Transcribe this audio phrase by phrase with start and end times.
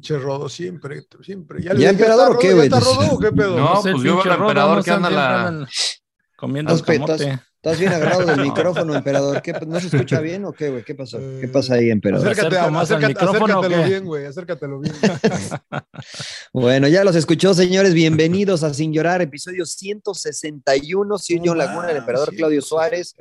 [0.00, 1.62] Che, Rodo, siempre, siempre.
[1.62, 2.68] ¿Ya le- emperador o qué, güey?
[2.68, 3.56] ¿Ya está Rodo o qué pedo?
[3.58, 5.66] No, pues yo veo al emperador que anda la...
[6.36, 7.12] Comiendo Estás- camote.
[7.14, 9.40] estás- Estás bien agarrado del micrófono, emperador.
[9.40, 10.84] ¿Qué, ¿No se escucha bien o qué, güey?
[10.84, 11.18] ¿Qué pasó?
[11.40, 12.28] ¿Qué pasa ahí, emperador?
[12.28, 13.88] Acércate, ¿Acerco más al acércate, micrófono acércatelo qué?
[13.88, 14.94] bien, güey, acércatelo bien.
[16.52, 17.94] Bueno, ya los escuchó, señores.
[17.94, 21.16] Bienvenidos a Sin Llorar, episodio 161.
[21.18, 23.14] Soy John Laguna, el emperador Claudio Suárez,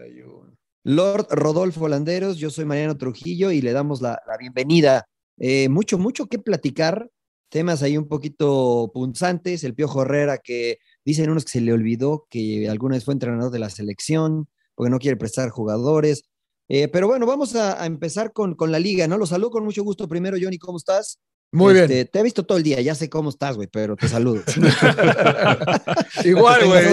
[0.84, 2.38] Lord Rodolfo Landeros.
[2.38, 5.08] Yo soy Mariano Trujillo y le damos la, bienvenida.
[5.38, 7.10] Eh, mucho, mucho que platicar.
[7.50, 9.64] Temas ahí un poquito punzantes.
[9.64, 13.52] El Piojo Herrera, que dicen unos que se le olvidó que alguna vez fue entrenador
[13.52, 16.24] de la selección, porque no quiere prestar jugadores.
[16.68, 19.18] Eh, pero bueno, vamos a, a empezar con, con la liga, ¿no?
[19.18, 20.08] Los saludo con mucho gusto.
[20.08, 21.20] Primero, Johnny, ¿cómo estás?
[21.54, 21.86] Muy bien.
[21.86, 24.42] Este, Te he visto todo el día, ya sé cómo estás, güey, pero te saludo.
[26.24, 26.86] Igual, güey.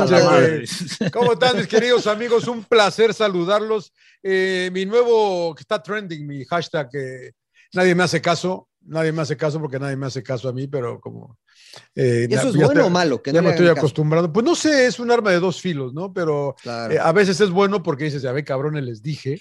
[1.13, 2.47] ¿Cómo están, mis queridos amigos?
[2.49, 3.93] Un placer saludarlos.
[4.23, 7.33] Eh, mi nuevo, que está trending, mi hashtag, eh,
[7.73, 8.69] nadie me hace caso.
[8.83, 11.37] Nadie me hace caso porque nadie me hace caso a mí, pero como...
[11.95, 13.23] eh, ¿Eso es ya bueno o malo?
[13.23, 14.33] Que ya no le me estoy acostumbrando.
[14.33, 16.13] Pues no sé, es un arma de dos filos, ¿no?
[16.15, 16.95] Pero Claro.
[16.95, 19.39] eh, a veces es bueno porque dices, ya ve, cabrones, les dije.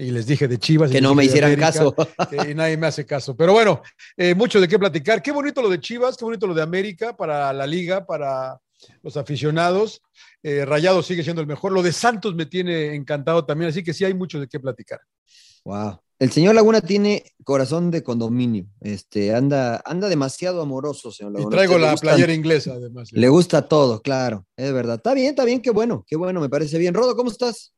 [0.00, 0.90] Y les dije de Chivas.
[0.90, 1.94] y Que no me hicieran América, caso.
[2.30, 3.36] que- y nadie me hace caso.
[3.36, 3.82] Pero bueno,
[4.16, 5.22] eh, mucho de qué platicar.
[5.22, 8.58] Qué bonito lo de Chivas, qué bonito lo de América para la liga, para
[9.02, 10.00] los aficionados.
[10.42, 11.72] Eh, Rayado sigue siendo el mejor.
[11.72, 15.00] Lo de Santos me tiene encantado también, así que sí hay mucho de qué platicar.
[15.64, 16.00] Wow.
[16.18, 18.66] El señor Laguna tiene corazón de condominio.
[18.80, 21.56] Este, anda, anda demasiado amoroso, señor Y Laguna.
[21.56, 23.10] traigo Le la gusta- playera inglesa, además.
[23.12, 24.96] Le gusta todo, claro, es verdad.
[24.96, 26.92] Está bien, está bien, qué bueno, qué bueno, me parece bien.
[26.94, 27.72] Rodo, ¿cómo estás?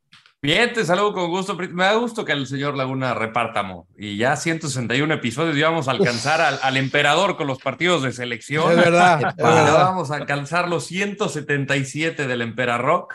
[0.45, 1.55] Bien, te saludo con gusto.
[1.55, 3.87] Me da gusto que el señor Laguna repártamo.
[3.97, 8.11] Y ya 161 episodios y vamos a alcanzar al, al emperador con los partidos de
[8.13, 8.73] selección.
[8.73, 9.75] Es verdad, es Ya verdad.
[9.85, 13.15] vamos a alcanzar los 177 del Emperarrock.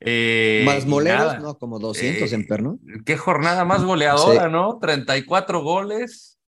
[0.00, 1.38] Eh, Más moleros, nada.
[1.38, 2.78] no, como 200 Eh, en perno.
[3.06, 4.52] Qué jornada más goleadora, Sí.
[4.52, 4.78] ¿no?
[4.80, 6.38] 34 goles,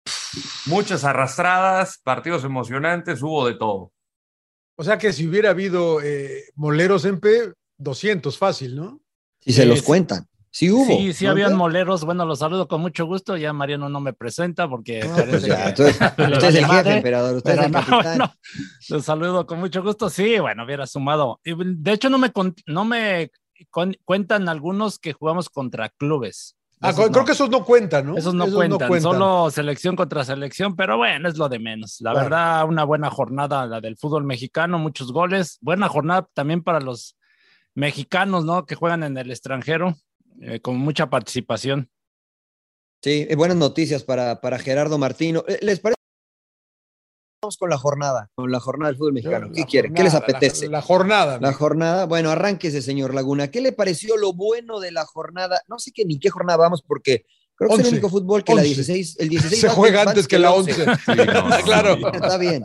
[0.65, 3.93] muchas arrastradas, partidos emocionantes, hubo de todo.
[4.77, 8.99] O sea que si hubiera habido eh, moleros en P, 200 fácil, ¿no?
[9.41, 10.27] Si se los cuentan.
[10.53, 10.85] Sí hubo.
[10.85, 11.31] Sí, sí ¿no?
[11.31, 12.03] habían moleros.
[12.03, 13.37] Bueno, los saludo con mucho gusto.
[13.37, 16.97] Ya Mariano no me presenta porque No, parece pues ya, entonces, usted es el jefe,
[16.97, 18.31] emperador, usted es el no, capitán.
[18.89, 20.09] Los saludo con mucho gusto.
[20.09, 21.39] Sí, bueno, hubiera sumado.
[21.43, 22.31] De hecho, no me,
[22.65, 23.31] no me
[23.69, 26.57] con- cuentan algunos que jugamos contra clubes.
[26.83, 27.25] Ah, creo no.
[27.25, 28.17] que esos no cuentan, ¿no?
[28.17, 31.97] Esos no, cuentan, solo selección contra selección, pero bueno, es lo de menos.
[32.01, 32.25] La Claro.
[32.25, 37.15] verdad, una buena jornada la del fútbol mexicano, muchos goles, buena jornada también para los
[37.75, 38.65] mexicanos, ¿no?
[38.65, 39.95] Que juegan en el extranjero,
[40.41, 41.89] eh, con mucha participación.
[43.03, 45.43] Sí, eh, buenas noticias para, para Gerardo Martino.
[45.47, 45.95] Eh, ¿Les parece?
[47.43, 49.49] Vamos con la jornada, con la jornada del fútbol mexicano.
[49.51, 49.93] ¿Qué La quieren?
[49.95, 50.67] ¿Qué les la- apetece?
[50.69, 51.39] La, jornada.
[51.41, 53.49] La jornada, bueno, arránquese, señor Laguna.
[53.49, 55.61] ¿Qué le pareció lo bueno de la jornada?
[55.67, 57.25] No sé qué ni qué jornada vamos, porque
[57.67, 57.87] creo que es Once.
[57.89, 58.73] el único fútbol que la Once.
[58.75, 60.73] 16, el 16 Se va- juega antes que la 11.
[61.65, 61.97] claro.
[62.13, 62.63] Está bien.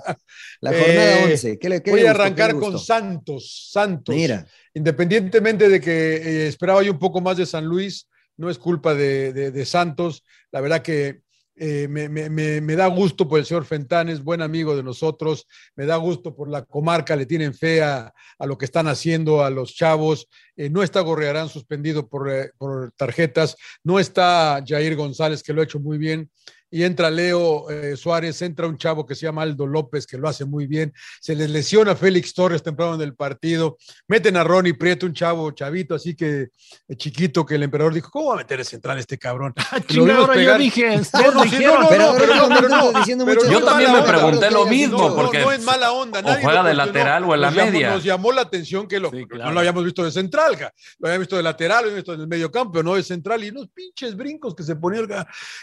[0.60, 1.58] La jornada Eh, 11.
[1.58, 2.78] ¿Qué le, qué Voy a arrancar con?
[2.78, 3.68] Santos.
[3.72, 4.14] Santos.
[4.14, 8.58] Mira, Independientemente de que eh, esperaba yo un poco más de San Luis, no es
[8.58, 10.22] culpa de, de- de Santos.
[10.52, 11.20] La verdad que
[11.58, 15.46] eh, me, da gusto por el señor Fentanes, buen amigo de nosotros.
[15.74, 19.50] Me da gusto por la comarca, le tienen fe a, lo que están haciendo a
[19.50, 20.28] los chavos.
[20.56, 23.56] Eh, no está Gorrearán suspendido eh, por tarjetas.
[23.82, 26.30] No está Jair González, que lo ha hecho muy bien.
[26.70, 30.28] Y entra Leo eh, Suárez, entra un chavo que se llama Aldo López, que lo
[30.28, 33.76] hace muy bien, se les lesiona a Félix Torres temprano en el partido,
[34.08, 36.48] meten a Ronnie Prieto, un chavo chavito, así que
[36.88, 39.54] eh, chiquito, que el emperador dijo, ¿cómo va a meter el central este cabrón?
[39.88, 44.12] Chingado, yo dije, no, no, Pero pero pero pero Yo también me onda.
[44.12, 46.20] pregunté lo mismo, porque no es mala onda.
[46.20, 47.90] o nadie juega lo de lateral o en la Nos llamó- media.
[47.90, 49.44] Nos llamó la atención que lo, Sí, claro.
[49.46, 50.72] no lo habíamos visto de central, ja.
[50.98, 53.44] lo habíamos visto de lateral, lo habíamos visto en el medio campo, no de central,
[53.44, 55.00] y unos pinches brincos que se ponía.
[55.00, 55.08] el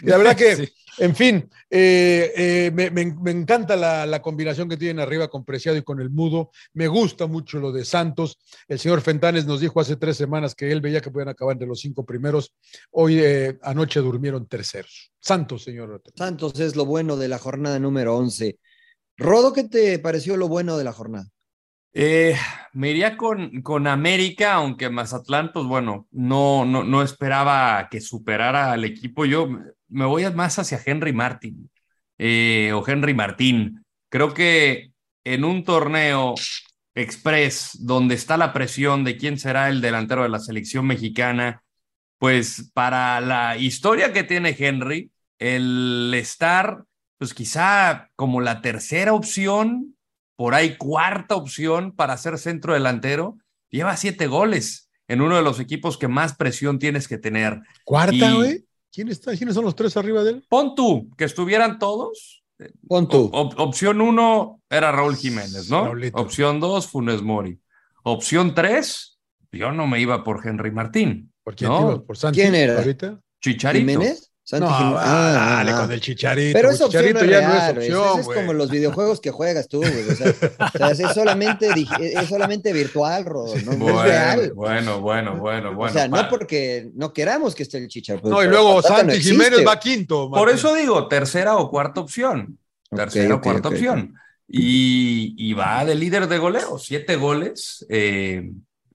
[0.01, 0.73] Y la verdad que, Sí.
[0.97, 5.43] En fin, eh, eh, me, me- me encanta la, la combinación que tienen arriba con
[5.45, 6.51] Preciado y con el Mudo.
[6.73, 8.39] Me gusta mucho lo de Santos.
[8.67, 11.67] El señor Fentanes nos dijo hace tres semanas que él veía que podían acabar entre
[11.67, 12.53] los cinco primeros.
[12.91, 15.11] Hoy, eh, anoche, durmieron terceros.
[15.19, 16.01] Santos, señor.
[16.15, 18.57] Santos es lo bueno de la jornada número 11.
[19.17, 21.27] Rodo, ¿qué te pareció lo bueno de la jornada?
[21.95, 22.35] Eh,
[22.73, 28.71] me iría con, con América, aunque Mazatlán, pues bueno, no, no, no esperaba que superara
[28.71, 29.25] al equipo.
[29.25, 29.47] Yo
[29.93, 31.69] me voy más hacia Henry Martin
[32.17, 33.85] eh, o Henry Martín.
[34.09, 34.91] Creo que
[35.23, 36.35] en un torneo
[36.95, 41.63] express donde está la presión de quién será el delantero de la selección mexicana,
[42.17, 46.83] pues para la historia que tiene Henry, el estar,
[47.17, 49.95] pues quizá como la tercera opción
[50.35, 53.37] por ahí cuarta opción para ser centro delantero,
[53.69, 57.61] lleva siete goles en uno de los equipos que más presión tienes que tener.
[57.83, 58.65] ¿Cuarta, güey?
[58.93, 59.35] ¿Quién está?
[59.35, 60.45] ¿Quiénes son los tres arriba de él?
[60.47, 62.43] Pon tú, que estuvieran todos.
[62.87, 63.29] Pon tú.
[63.33, 65.85] Op- opción uno era Raúl Jiménez, ¿no?
[65.85, 66.17] Raulito.
[66.21, 67.59] Opción dos, Funes Mori.
[68.03, 69.19] Opción tres,
[69.51, 71.33] yo no me iba por Henry Martín.
[71.43, 71.81] ¿Por quién No.
[71.81, 71.99] ibas?
[72.03, 72.41] ¿Por Santos?
[72.41, 72.77] ¿Quién era?
[72.77, 73.19] ahorita?
[73.41, 73.79] Chicharito.
[73.91, 74.31] ¿Jiménez?
[74.45, 74.99] Santi No, Jiménez.
[75.01, 75.77] ah, Ah, dale ah.
[75.81, 76.57] con el chicharito.
[76.57, 79.31] Pero esa opción no ya real, no es opción, Ese es como los videojuegos que
[79.31, 80.09] juegas tú, güey.
[80.09, 80.33] O sea,
[80.73, 81.69] o sea, es, solamente,
[81.99, 84.51] es solamente virtual, Rodo, no, no Bueno, es real.
[84.53, 85.91] bueno, bueno, bueno, bueno.
[85.91, 88.27] o sea, no porque no queramos que esté el Chicharito.
[88.29, 89.21] No, y luego Santi.
[89.21, 90.29] Jiménez va quinto.
[90.29, 90.55] Por Martín.
[90.57, 92.57] eso digo, tercera o cuarta opción.
[92.93, 94.13] Tercera o cuarta opción.
[94.47, 97.85] Y, y va de líder de goleo, siete goles.
[97.89, 98.51] eh,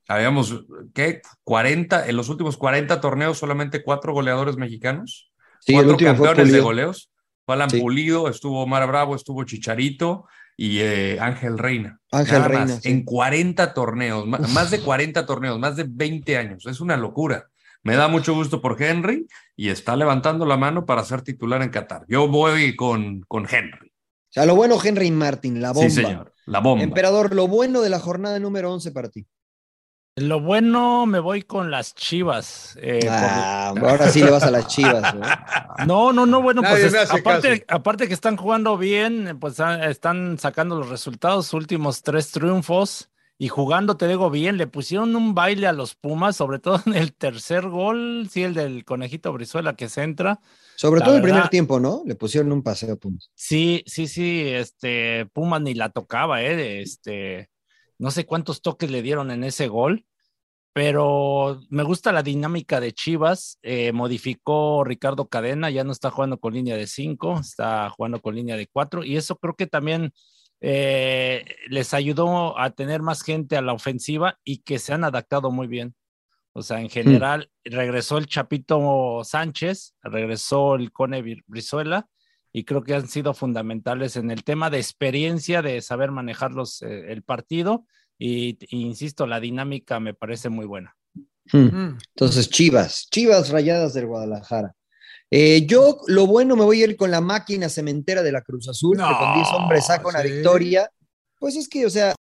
[0.06, 0.65] habíamos,
[0.95, 1.21] ¿qué?
[1.45, 5.27] 40, en los últimos 40 torneos solamente cuatro goleadores mexicanos.
[5.69, 7.11] Sí, el cuatro campeones de goleos.
[7.44, 7.81] Fue Alan Sí.
[7.81, 10.26] Pulido, estuvo Omar Bravo, estuvo Chicharito
[10.56, 12.00] y eh, Ángel Reina.
[12.11, 12.91] Ángel Nada Reina, más, sí.
[12.91, 16.67] En 40 torneos, más de 40 torneos, más de 20 años.
[16.67, 17.49] Es una locura.
[17.82, 19.26] Me da mucho gusto por Henry
[19.56, 22.05] y está levantando la mano para ser titular en Qatar.
[22.09, 23.88] Yo voy con, con Henry.
[23.88, 25.88] O sea, lo bueno, Henry Martin, la bomba.
[25.88, 26.35] Sí, señor.
[26.44, 26.82] La bomba.
[26.82, 29.26] Emperador, lo bueno de la jornada número 11 para ti.
[30.20, 32.76] Lo bueno, me voy con las chivas.
[32.81, 35.15] eh, por- Ah, ahora sí le vas a las chivas.
[35.15, 35.23] ¿no?
[35.87, 39.87] No, no, no, bueno, Nadie pues es- aparte, aparte que están jugando bien, pues ah,
[39.88, 43.11] están sacando los resultados, últimos tres triunfos
[43.41, 46.94] y jugando, te digo bien, le pusieron un baile a los Pumas, sobre todo en
[46.94, 50.41] el tercer gol, sí, el del conejito Brizuela que se entra.
[50.75, 52.03] Sobre La todo el primer verdad- tiempo, ¿no?
[52.05, 53.31] Le pusieron un paseo a Pumas.
[53.35, 57.49] Sí, sí, sí, este Pumas ni la tocaba, eh, este,
[57.99, 60.06] no sé cuántos toques le dieron en ese gol,
[60.73, 63.59] pero me gusta la dinámica de Chivas.
[63.62, 68.37] eh, modificó Ricardo Cadena, ya no está jugando con línea de cinco, está jugando con
[68.37, 70.12] línea de cuatro, y eso creo que también
[70.61, 75.50] eh, les ayudó a tener más gente a la ofensiva y que se han adaptado
[75.50, 75.95] muy bien.
[76.53, 82.09] O sea, en general, regresó el Chapito Sánchez, regresó el Cone Bri- Brizuela,
[82.58, 86.82] y creo que han sido fundamentales en el tema de experiencia, de saber manejar los,
[86.82, 87.87] eh, el partido,
[88.19, 90.96] y, y insisto, la dinámica me parece muy buena.
[91.52, 91.99] Mm.
[92.14, 94.75] Entonces, Chivas, Chivas Rayadas del Guadalajara.
[95.31, 98.69] Eh, yo, lo bueno, me voy a ir con la máquina cementera de la Cruz
[98.69, 100.30] Azul, que con 10 hombres saca una sí.
[100.33, 100.90] victoria.
[101.38, 102.14] Pues es que, o sea,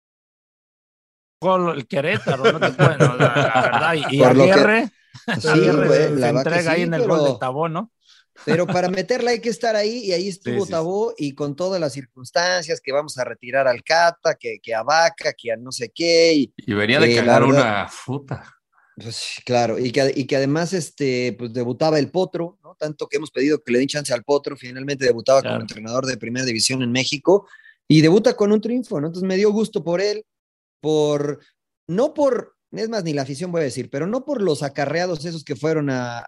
[1.41, 4.91] el Querétaro, no te pueden, la, la verdad, y, y que- Aguirre,
[5.41, 7.91] sí, Aguirre güey, se, la se entrega ahí en el pero- gol de Tabó, ¿no?
[8.45, 10.71] Pero para meterla hay que estar ahí y ahí estuvo Sí.
[10.71, 14.83] Tabó y con todas las circunstancias que vamos a retirar al Cata, que, que a
[14.83, 16.35] Vaca, que a no sé qué.
[16.35, 18.53] Y, Y venía de Eh, la cagar verdad- una fruta.
[18.97, 22.75] pues, claro, y que, y que además este, pues, debutaba el Potro, ¿no?
[22.77, 25.57] Tanto que hemos pedido que le den chance al Potro, finalmente debutaba Claro.
[25.57, 27.47] como entrenador de primera división en México
[27.89, 29.09] y debuta con un triunfo, ¿no?
[29.09, 30.25] Entonces me dio gusto por él,
[30.81, 31.41] por,
[31.89, 35.25] no por, es más, ni la afición voy a decir, pero no por los acarreados
[35.25, 36.25] esos que fueron a,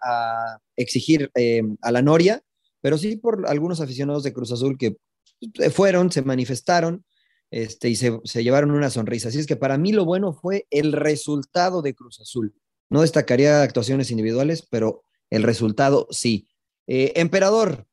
[0.76, 2.42] exigir eh, a la Noria,
[2.80, 4.97] pero sí por algunos aficionados de Cruz Azul que
[5.40, 7.04] eh, fueron, se manifestaron
[7.50, 9.28] este, y se, se llevaron una sonrisa.
[9.28, 12.54] Así es que para mí lo bueno fue el resultado de Cruz Azul.
[12.90, 16.49] No destacaría actuaciones individuales, pero el resultado sí.
[16.87, 17.87] Eh, Emperador,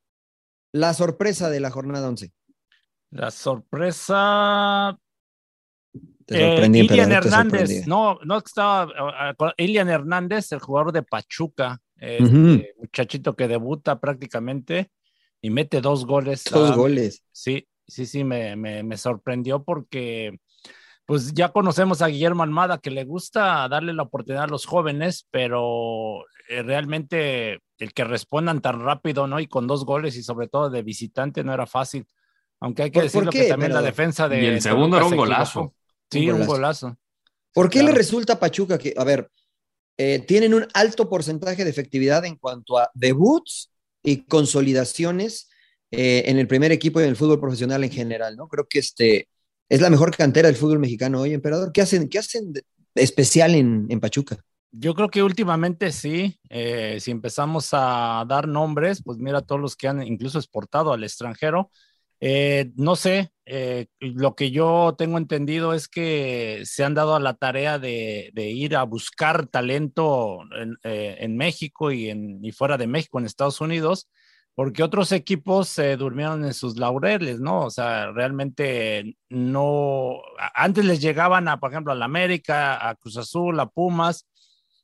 [0.72, 2.32] la sorpresa de la jornada 11.
[3.12, 4.98] La sorpresa,
[6.26, 7.90] Te Eh, sorprendí, Ilian emperador, te Hernández, sorprendí.
[7.90, 14.92] no, no estaba, ah, Ilian Hernández, el jugador de Pachuca, este muchachito que debuta prácticamente
[15.42, 16.44] y mete dos goles.
[16.52, 17.24] Dos ah, goles.
[17.32, 20.40] Sí, sí, sí, me, me, sorprendió porque
[21.06, 25.28] pues ya conocemos a Guillermo Almada que le gusta darle la oportunidad a los jóvenes,
[25.30, 29.40] pero eh, realmente el que respondan tan rápido, ¿no?
[29.40, 32.08] Y con dos goles y sobre todo de visitante no era fácil.
[32.60, 34.42] Aunque hay que decirlo que también la defensa de...
[34.42, 35.74] Y el segundo era un golazo.
[36.12, 36.98] Sí, un golazo.
[37.54, 39.30] ¿Por qué le resulta a Pachuca que, a ver,
[39.98, 43.72] eh, tienen un alto porcentaje de efectividad en cuanto a debuts
[44.04, 45.50] y consolidaciones
[45.92, 48.48] eh, en el primer equipo y en el fútbol profesional en general, ¿no?
[48.48, 49.30] Creo que este
[49.70, 51.72] es la mejor cantera del fútbol mexicano hoy, emperador.
[51.72, 52.54] ¿Qué hacen, qué hacen
[52.94, 54.38] especial en, Pachuca?
[54.72, 59.78] Yo creo que últimamente sí, eh, si empezamos a dar nombres, pues mira todos los
[59.78, 61.72] que han incluso exportado al extranjero,
[62.28, 67.20] eh, no sé, eh, lo que yo tengo entendido es que se han dado a
[67.20, 73.20] la tarea de, ir a buscar talento en, eh, México y, en, fuera de México,
[73.20, 74.10] en Estados Unidos,
[74.56, 77.66] porque otros equipos se durmieron en sus laureles, ¿no?
[77.66, 80.20] O sea, realmente no,
[80.56, 84.28] antes les llegaban por ejemplo, a la América, a Cruz Azul, a Pumas,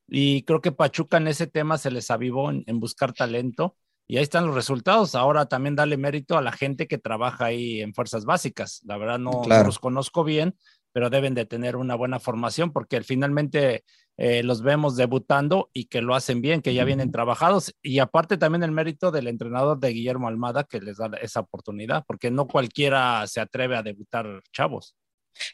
[0.07, 3.77] y creo que Pachuca en ese tema se les avivó en buscar talento
[4.11, 5.15] y ahí están los resultados.
[5.15, 8.81] Ahora también dale mérito a la gente que trabaja ahí en fuerzas básicas.
[8.83, 10.53] La verdad no, los conozco bien,
[10.91, 13.85] pero deben de tener una buena formación porque finalmente
[14.17, 17.73] eh, los vemos debutando y que lo hacen bien, que ya vienen trabajados.
[17.81, 22.03] Y aparte también el mérito del entrenador de Guillermo Almada que les da esa oportunidad,
[22.05, 24.93] porque no cualquiera se atreve a debutar chavos.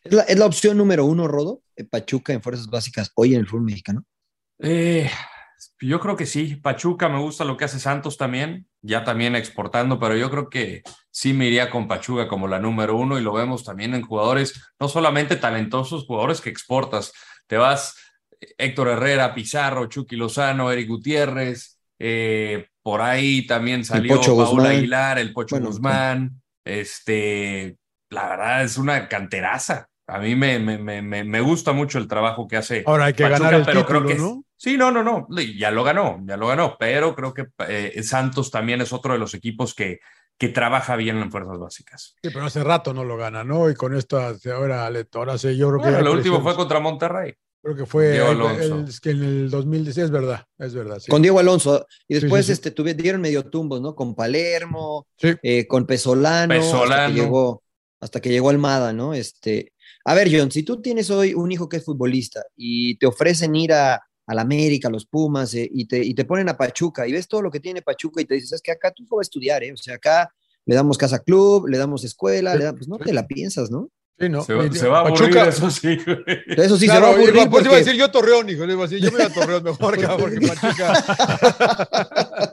[0.03, 1.61] ¿Es la, es la opción número uno, Rodo,
[1.91, 4.03] Pachuca en fuerzas básicas hoy en el fútbol mexicano?
[4.57, 5.07] Eh,
[5.79, 6.55] yo creo que sí.
[6.55, 10.83] Pachuca me gusta lo que hace Santos también, ya también exportando, pero yo creo que
[11.11, 14.61] sí me iría con Pachuca como la número uno y lo vemos también en jugadores,
[14.79, 17.13] no solamente talentosos, jugadores que exportas.
[17.47, 17.95] Te vas
[18.57, 25.33] Héctor Herrera, Pizarro, Chucky Lozano, Eric Gutiérrez, eh, por ahí también salió Paul Aguilar, el
[25.33, 26.41] Pocho Guzmán.
[26.63, 27.77] Este,
[28.09, 29.89] la verdad es una canteraza.
[30.07, 32.83] A mí me, me, me, me, gusta mucho el trabajo que hace.
[32.85, 34.43] Ahora hay que ganar el pero creo que ¿no?
[34.57, 35.27] Sí, no, no, no.
[35.57, 36.75] Ya lo ganó, ya lo ganó.
[36.79, 39.99] Pero creo que eh, Santos también es otro de los equipos que,
[40.37, 42.15] que trabaja bien en fuerzas básicas.
[42.21, 43.69] Sí, pero hace rato no lo gana, ¿no?
[43.69, 46.01] Y con esto ahora, ahora sí, yo creo que.
[46.03, 47.33] Lo último fue contra Monterrey.
[47.61, 48.13] Creo que fue
[49.01, 51.01] que en el 2016, es verdad, es verdad.
[51.09, 51.85] Con Diego Alonso.
[52.07, 53.95] Y después Este, tuvieron medio tumbos, ¿no?
[53.95, 56.93] Con Palermo, eh, con Pesolano, Pesolano.
[56.93, 57.63] Hasta, que llegó,
[57.99, 59.13] hasta que llegó Almada, ¿no?
[59.13, 59.73] Este,
[60.05, 63.55] a ver, John, si tú tienes hoy un hijo que es futbolista y te ofrecen
[63.55, 67.07] ir a, la América, a los Pumas, eh, y, te, y te ponen a Pachuca
[67.07, 69.15] y ves todo lo que tiene Pachuca y te dices, es que acá tu hijo
[69.15, 69.71] va a estudiar, ¿eh?
[69.71, 70.29] O sea, acá
[70.65, 73.89] le damos casa club, le damos escuela, le pues no te la piensas, ¿no?
[74.19, 74.43] Sí, no.
[74.43, 74.63] Se, va,
[74.97, 75.99] a aburrir, eso sí.
[76.47, 77.47] Eso sí se va a aburrir.
[77.51, 78.65] Pues iba a decir yo Torreón, hijo.
[78.65, 80.93] Le iba a decir, yo me voy a Torreón mejor, porque Pachuca.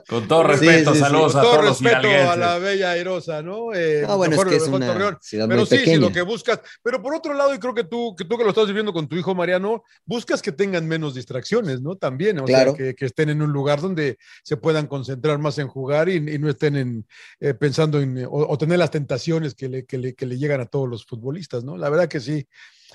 [0.07, 3.73] Con todo respeto, saludos a todos los respeto a la bella airosa, ¿no?
[3.73, 5.17] Eh, no, bueno, es que es una Torreón.
[5.31, 6.59] Pero sí, sí, lo que buscas.
[6.83, 9.07] Pero por otro lado, y creo que tú, que tú que lo estás viviendo con
[9.07, 11.95] tu hijo Mariano, buscas que tengan menos distracciones, ¿no?
[11.95, 15.67] También, o sea, que, que, estén en un lugar donde se puedan concentrar más en
[15.67, 17.07] jugar y, no estén en,
[17.39, 20.65] eh, pensando en, o, tener las tentaciones que le, que, le, que le llegan a
[20.65, 21.77] todos los futbolistas, ¿no?
[21.77, 22.47] La verdad que sí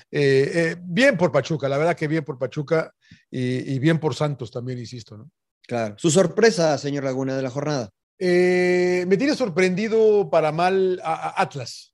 [0.09, 2.93] eh, eh, bien por Pachuca, la verdad que bien por Pachuca
[3.29, 5.29] y, bien por Santos también, insisto, ¿no?
[5.67, 5.95] Claro.
[5.97, 7.89] Su sorpresa, señor Laguna, de la jornada.
[8.19, 11.93] Eh, me tiene sorprendido para mal a, Atlas.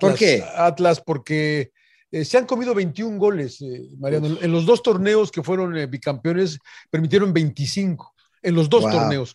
[0.00, 0.44] ¿Por qué?
[0.54, 1.72] Atlas, porque
[2.10, 3.58] se han comido 21 goles,
[3.98, 4.38] Mariano.
[4.40, 6.58] En los dos torneos que fueron bicampeones,
[6.90, 8.14] permitieron 25.
[8.42, 9.34] En los dos torneos.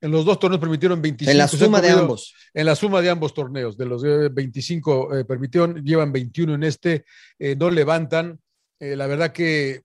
[0.00, 1.30] En los dos torneos permitieron 25.
[1.30, 2.34] En la suma de ambos.
[2.54, 3.76] En la suma de ambos torneos.
[3.76, 7.04] De los 25 eh, permitieron, llevan 21 en este,
[7.38, 8.38] eh, no levantan.
[8.78, 9.82] Eh, la verdad que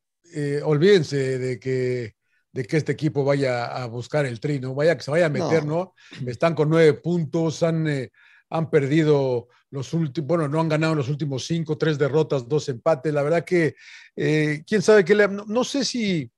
[0.64, 2.16] olvídense de que,
[2.54, 5.66] de que este equipo vaya a buscar el trino, vaya que se vaya a meter,
[5.66, 5.94] ¿no?
[6.26, 7.88] Están con nueve puntos, han,
[8.50, 13.12] han perdido los últimos, bueno, no han ganado los últimos cinco, tres derrotas, dos empates.
[13.12, 13.76] La verdad que,
[14.16, 15.28] quién sabe qué le.
[15.28, 16.32] no sé si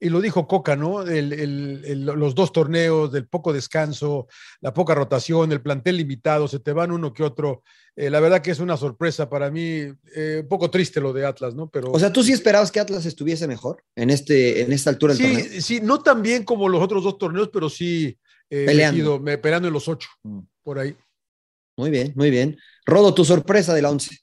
[0.00, 1.04] y lo dijo Coca, ¿no?
[1.04, 4.28] los dos torneos, del poco descanso,
[4.62, 7.62] la poca rotación, el plantel limitado, se te van uno que otro.
[7.94, 11.26] Eh, la verdad que es una sorpresa para mí, eh, un poco triste lo de
[11.26, 11.68] Atlas, ¿no?
[11.68, 15.12] Pero, o sea, ¿tú sí esperabas que Atlas estuviese mejor en, este, en esta altura
[15.12, 15.60] del torneo?
[15.60, 18.16] Sí, no tan bien como los otros dos torneos, pero sí
[18.48, 19.22] eh, peleando.
[19.42, 20.40] peleando en los ocho, mm.
[20.62, 20.96] por ahí.
[21.76, 22.58] Muy bien, muy bien.
[22.86, 24.16] Rodo, tu sorpresa de la once.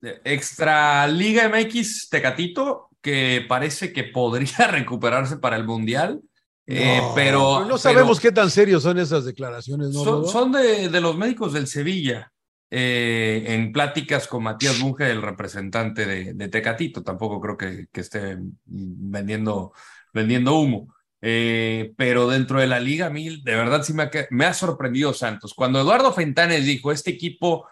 [0.00, 6.20] extra Liga MX Tecatito que parece que podría recuperarse para el Mundial.
[6.64, 9.90] Eh, pero no sabemos qué tan serios son esas declaraciones.
[9.90, 12.32] ¿no, son, de, los médicos del Sevilla,
[12.70, 17.02] eh, en pláticas con Matías Bunge, el representante de, Tecatito.
[17.02, 19.72] Tampoco creo que, que esté vendiendo,
[20.14, 20.94] vendiendo humo.
[21.24, 24.54] Eh, pero dentro de la liga, a mí de verdad sí me ha, me ha
[24.54, 25.54] sorprendido Santos.
[25.54, 27.66] Cuando Eduardo Fentanes dijo, este equipo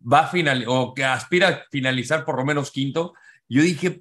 [0.00, 3.14] va a final o que aspira a finalizar por lo menos quinto,
[3.52, 4.00] yo dije,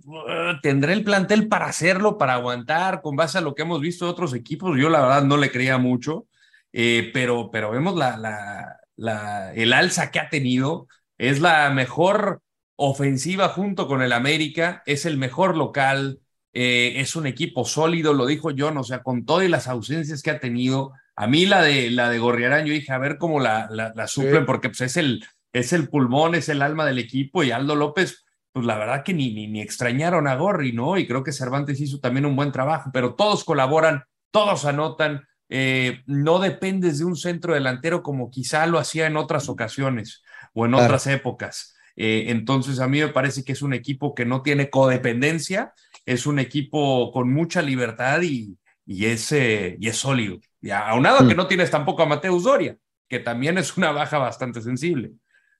[0.61, 4.11] ¿tendré el plantel para hacerlo, para aguantar con base a lo que hemos visto de
[4.11, 4.77] otros equipos?
[4.79, 6.27] Yo la verdad no le creía mucho,
[6.71, 10.87] eh, pero, pero vemos la, la, la, el alza que ha tenido.
[11.17, 12.41] Es la mejor
[12.75, 16.19] ofensiva junto con el América, es el mejor local,
[16.53, 20.29] eh, es un equipo sólido, lo dijo John, o sea, con todas las ausencias que
[20.29, 20.93] ha tenido.
[21.15, 24.07] A mí la de, la de Gorriarán, yo dije, a ver cómo la, la, la
[24.07, 27.75] suplen, porque pues, es, el, es el pulmón, es el alma del equipo, y Aldo
[27.75, 30.97] López, pues la verdad que ni, ni, ni extrañaron a Gorri, ¿no?
[30.97, 36.01] Y creo que Cervantes hizo también un buen trabajo, pero todos colaboran, todos anotan, eh,
[36.05, 40.21] no dependes de un centro delantero como quizá lo hacía en otras ocasiones
[40.53, 40.85] o en claro.
[40.85, 41.75] otras épocas.
[41.95, 45.73] Eh, entonces, a mí me parece que es un equipo que no tiene codependencia,
[46.05, 50.39] es un equipo con mucha libertad y, y, es, eh, y es sólido.
[50.61, 51.27] Y aunado mm.
[51.27, 52.77] que no tienes tampoco a Mateus Doria,
[53.07, 55.11] que también es una baja bastante sensible.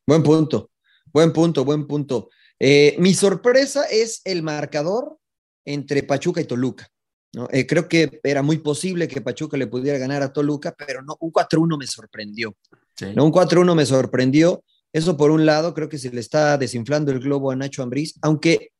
[0.05, 0.72] Buen punto,
[1.12, 2.29] buen punto, buen punto.
[2.60, 5.18] Eh, mi sorpresa es el marcador
[5.66, 6.88] entre Pachuca y Toluca.
[7.34, 7.48] ¿no?
[7.51, 11.16] Eh, creo que era muy posible que Pachuca le pudiera ganar a Toluca, pero no,
[11.20, 12.56] un 4-1 me sorprendió.
[12.96, 13.08] Sí.
[13.16, 13.25] ¿no?
[13.25, 14.63] Un 4-1 me sorprendió.
[14.92, 18.16] Eso por un lado, creo que se le está desinflando el globo a Nacho Ambriz,
[18.22, 18.72] aunque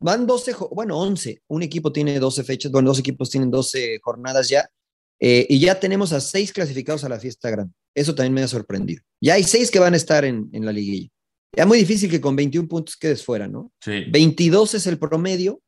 [0.00, 1.42] van 12, bueno, 11.
[1.48, 4.68] Un equipo tiene 12 fechas, bueno, dos equipos tienen 12 jornadas ya,
[5.20, 7.74] eh, y ya tenemos a seis clasificados a la fiesta grande.
[7.94, 9.02] Eso también me ha sorprendido.
[9.20, 11.10] Ya hay seis que van a estar en, en la liguilla.
[11.56, 13.72] Ya muy difícil que con 21 puntos quedes fuera, ¿no?
[13.80, 14.04] Sí.
[14.10, 15.62] 22 es el promedio,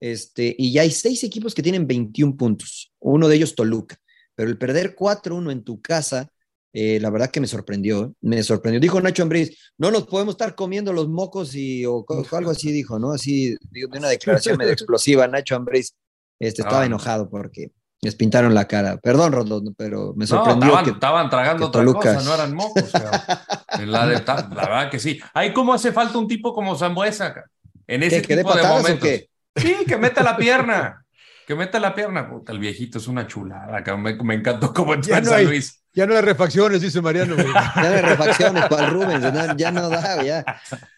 [0.00, 2.92] este, y ya hay seis equipos que tienen 21 puntos.
[2.98, 3.96] Uno de ellos Toluca.
[4.34, 6.32] Pero el perder 4-1 en tu casa,
[6.72, 8.80] eh, la verdad que me sorprendió, me sorprendió.
[8.80, 12.72] Dijo Nacho Ambriz, no nos podemos estar comiendo los mocos y o, o algo así
[12.72, 13.12] dijo, ¿no?
[13.12, 15.28] Así de una declaración medio explosiva.
[15.28, 15.94] Nacho Ambriz
[16.38, 16.86] este, estaba ah.
[16.86, 17.70] enojado porque
[18.02, 18.96] les pintaron la cara.
[18.96, 20.66] Perdón, Rodón, pero me sorprendió.
[20.66, 22.14] No, estaban, que, estaban tragando que otra Toluca...
[22.14, 22.92] cosa, no eran mocos.
[23.86, 25.20] la, de, la, verdad que sí.
[25.34, 27.44] Ahí cómo hace falta un tipo como Zambuesa
[27.86, 28.94] en ese ¿Qué, tipo de, de momentos.
[28.94, 29.28] O qué?
[29.56, 31.04] Sí, que meta la pierna.
[31.50, 32.30] Que meta la pierna.
[32.30, 33.82] Puta, el viejito es una chulada.
[33.96, 35.82] Me, me encantó como en ya no San hay, Luis.
[35.92, 37.34] Ya no hay refacciones, dice Mariano.
[37.74, 40.44] ya no hay refacciones, cual Rubens, no, ya no da, ya,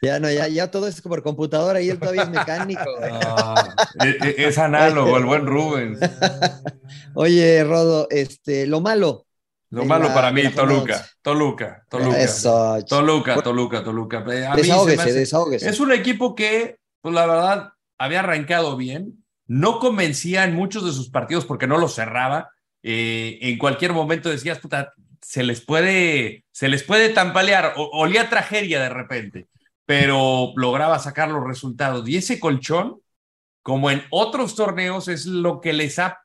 [0.02, 2.84] ya no, ya, ya todo es por computadora y él todavía es mecánico.
[3.02, 5.98] Ah, es, es, análogo, el buen Rubens.
[7.14, 9.24] Oye, Rodo, este, lo malo.
[9.70, 12.76] Lo malo la, para mí, Toluca, Toluca, Toluca, Eso.
[12.86, 14.18] Toluca, Toluca, Toluca.
[14.18, 15.70] A desahógese, hace, desahógese.
[15.70, 19.21] Es un equipo que, pues la verdad, había arrancado bien,
[19.52, 22.52] no convencía en muchos de sus partidos porque no los cerraba.
[22.82, 28.30] Eh, en cualquier momento decías, puta, se les puede, se les puede tampalear, o, olía
[28.30, 29.48] tragedia de repente,
[29.84, 32.08] pero lograba sacar los resultados.
[32.08, 33.02] Y ese colchón,
[33.62, 36.22] como en otros torneos, es lo que les ha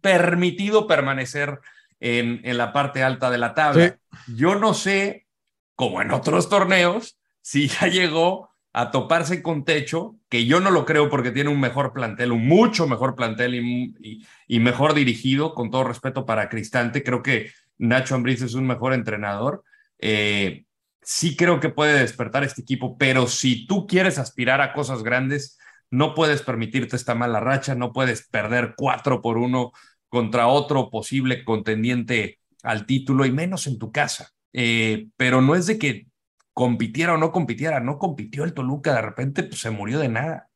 [0.00, 1.60] permitido permanecer
[2.00, 3.98] en, en la parte alta de la tabla.
[4.24, 4.34] Sí.
[4.34, 5.26] Yo no sé,
[5.74, 10.86] como en otros torneos, si ya llegó a toparse con techo, que yo no lo
[10.86, 15.70] creo porque tiene un mejor plantel, un mucho mejor plantel y, y, mejor dirigido, con
[15.70, 17.02] todo respeto para Cristante.
[17.02, 19.62] Creo que Nacho Ambriz es un mejor entrenador.
[19.98, 20.64] Eh,
[21.02, 25.58] sí creo que puede despertar este equipo, pero si tú quieres aspirar a cosas grandes,
[25.90, 29.72] no puedes permitirte esta mala racha, no puedes perder cuatro por uno
[30.08, 34.30] contra otro posible contendiente al título y menos en tu casa.
[34.54, 36.06] Eh, pero no es de que
[36.52, 40.48] compitiera o no compitiera, no compitió el Toluca, de repente pues, se murió de nada.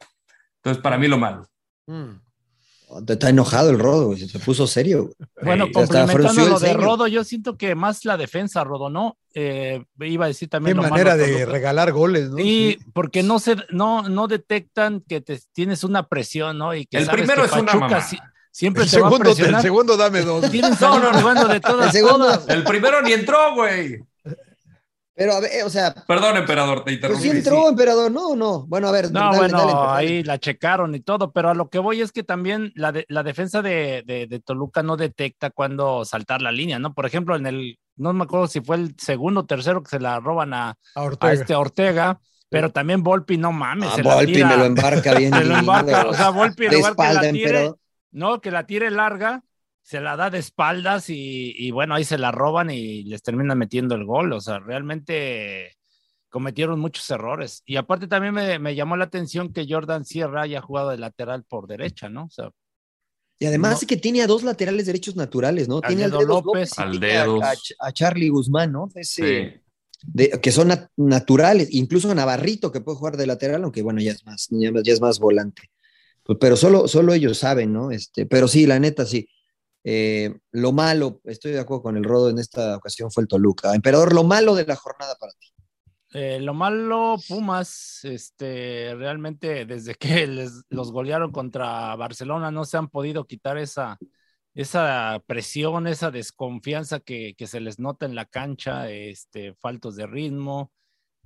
[0.57, 1.49] Entonces, para mí lo malo.
[1.87, 2.27] Mm.
[3.09, 4.29] Está enojado el Rodo, güey.
[4.29, 5.11] se puso serio.
[5.43, 9.19] Bueno, eh, complementando lo de Rodo, yo siento que más la defensa, Rodo, ¿no?
[9.35, 10.77] Eh, iba a decir también.
[10.81, 11.53] Qué manera de Toluca.
[11.53, 12.39] regalar goles, ¿no?
[12.39, 16.75] Y porque no se, no, no detectan que te, tienes una presión, ¿no?
[16.75, 18.01] Y que el primero es Pachuca, una mamá.
[18.03, 18.19] Si,
[18.53, 19.55] siempre el te segundo, va a presionar.
[19.57, 20.49] El segundo dame dos.
[20.49, 22.49] Quieren no, no, jugando de todas, el segundo, todas.
[22.49, 24.01] El primero ni entró, güey.
[25.17, 25.95] Pero a ver, o sea.
[26.07, 27.27] Perdón, emperador, te interrumpí.
[27.27, 27.69] Pues sí entró, sí.
[27.71, 28.67] emperador, no, no.
[28.67, 29.11] Bueno, a ver.
[29.11, 32.13] No, dale, bueno, dale, ahí la checaron y todo, pero a lo que voy es
[32.13, 36.53] que también la, de, la defensa de, de, de, Toluca no detecta cuándo saltar la
[36.53, 36.93] línea, ¿no?
[36.93, 40.01] Por ejemplo, en el, no me acuerdo si fue el segundo o tercero que se
[40.01, 41.31] la roban a, a, Ortega.
[41.31, 42.21] a este Ortega.
[42.49, 43.89] Pero también Volpi, no mames.
[43.91, 45.31] Ah, Volpi tira, me lo embarca bien.
[45.33, 47.73] me lo embarca, o sea, Volpi lugar espalda, que la tire,
[48.13, 49.43] no, que la tire larga,
[49.87, 53.57] se la da de espaldas y, y, bueno, ahí se la roban y les terminan
[53.57, 54.33] metiendo el gol.
[54.33, 55.77] O sea, realmente
[56.29, 57.63] cometieron muchos errores.
[57.67, 61.45] Y aparte también me, me, llamó la atención que Jordan Sierra haya jugado de lateral
[61.45, 62.25] por derecha, ¿no?
[62.25, 62.51] O sea,
[63.39, 63.87] y además no.
[63.87, 65.81] que tiene a dos laterales derechos naturales, ¿no?
[65.81, 67.55] Tiene Aldedo López, López a, a,
[67.87, 68.89] a, Charlie Guzmán, ¿no?
[68.93, 69.61] Ese, sí.
[70.03, 74.01] de, que son nat naturales, incluso a Navarrito que puede jugar de lateral, aunque bueno,
[74.01, 75.71] ya es más, ya, ya es más volante.
[76.41, 77.93] Pero solo, solo ellos saben, ¿no?
[77.93, 79.29] Este, pero sí, la neta, sí.
[79.89, 83.73] Eh, lo malo, estoy de acuerdo con el Rodo, en esta ocasión fue el Toluca.
[83.73, 85.47] Emperador, lo malo de la jornada para ti.
[86.13, 92.79] Eh, lo malo, Pumas, este, realmente desde que les, los golearon contra Barcelona no se
[92.79, 93.97] han podido quitar esa,
[94.55, 100.09] esa presión, esa desconfianza que, que se les nota en la cancha, este, faltos de
[100.09, 100.73] ritmo,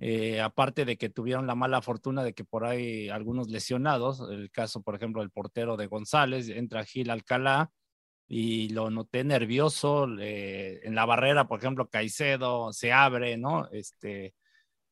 [0.01, 4.51] eh, aparte de que tuvieron la mala fortuna de que por ahí algunos lesionados, el
[4.51, 7.71] caso, por ejemplo, del portero de González, entra Gil Alcalá
[8.33, 13.69] y lo noté nervioso en la barrera, por ejemplo, Caicedo se abre, ¿no?
[13.73, 14.35] Este,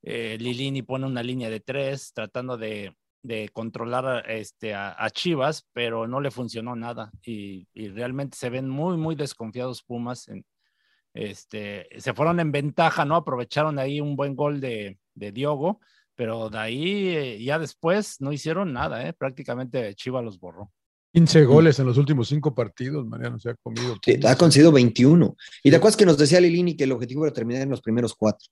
[0.02, 6.08] eh, Lilini pone una línea de tres tratando de, de controlar este, a, Chivas, pero
[6.08, 10.28] no le funcionó nada y, y, realmente se ven muy, muy desconfiados Pumas.
[11.14, 13.14] Este, se fueron en ventaja, ¿no?
[13.14, 15.80] Aprovecharon ahí un buen gol de, de Diogo,
[16.16, 19.12] pero de ahí eh, ya después no hicieron nada, ¿eh?
[19.12, 20.72] Prácticamente Chivas los borró.
[21.18, 23.96] 15 goles en los últimos cinco partidos, Mariano, se ha comido.
[24.04, 25.36] Sí, ha conseguido 21.
[25.64, 28.14] Y de acuerdo que nos decía Lilini que el objetivo era terminar en los primeros
[28.14, 28.46] cuatro.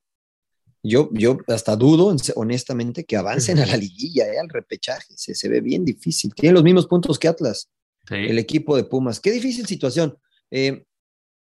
[0.82, 4.40] Yo, yo hasta dudo, honestamente, que avancen a la liguilla, ¿eh?
[4.40, 5.14] al repechaje.
[5.16, 6.34] Se, se, ve bien difícil.
[6.34, 7.70] Tienen los mismos puntos que Atlas,
[8.08, 8.16] sí.
[8.16, 9.20] el equipo de Pumas.
[9.20, 10.18] Qué difícil situación.
[10.50, 10.86] Eh,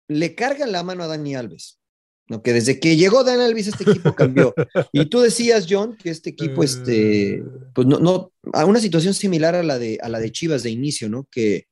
[0.08, 1.78] le cargan la mano a Dani Alves.
[2.28, 2.42] ¿No?
[2.42, 4.54] Que desde que llegó Dani Alves, este equipo cambió.
[4.92, 7.42] y tú decías, John, que este equipo, este,
[7.74, 10.70] pues no, no, a una situación similar a la de, a la de Chivas de
[10.70, 11.26] inicio, ¿no?
[11.30, 11.66] Que,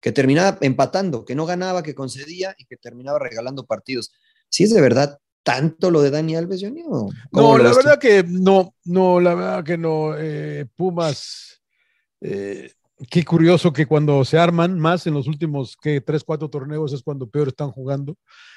[0.00, 4.12] que terminaba empatando, que no ganaba, que concedía y que terminaba regalando partidos.
[4.48, 6.82] Si es de verdad tanto lo de Dani Alves, Johnny?
[6.84, 10.18] ¿o no, la verdad que no, no, la verdad que no.
[10.18, 11.62] Eh, Pumas,
[12.20, 12.72] eh,
[13.10, 17.02] qué curioso que cuando se arman más en los últimos que tres, cuatro torneos es
[17.02, 18.16] cuando peor están jugando,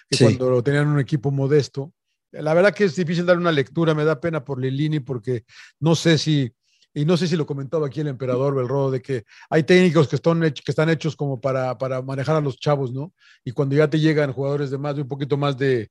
[0.09, 0.23] que sí.
[0.23, 1.91] cuando tenían un equipo modesto.
[2.31, 5.43] La verdad que es difícil dar una lectura, me da pena por Lilini porque
[5.79, 6.53] no sé si,
[6.93, 10.15] y no sé si lo comentaba aquí el emperador Belrodo, de que hay técnicos que
[10.15, 13.13] están, hechos, que están hechos como para, para manejar a los chavos, ¿no?
[13.43, 15.89] Y cuando ya te llegan jugadores de más, de un poquito más de,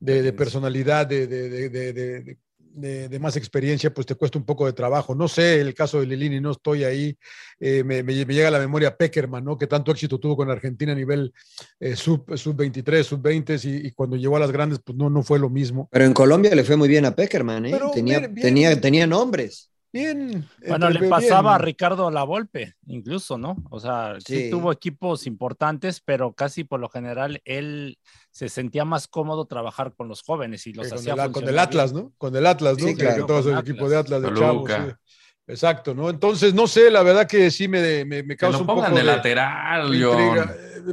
[0.00, 2.38] de, de personalidad, de, de,
[2.74, 5.14] de, más experiencia, pues te cuesta un poco de trabajo.
[5.14, 7.16] No sé, el caso de Lilini, no estoy ahí.
[7.60, 9.56] Eh, me, me, me, llega a la memoria Peckerman, ¿no?
[9.56, 11.32] Que tanto éxito tuvo con Argentina a nivel
[11.80, 15.08] eh, sub, sub 23, sub 20 y, y, cuando llegó a las grandes, pues no,
[15.08, 15.88] no fue lo mismo.
[15.90, 17.70] Pero en Colombia le fue muy bien a Peckerman, ¿eh?
[17.72, 18.46] Pero tenía, bien, bien.
[18.46, 19.70] tenía, tenía nombres.
[19.94, 20.44] Bien.
[20.66, 21.54] Bueno, le pasaba bien.
[21.54, 23.56] a Ricardo La Volpe, incluso, ¿no?
[23.70, 24.46] O sea, sí.
[24.46, 24.50] sí.
[24.50, 27.96] tuvo equipos importantes, pero casi por lo general él
[28.32, 31.60] se sentía más cómodo trabajar con los jóvenes y los con hacía el, con el
[31.60, 32.12] Atlas, ¿no?
[32.18, 32.88] Con el Atlas, ¿no?
[32.88, 33.70] Sí, claro, que todo es el Atlas.
[33.70, 34.68] equipo de Atlas de Chavos.
[34.68, 35.12] Sí.
[35.46, 36.10] Exacto, ¿no?
[36.10, 39.04] Entonces, no sé, la verdad que sí me, me, me causa un poco de, de
[39.04, 40.16] lateral, yo.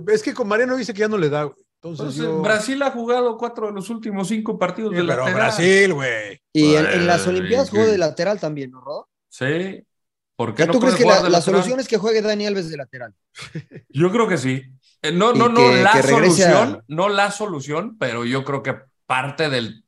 [0.10, 1.52] Es que con Mariano dice que ya no le da.
[1.84, 2.42] Entonces, Entonces yo...
[2.42, 5.34] Brasil ha jugado cuatro de los últimos cinco partidos sí, de pero lateral.
[5.34, 6.40] Brasil, güey.
[6.54, 9.10] Y en, en, las Olimpiadas jugó de lateral también, ¿no, Rodo?
[9.30, 9.84] Sí.
[10.36, 12.78] ¿Por qué ¿Tú no crees que la, la solución es que juegue Dani Alves de
[12.78, 13.16] lateral?
[13.90, 14.64] Yo creo que sí.
[15.02, 16.84] Eh, no, no, no que, la que solución, a...
[16.88, 18.76] no la solución, pero yo creo que
[19.08, 19.84] parte del,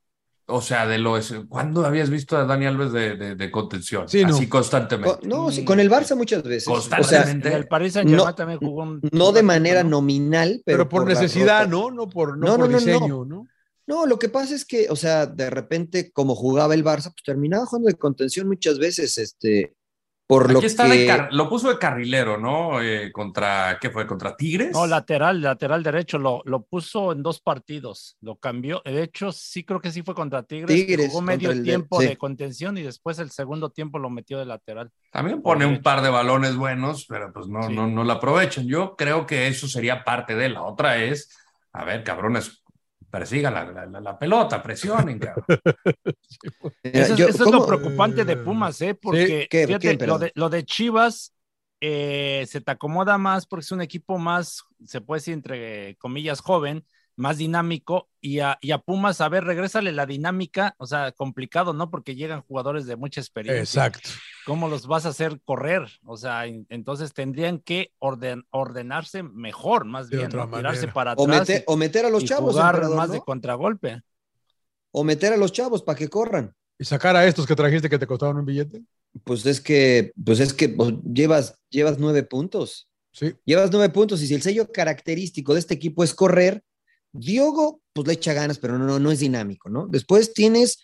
[0.46, 1.34] o sea, de lo es.
[1.48, 4.10] ¿Cuándo habías visto a Dani Alves de, de, de contención?
[4.10, 4.50] Sí, Así no.
[4.50, 5.20] constantemente.
[5.20, 6.66] Con, no, sí, con el Barça muchas veces.
[6.66, 7.48] Constantemente.
[7.48, 9.92] O sea, el Paris Saint Germain no, también jugó un, no de manera ¿no?
[9.92, 11.92] nominal, pero, pero por, por, necesidad, ¿no?
[11.92, 13.48] No por, no, por diseño, ¿no?
[13.86, 17.24] No, lo que pasa es que, o sea, de repente, como jugaba el Barça, pues
[17.26, 19.76] terminaba jugando de contención muchas veces, este,
[20.34, 20.98] por Aquí lo está que...
[20.98, 21.30] de car...
[21.32, 22.82] lo puso de carrilero, ¿no?
[22.82, 24.08] Eh, contra, ¿qué fue?
[24.08, 24.72] ¿Contra Tigres?
[24.72, 29.64] No, lateral, lateral derecho, lo, lo puso en dos partidos, lo cambió, de hecho sí
[29.64, 33.32] creo que sí fue contra Tigres, Tigres jugó medio tiempo de, contención y después el
[33.32, 34.92] segundo tiempo lo metió de lateral.
[35.12, 37.74] También pone un par de balones buenos, pero pues no, sí.
[37.74, 38.68] no, no lo aprovechan.
[38.68, 41.30] Yo creo que eso sería parte de la otra es,
[41.72, 42.63] a ver, cabrones,
[43.14, 45.46] persigan la, la, la, pelota, presionen, cabrón.
[46.82, 48.96] eso, Yo, eso es lo preocupante de Pumas, ¿eh?
[48.96, 51.32] Porque sí, ¿qué, fíjate, ¿qué, lo, de, lo, de, Chivas
[51.80, 56.42] eh, se te acomoda más porque es un equipo más, se puede decir, entre comillas,
[56.42, 61.12] joven, más dinámico, y a, y a Pumas, a ver, regrésale la dinámica, o sea,
[61.12, 61.92] complicado, ¿no?
[61.92, 63.86] Porque llegan jugadores de mucha experiencia.
[63.86, 64.10] Exacto.
[64.46, 65.88] ¿Cómo los vas a hacer correr?
[66.06, 70.50] O sea, entonces tendrían que orden, ordenarse mejor, más bien, ¿no?
[70.50, 71.26] tirarse para atrás.
[71.26, 72.54] O meter, o meter a los chavos.
[72.54, 73.14] Jugar más ¿no?
[73.14, 74.02] de contragolpe.
[74.92, 76.54] O meter a los chavos para que corran.
[76.78, 78.84] ¿Y sacar a estos que trajiste que te costaban un billete?
[79.24, 82.90] Pues es que, pues es que pues, llevas, llevas nueve puntos.
[83.12, 83.36] Sí.
[83.46, 86.64] Llevas nueve puntos y si el sello característico de este equipo es correr,
[87.12, 89.88] Diogo, pues le echa ganas, pero no, no es dinámico, ¿no?
[89.88, 90.80] Después tienes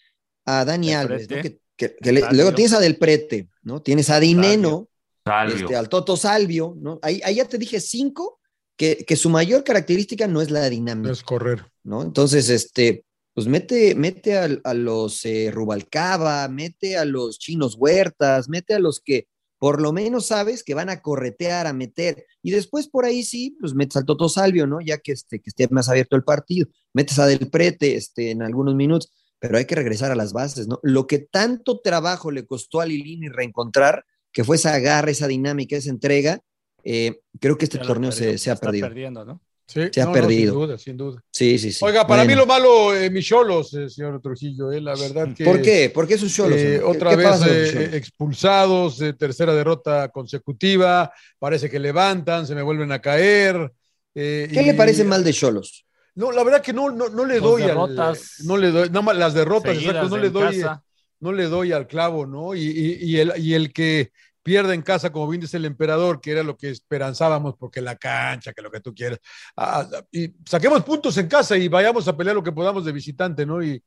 [0.46, 1.42] a Dani Alves, ¿no?
[1.42, 3.82] que, que, que le, luego tienes a Del Prete, ¿no?
[3.82, 4.90] Tienes a Dineno,
[5.26, 5.56] Salvio.
[5.56, 7.00] Este, al Toto Salvio, ¿no?
[7.02, 8.40] Ahí, ahí, ya te dije cinco,
[8.76, 11.08] que, que su mayor característica no es la dinámica.
[11.08, 11.66] No es correr.
[11.84, 12.02] ¿no?
[12.02, 18.50] Entonces, este, pues mete, mete a, a los eh, Rubalcaba, mete a los chinos huertas,
[18.50, 22.26] mete a los que por lo menos sabes que van a corretear, a meter.
[22.42, 24.80] Y después por ahí sí, pues metes al Toto Salvio, ¿no?
[24.82, 26.68] Ya que, este, que esté más abierto el partido.
[26.94, 30.68] Metes a Del Prete este, en algunos minutos, pero hay que regresar a las bases,
[30.68, 30.80] ¿no?
[30.84, 35.76] Lo que tanto trabajo le costó a Lilini reencontrar, que fue esa garra, esa dinámica,
[35.76, 36.40] esa entrega,
[36.84, 38.88] eh, creo que este torneo se, se, ha perdido.
[38.88, 39.42] perdiendo, ¿no?
[39.68, 40.54] Sí, se ha no, perdido.
[40.54, 41.24] No, sin duda, sin duda.
[41.32, 41.86] Sí, sí, sí.
[41.86, 42.32] Oiga, para Bueno.
[42.32, 45.44] mí lo malo, eh, mis cholos, eh, señor Trujillo, eh, la verdad que.
[45.46, 45.90] ¿Por qué?
[45.92, 46.60] ¿Por qué sus cholos?
[46.60, 47.94] Eh, ¿Qué- otra qué vez cholos?
[47.94, 53.72] expulsados, eh, tercera derrota consecutiva, parece que levantan, se me vuelven a caer.
[54.16, 55.86] eh, ¿Qué y- le parece mal de Cholos?
[56.16, 59.02] No, la verdad que no, no, no le doy derrotas al, no le doy, nada
[59.02, 60.84] más las derrotas, exacto, no le doy, casa.
[61.20, 62.56] no le doy al clavo, ¿no?
[62.56, 66.20] Y, y- y el, y el que pierde en casa, como bien dice el emperador,
[66.22, 69.20] que era lo que esperanzábamos, porque la cancha, que lo que tú quieras,
[69.58, 73.46] ah, y saquemos puntos en casa y vayamos a pelear lo que podamos de visitante,
[73.46, 73.62] ¿no?
[73.64, 73.82] Y,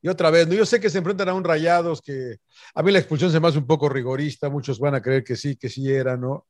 [0.00, 0.54] y otra vez, ¿no?
[0.54, 2.36] Yo sé que se enfrentan a un Rayados que
[2.74, 5.36] a mí la expulsión se me hace un poco rigorista, muchos van a creer que
[5.36, 6.46] sí, que sí era, ¿no?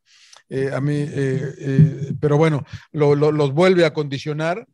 [0.49, 4.65] Eh, a mí, eh, eh, pero bueno, lo- lo- los vuelve a condicionar,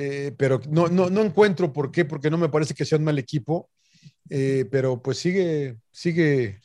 [0.00, 3.04] eh, pero no, no, no encuentro por qué, porque no me parece que sea un
[3.04, 3.68] mal equipo,
[4.30, 6.60] eh, pero pues sigue, sigue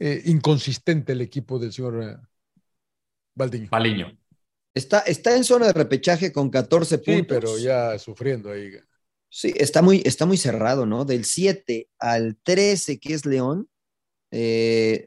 [0.00, 2.20] eh, inconsistente el equipo del señor
[3.34, 3.68] Valdiño.
[3.70, 4.18] Paliño.
[4.74, 7.14] Está, está en zona de repechaje con 14 puntos.
[7.16, 8.72] Sí, pero ya sufriendo ahí.
[9.28, 11.04] Sí, está muy, está muy cerrado, ¿no?
[11.04, 13.68] Del 7 al 13, que es León,
[14.32, 15.06] eh,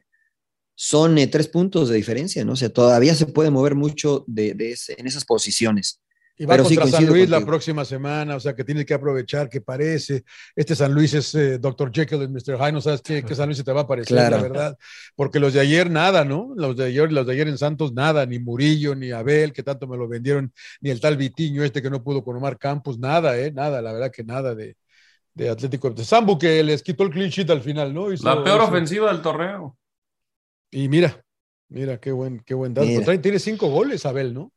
[0.74, 2.52] son eh, tres puntos de diferencia, ¿no?
[2.52, 6.00] O sea, todavía se puede mover mucho de, de ese- en esas posiciones.
[6.40, 8.94] Y va Pero sí, contra San Luis la próxima semana, o sea que tiene que
[8.94, 10.22] aprovechar que parece.
[10.54, 11.90] Este San Luis es eh, Dr.
[11.92, 12.56] Jekyll y Mr.
[12.56, 14.36] Hyde, no sabes qué, qué San Luis se te va a parecer, Claro.
[14.36, 14.78] la verdad.
[15.16, 16.52] Porque los de ayer nada, ¿no?
[16.56, 19.88] Los de ayer, los de ayer en Santos nada, ni Murillo, ni Abel, que tanto
[19.88, 23.36] me lo vendieron, ni el tal Vitiño este que no pudo con Omar Campos, nada,
[23.36, 23.50] ¿eh?
[23.50, 24.76] Nada, la verdad que nada de,
[25.34, 25.90] de Atlético.
[25.90, 28.12] De Sambu que les quitó el clean sheet al final, ¿no?
[28.12, 29.76] Hizo- La peor hizo- ofensiva del torneo.
[30.70, 31.20] Y mira,
[31.68, 32.86] mira qué buen, qué buen dato.
[32.86, 33.20] Mira.
[33.20, 34.52] Tiene cinco goles, Abel, ¿no?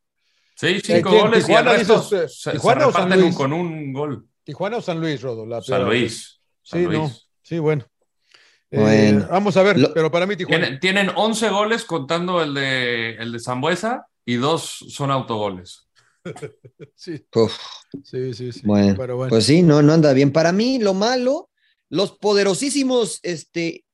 [0.55, 1.21] Sí, cinco ¿quién?
[1.23, 3.35] goles y el Tijuana, resto eh, se, Tijuana se o San Luis?
[3.35, 4.27] con un gol.
[4.43, 5.45] ¿Tijuana o San Luis, Rodo?
[5.45, 5.85] La San.
[5.85, 6.39] Luis.
[6.61, 6.99] San Sí, Luis.
[6.99, 7.11] no.
[7.41, 7.85] Sí, bueno.
[8.69, 9.27] Eh, Bueno.
[9.29, 10.63] vamos a ver, Lo- pero para mí Tijuana.
[10.65, 15.87] Tienen, tienen 11 goles contando el de, el de Zambuesa y dos son autogoles.
[16.95, 17.57] Sí, Uf,
[18.03, 18.51] sí, sí.
[18.51, 18.61] sí.
[18.63, 19.29] bueno, pero bueno.
[19.31, 20.31] pues sí, no, no anda bien.
[20.31, 21.49] Para mí, lo malo,
[21.89, 23.85] los poderosísimos este,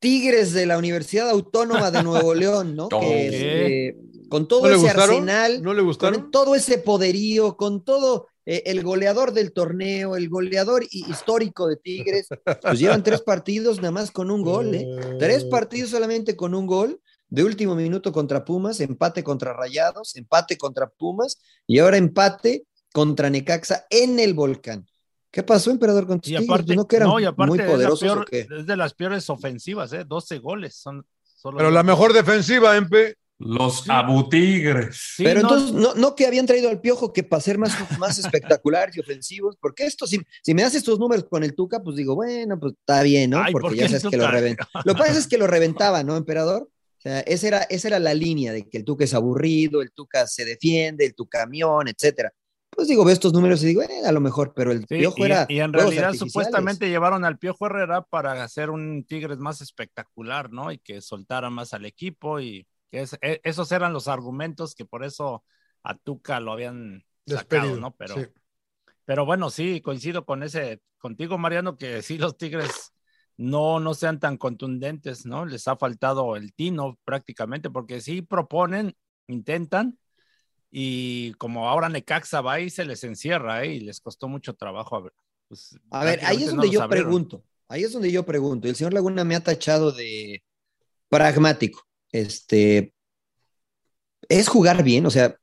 [0.00, 2.88] Tigres de la Universidad Autónoma de Nuevo León, ¿no?
[2.88, 3.96] Que,
[4.30, 5.10] con todo ¿No le ese gustaron?
[5.10, 6.20] arsenal, ¿No le gustaron?
[6.22, 11.66] con todo ese poderío, con todo eh, el goleador del torneo, el goleador hi- histórico
[11.68, 12.28] de Tigres,
[12.62, 14.86] pues llevan tres partidos nada más con un gol, ¿eh?
[15.18, 20.56] Tres partidos solamente con un gol, de último minuto contra Pumas, empate contra Rayados, empate
[20.56, 24.86] contra Pumas y ahora empate contra Necaxa en el volcán.
[25.30, 26.48] ¿Qué pasó, emperador, con tus Y Tigres?
[26.50, 28.48] aparte, ¿No que eran no, y aparte muy es, la poderosos peor- o qué?
[28.50, 30.04] es de las peores ofensivas, ¿eh?
[30.04, 30.74] 12 goles.
[30.74, 33.14] Son solo Pero la mejor defensiva, MP.
[33.40, 35.14] Los Abutigres.
[35.16, 37.72] Sí, Pero no, entonces, no, no que habían traído al piojo que para ser más,
[37.98, 41.82] más espectaculares y ofensivos, porque esto, si, si me das estos números con el Tuca,
[41.82, 43.42] pues digo, bueno, pues está bien, ¿no?
[43.42, 44.68] Ay, ¿por porque ya sabes que lo reventaba.
[44.84, 46.64] Lo que pasa es que lo reventaba, ¿no, emperador?
[46.64, 49.90] O sea, esa era, esa era la línea de que el Tuca es aburrido, el
[49.90, 52.30] Tuca se defiende, el Tuca camión, etcétera.
[52.68, 55.16] Pues digo, veo estos números y digo, eh, a lo mejor, pero el Sí, piojo
[55.18, 55.46] y, era.
[55.48, 60.70] y en realidad supuestamente llevaron al Piojo Herrera para hacer un Tigres más espectacular, ¿no?
[60.70, 64.84] Y que soltara más al equipo y que es- e- esos eran los argumentos que
[64.84, 65.44] por eso
[65.82, 67.80] a Tuca lo habían sacado, Despedido.
[67.80, 67.92] ¿no?
[67.96, 68.26] Pero, sí.
[69.04, 72.92] pero bueno, sí, coincido con ese, contigo, Mariano, que sí los Tigres
[73.36, 75.46] no, no sean tan contundentes, ¿no?
[75.46, 78.94] Les ha faltado el tino prácticamente, porque sí proponen,
[79.28, 79.98] intentan,
[80.70, 83.74] y como ahora Necaxa va y se les encierra, ¿eh?
[83.74, 84.96] Y les costó mucho trabajo.
[84.96, 85.12] A ver,
[85.48, 87.08] pues, A ver, ahí es donde yo abrieron.
[87.08, 87.44] pregunto.
[87.66, 88.68] Ahí es donde yo pregunto.
[88.68, 90.42] El señor Laguna me ha tachado de
[91.08, 91.80] pragmático.
[92.12, 92.92] Este
[94.28, 95.36] es jugar bien, o sea,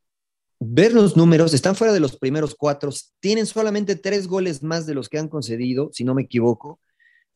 [0.60, 4.94] ver los números, están fuera de los primeros cuatro, tienen solamente tres goles más de
[4.96, 6.80] los que han concedido, si no me equivoco.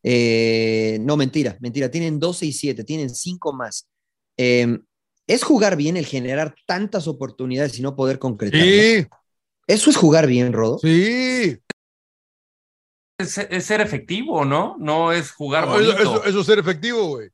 [0.04, 3.88] Eh, no, mentira, mentira, tienen 12 y 7, tienen cinco más.
[4.38, 4.80] Eh,
[5.28, 8.62] es jugar bien el generar tantas oportunidades y no poder concretar.
[8.62, 9.06] Sí,
[9.68, 10.80] Eso es jugar bien, Rodo.
[10.80, 11.58] sí.
[13.20, 14.76] Es, es ser efectivo, ¿no?
[14.80, 16.24] No es jugar No, bonito.
[16.26, 17.30] eso es ser efectivo, güey.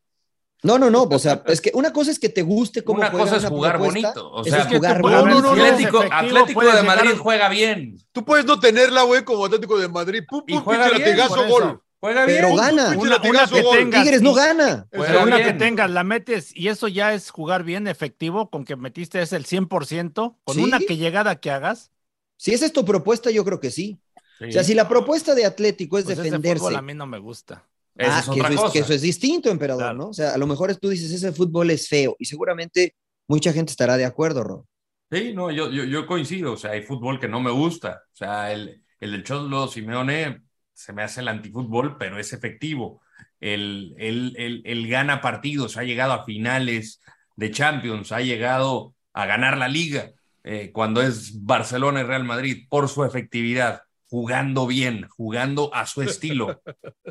[0.63, 3.12] No, no, no, o sea, es que una cosa es que te guste cómo Una
[3.12, 4.32] juega cosa es una jugar bonito.
[4.32, 5.41] O sea, es jugar no, bonito.
[5.41, 7.98] no, no, Atlético, Atlético de Madrid juega bien.
[8.12, 10.24] Tú puedes no tenerla, güey, como Atlético de Madrid.
[10.28, 11.82] Pum, Y juega bien, latigazo, gol.
[12.00, 12.58] Juega Pero bien.
[12.60, 12.91] gana.
[12.91, 13.78] Pinche Una- que gol.
[13.78, 14.88] tenga- Tigres no gana.
[14.91, 15.48] Pero una bien.
[15.48, 19.34] que tengas, la metes y eso ya es jugar bien efectivo, con que metiste es
[19.34, 20.63] el 100%, con Sí.
[20.63, 21.91] una que llegada que hagas,
[22.39, 24.00] Si esa es tu propuesta, yo creo que sí.
[24.38, 24.46] Sí.
[24.50, 27.08] O sea, si la propuesta de Atlético es pues ese defenderse, fútbol a mí no
[27.08, 27.63] me gusta.
[28.00, 28.74] Ah, es que, otra eso es, cosa.
[28.74, 29.98] que eso es distinto, emperador, Claro.
[29.98, 30.10] ¿no?
[30.10, 32.96] O sea, a lo mejor tú dices, ese fútbol es feo y seguramente
[33.28, 34.68] mucha gente estará de acuerdo, Ro.
[35.12, 36.54] Sí, no, yo, yo, yo coincido.
[36.54, 38.02] O sea, hay fútbol que no me gusta.
[38.14, 40.42] O sea, el, el del Cholo Simeone
[40.74, 43.02] se me hace el antifútbol, pero es efectivo.
[43.40, 47.02] Él, él, él, él gana partidos, ha llegado a finales
[47.36, 50.12] de Champions, ha llegado a ganar la liga
[50.44, 56.02] eh, cuando es Barcelona y Real Madrid por su efectividad, jugando bien, jugando a su
[56.02, 56.62] estilo.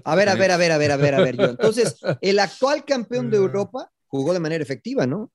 [0.05, 1.45] A ver, a ver, a ver, a ver, a ver, a ver, yo.
[1.45, 5.31] Entonces, el actual campeón de Europa jugó de manera efectiva, ¿no?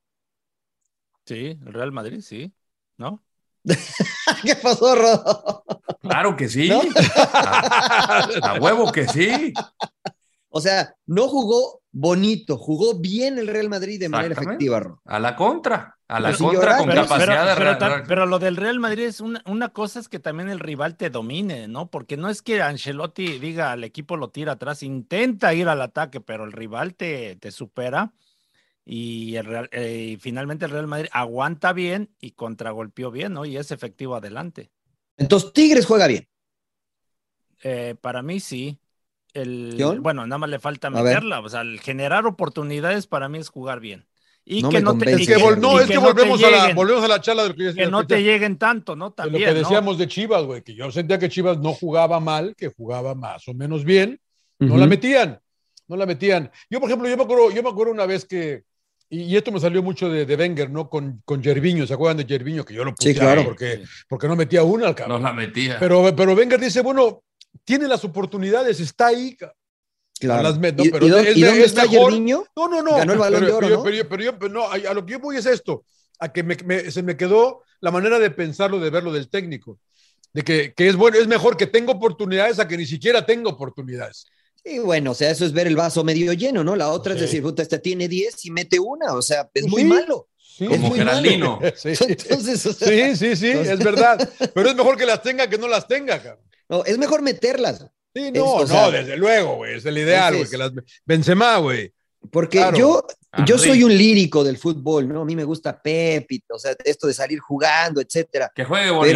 [1.24, 2.52] Sí, el Real Madrid, sí.
[2.96, 3.22] ¿No?
[4.42, 5.64] ¿Qué pasó, Ro?
[6.00, 6.68] Claro que sí.
[6.68, 6.82] ¿No?
[7.24, 9.52] A, a huevo que sí.
[10.54, 15.00] O sea, no jugó bonito, jugó bien el Real Madrid de manera efectiva, Ro.
[15.06, 18.56] A la contra, a la Pero contra con Pero, capacidad pero- de pero lo del
[18.56, 21.90] Real Madrid es una, una cosa es que también el rival te domine, ¿no?
[21.90, 26.20] Porque no es que Ancelotti diga al equipo lo tira atrás, intenta ir al ataque,
[26.20, 28.12] pero el rival te, te supera
[28.84, 33.46] y, el Real- eh, y finalmente el Real Madrid aguanta bien y contragolpeó bien, ¿no?
[33.46, 34.70] Y es efectivo adelante.
[35.16, 36.28] Entonces, Tigres juega bien.
[37.62, 38.78] Eh, para mí sí.
[39.34, 40.02] El, ¿John?
[40.02, 41.40] bueno, nada más le falta meterla.
[41.40, 44.06] O sea, el generar oportunidades para mí es jugar bien.
[44.44, 46.06] Y No que me no te, Es que, que- vol- no, es que, no te
[46.08, 48.58] volvemos, a la, lleguen, volvemos a la charla de lo que, que no te lleguen
[48.58, 49.06] tanto, ¿no?
[49.06, 49.58] de lo También, que ¿no?
[49.60, 53.46] decíamos de Chivas, güey, que yo sentía que Chivas no jugaba mal, que jugaba más
[53.46, 54.20] o menos bien,
[54.58, 54.78] no Ujú.
[54.78, 55.40] la metían,
[55.86, 56.50] no la metían.
[56.68, 58.64] Yo, por ejemplo, yo me acuerdo, yo me acuerdo una vez que,
[59.08, 60.90] y, y esto me salió mucho de, de Wenger, ¿no?
[60.90, 62.64] Con, con Jerviño, ¿se acuerdan de Jerviño?
[62.64, 63.44] Que yo lo puse Sí, claro.
[63.44, 65.22] porque, porque no metía una al no cabrón.
[65.22, 65.76] la metía.
[65.78, 67.22] Pero, pero Wenger dice, bueno,
[67.64, 69.36] tiene las oportunidades, está ahí.
[70.20, 70.42] Claro.
[70.42, 72.44] Las met- no, ¿Y, pero y es- y dónde es está mejor- Gervinho?
[72.56, 72.96] No, no, no.
[72.96, 73.82] Ganó el Balón pero, de Oro, pero, ¿no?
[73.84, 75.84] pero yo- pero yo- pero no, a, a lo que yo voy es esto,
[76.18, 79.78] a que me- me- se me quedó la manera de pensarlo, de verlo del técnico,
[80.32, 83.50] de que, que es bueno, es mejor que tenga oportunidades a que ni siquiera tenga
[83.50, 84.26] oportunidades.
[84.64, 86.76] Sí, bueno, o sea, eso es ver el vaso medio lleno, ¿no?
[86.76, 87.16] La otra Sí.
[87.18, 89.88] es decir, puta, este tiene 10 y mete una, o sea, es Pues muy sí.
[89.88, 90.28] malo.
[90.38, 91.58] Sí, Es Como muy Geraldino.
[91.76, 91.88] Sí.
[92.08, 94.30] Entonces, o sea, sí, sí, sí, es verdad.
[94.54, 96.44] Pero es mejor que las tenga que no las tenga, cabrón.
[96.72, 97.86] No, es mejor meterlas.
[98.14, 100.72] Sí, no, no, sea, desde luego, güey, es el ideal, güey, que las
[101.06, 101.92] Benzema, güey.
[102.30, 102.76] Porque Claro.
[102.76, 103.06] yo,
[103.46, 103.68] yo Henry.
[103.68, 105.22] soy un lírico del fútbol, ¿no?
[105.22, 108.52] A mí me gusta Pep, o sea, esto de salir jugando, etcétera.
[108.54, 109.08] Que juegue bonito.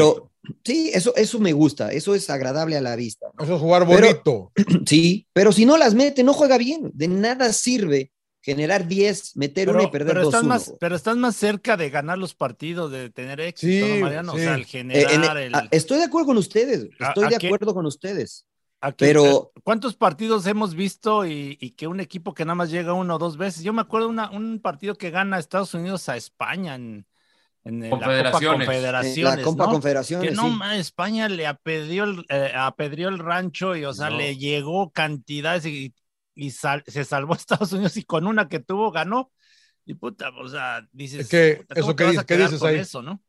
[0.43, 3.27] Pero sí, eso, eso me gusta, eso es agradable a la vista.
[3.39, 3.45] ¿no?
[3.45, 4.53] Eso es jugar Pero- bonito.
[4.87, 6.91] Sí, pero si no las mete, no juega bien.
[6.95, 8.11] De nada sirve
[8.47, 10.47] generar 10, meter una y Pero, perder pero estás 2-1.
[10.47, 14.33] más, pero estás más cerca de ganar los partidos, de tener éxito, Sí, ¿no, Mariano?
[14.35, 14.39] sí.
[14.39, 15.55] O sea, el Eh, generar en- el.
[15.57, 17.47] a- estoy de acuerdo con ustedes, ¿A- estoy a de qué?
[17.49, 18.47] acuerdo con ustedes.
[18.99, 23.17] Pero- ¿Cuántos partidos hemos visto y, y que un equipo que nada más llega una
[23.17, 23.65] o dos veces?
[23.65, 27.05] Yo me acuerdo una, un partido que gana Estados Unidos a España en,
[27.65, 28.67] en la Copa Confederaciones.
[28.69, 29.39] Confederaciones.
[29.39, 29.71] la Copa ¿no?
[29.73, 30.31] Confederaciones.
[30.31, 30.77] Que no, sí.
[30.79, 34.19] España le apedrió el, eh, apedreó el rancho y, o sea, No.
[34.19, 35.93] le llegó cantidades y,
[36.37, 39.33] y sal- se salvó a Estados Unidos y con una que tuvo ganó.
[39.85, 41.27] Y puta, o sea, dices.
[41.27, 42.77] Puta, ¿cómo eso ¿qué dices ahí?
[42.79, 43.21] Eso, ¿no?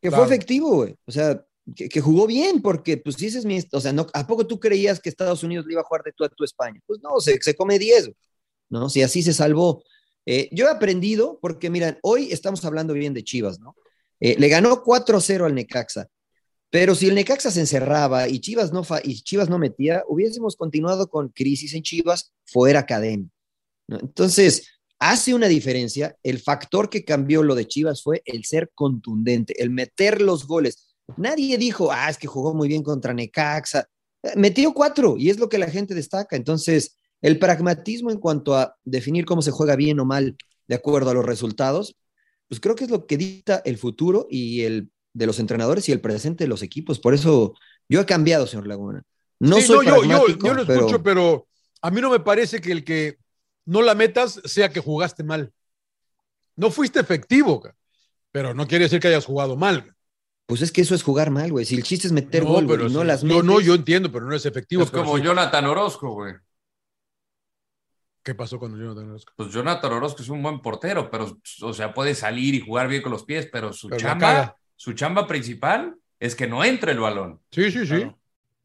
[0.00, 0.24] Que Claro.
[0.24, 0.96] fue efectivo, güey.
[1.04, 4.46] O sea, que, que jugó bien, porque pues dices, mi, o sea, no, ¿a poco
[4.46, 6.80] tú creías que Estados Unidos le iba a jugar de tú a tú a España?
[6.86, 8.10] Pues no, se, se come 10,
[8.70, 8.88] ¿no?
[8.88, 9.82] Si así se salvó.
[10.26, 13.74] Eh, yo he aprendido, porque miran, hoy estamos hablando bien de Chivas, ¿no?
[14.20, 16.08] Eh, le ganó 4-0 al Necaxa,
[16.70, 20.56] pero si el Necaxa se encerraba y Chivas no, fa- y Chivas no metía, hubiésemos
[20.56, 23.28] continuado con crisis en Chivas, fuera academia.
[23.88, 23.98] ¿no?
[24.00, 26.16] Entonces, hace una diferencia.
[26.22, 30.96] El factor que cambió lo de Chivas fue el ser contundente, el meter los goles.
[31.16, 33.86] Nadie dijo, ah, es que jugó muy bien contra Necaxa.
[34.34, 36.34] Metió cuatro y es lo que la gente destaca.
[36.34, 41.10] Entonces, el pragmatismo en cuanto a definir cómo se juega bien o mal de acuerdo
[41.10, 41.96] a los resultados,
[42.48, 45.92] pues creo que es lo que dicta el futuro y el de los entrenadores y
[45.92, 46.98] el presente de los equipos.
[46.98, 47.54] Por eso
[47.88, 49.02] yo he cambiado, señor Laguna.
[49.40, 51.46] No Sí, soy yo, yo, pragmático, yo lo pero- escucho, pero
[51.82, 53.18] a mí no me parece que el que
[53.64, 55.52] no la metas sea que jugaste mal.
[56.54, 57.62] No fuiste efectivo,
[58.32, 59.92] pero no quiere decir que hayas jugado mal.
[60.46, 61.64] Pues es que eso es jugar mal, güey.
[61.64, 63.44] Si el chiste es meter No, gol pero no las yo metes.
[63.44, 64.82] no, yo entiendo, pero no es efectivo.
[64.82, 65.22] Es como sí.
[65.24, 66.34] Jonathan Orozco, güey.
[68.22, 69.32] ¿Qué pasó con Jonathan Orozco?
[69.36, 73.02] Pues Jonathan Orozco es un buen portero, pero, o sea, puede salir y jugar bien
[73.02, 74.56] con los pies, pero su Pero la chamba, caga.
[74.76, 77.40] Su chamba principal es que no entre el balón.
[77.50, 77.86] Sí, sí, sí.
[77.96, 78.18] Claro.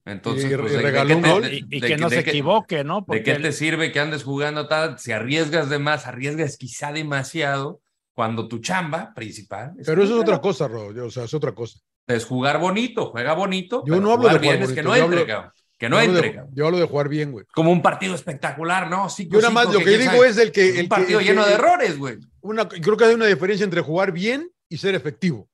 [0.06, 1.42] Entonces, Y- pues, y ¿de- de regaló un te- gol.
[1.44, 3.06] de- Y, y de que no de se equivoque, ¿no?
[3.08, 4.98] ¿De qué el- te sirve que andes jugando tal?
[4.98, 7.82] Si arriesgas de más, arriesgas quizá demasiado,
[8.14, 10.88] cuando tu chamba principal Pero eso es otra cosa, Ro.
[11.06, 11.80] O sea, es otra cosa.
[12.08, 13.84] Es jugar bonito, juega bonito.
[13.86, 15.52] Yo pero no hablo de jugar bien, es que no yo entre, hablo- cabrón.
[15.78, 16.54] Que Yo no hablo de- entre, cabrón.
[16.56, 17.46] Yo hablo de jugar bien, güey.
[17.54, 19.08] Como un partido espectacular, ¿no?
[19.10, 20.28] Cinco, Yo nada más lo que quién digo sabe.
[20.28, 20.70] es el que.
[20.78, 22.18] el un partido que- lleno que- de errores, güey.
[22.42, 25.48] Una, creo que hay una diferencia entre jugar bien y ser efectivo.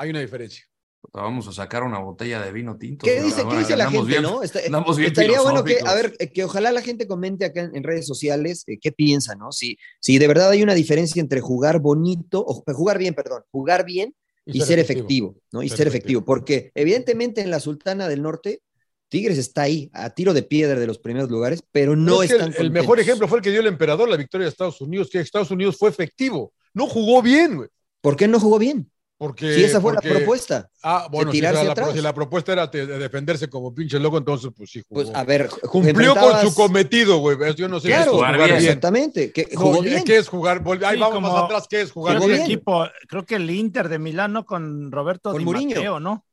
[0.00, 0.64] Hay una diferencia.
[1.12, 3.04] Vamos a sacar una botella de vino tinto.
[3.04, 4.42] ¿Qué dice, ¿qué dice la gente, bien, no?
[4.42, 7.82] Está, bien estaría bueno que, a ver, que ojalá la gente comente acá en, en
[7.82, 9.52] redes sociales eh, qué piensa, ¿no?
[9.52, 13.84] Si, si de verdad hay una diferencia entre jugar bonito, o jugar bien, perdón, jugar
[13.84, 14.14] bien
[14.46, 15.62] y, y ser, ser efectivo, efectivo, ¿no?
[15.62, 16.20] Y ser, ser efectivo.
[16.20, 16.24] efectivo.
[16.24, 18.62] Porque evidentemente en la Sultana del Norte
[19.10, 22.54] Tigres está ahí, a tiro de piedra de los primeros lugares, pero no es el,
[22.56, 25.20] el, mejor ejemplo fue el que dio el emperador, la victoria de Estados Unidos, que
[25.20, 26.54] Estados Unidos fue efectivo.
[26.72, 27.68] No jugó bien, güey.
[28.00, 28.90] ¿Por qué no jugó bien?
[29.20, 30.70] Porque, si esa fue porque, la propuesta.
[30.82, 31.52] Ah, bueno, si, la,
[31.92, 35.02] si, la, propuesta era de defenderse como pinche loco, entonces pues sí jugó.
[35.02, 37.36] Pues a ver, cumplió con su cometido, güey.
[37.54, 38.56] Yo no sé claro, qué es jugar bien.
[38.56, 39.30] Exactamente.
[39.30, 40.04] ¿Qué, jugó no, bien?
[40.04, 40.62] ¿Qué es jugar?
[40.86, 42.38] Ahí sí, vamos más atrás, ¿qué es jugar creo bien?
[42.38, 45.76] Que el equipo, creo que el Inter de Milano con Roberto con Di Mourinho.
[45.76, 46.24] Matteo, ¿no?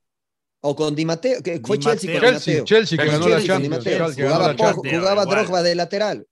[0.62, 2.32] O con Di Matteo, que fue Di Chelsea Matteo.
[2.32, 2.64] con Chelsea.
[2.64, 3.84] Chelsea, que Chelsea, ganó la Chelsea, Champions.
[4.16, 4.98] Que Jugaba, la Champions.
[4.98, 5.38] jugaba igual.
[5.40, 6.28] Drogba de lateral.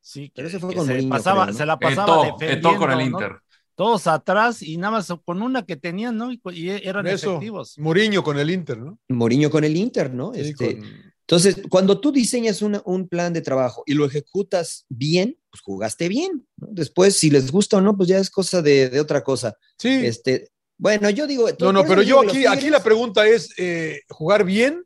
[0.00, 3.00] Sí, Pero ese fue que con se, Mourinho, se la pasaba defendiendo, Eto con el.
[3.00, 3.40] Inter.
[3.76, 6.30] Todos atrás y nada más con una que tenían, ¿no?
[6.32, 7.76] Y, y eran Eso, efectivos.
[7.78, 8.98] Mourinho con el Inter, ¿no?
[9.08, 10.32] Mourinho con el Inter, ¿no?
[10.34, 10.86] Sí, Este, con-
[11.26, 16.08] Entonces, cuando tú diseñas una- un plan de trabajo y lo ejecutas bien, pues jugaste
[16.08, 16.46] bien.
[16.56, 16.68] ¿no?
[16.70, 19.56] Después, si les gusta o no, pues ya es cosa de, de otra cosa.
[19.78, 19.88] Sí.
[19.88, 21.48] Este, bueno, yo digo.
[21.60, 24.84] No, no, pero yo aquí, aquí la pregunta es, eh, ¿jugar bien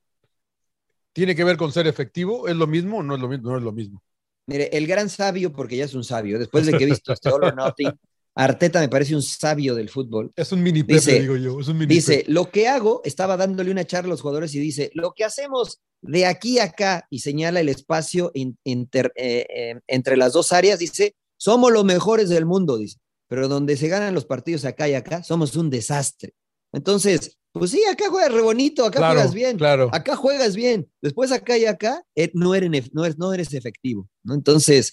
[1.12, 2.46] tiene que ver con ser efectivo?
[2.48, 3.50] ¿Es lo mismo o no es lo mismo?
[3.50, 4.02] No es lo mismo.
[4.46, 7.28] Mire, el gran sabio, porque ya es un sabio, después de que he visto este
[7.28, 7.90] All or Nothing,
[8.40, 10.32] Arteta me parece un sabio del fútbol.
[10.36, 11.58] Es un mini Pepe, Dice- digo yo.
[11.60, 12.32] Es un mini Dice, Pepe.
[12.32, 15.80] lo que hago, estaba dándole una charla a los jugadores y dice, lo que hacemos
[16.02, 18.30] de aquí a acá, y señala el espacio
[18.62, 23.48] inter- eh, eh, entre las dos áreas, dice, somos los mejores del mundo, dice, pero
[23.48, 26.34] donde se ganan los partidos acá y acá, somos un desastre.
[26.72, 29.88] Entonces, pues sí, acá juegas re bonito, acá Claro, juegas bien, claro.
[29.92, 34.08] acá juegas bien, después acá y acá, eh, no, eres, no, eres, no eres efectivo,
[34.22, 34.34] ¿no?
[34.34, 34.92] Entonces,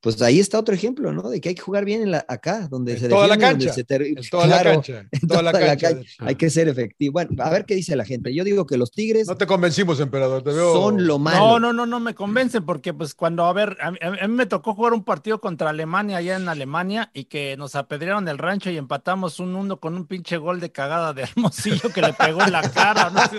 [0.00, 1.28] pues ahí está otro ejemplo, ¿no?
[1.30, 3.64] De que hay que jugar bien en la, acá, donde En se toda la defiende,
[3.64, 5.04] cancha, se ter- En toda la cancha.
[5.10, 5.88] En toda la cancha.
[6.20, 7.14] Hay que ser efectivo.
[7.14, 8.32] Bueno, a ver qué dice la gente.
[8.32, 10.42] Yo digo que los Tigres No te convencimos, emperador.
[10.42, 10.72] Te veo.
[10.74, 11.38] son lo malo.
[11.38, 14.34] No, no, no, no me convencen porque pues cuando, a ver, a, mí- a mí
[14.34, 18.38] me tocó jugar un partido contra Alemania allá en Alemania y que nos apedrearon el
[18.38, 22.12] rancho y empatamos un uno con un pinche gol de cagada de Hermosillo que le
[22.12, 23.36] pegó en la cara, no sé,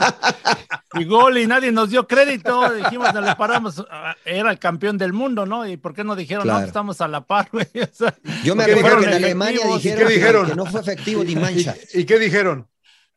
[1.00, 4.98] y gol y nadie nos dio crédito, dijimos, no le paramos, ah, era el campeón
[4.98, 5.68] del mundo, ¿no?
[5.68, 6.57] ¿Y por qué no dijeron, no, Claro.
[6.66, 7.66] Estamos a la par, güey?
[7.76, 9.14] O sea, Yo me ¿Qué acuerdo que en?
[9.14, 10.48] Alemania dijeron, ¿Qué que- dijeron?
[10.48, 11.76] Que, no fue efectivo ni ¿Y, mancha.
[11.94, 12.68] y qué dijeron?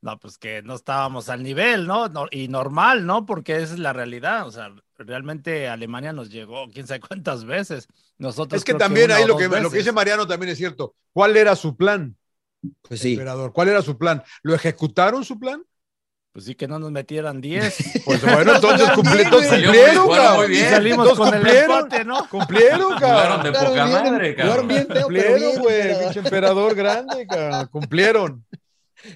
[0.02, 2.08] No, pues que no estábamos al nivel, ¿no?
[2.08, 3.26] No- Y normal, ¿no?
[3.26, 4.46] Porque esa es la realidad.
[4.46, 7.86] O sea, realmente Alemania nos llegó quién sabe cuántas veces.
[8.16, 9.72] Nosotros Es que también ahí lo que, lo que veces.
[9.72, 10.94] dice Mariano también es cierto.
[11.12, 12.16] ¿Cuál era su plan,
[12.82, 13.12] Pues sí.
[13.12, 13.52] emperador?
[13.52, 14.22] ¿Cuál era su plan?
[14.42, 15.62] ¿Lo ejecutaron su plan?
[16.32, 17.76] Pues sí, que no nos metieran 10.
[18.04, 20.36] Pues bueno, entonces cumplieron, Jugaron cabrón.
[20.36, 20.66] muy bien.
[20.66, 21.78] Y salimos Entonces con el cumplieron.
[21.78, 22.28] empate, ¿no?
[22.28, 23.42] Cumplieron, Jugaron cabrón.
[23.42, 24.68] de poca bien, madre, cabrón.
[24.68, 25.76] bien feo, Cumplieron, güey.
[25.80, 26.02] emperador.
[26.04, 27.66] Pinche emperador grande, cabrón.
[27.72, 28.46] Cumplieron.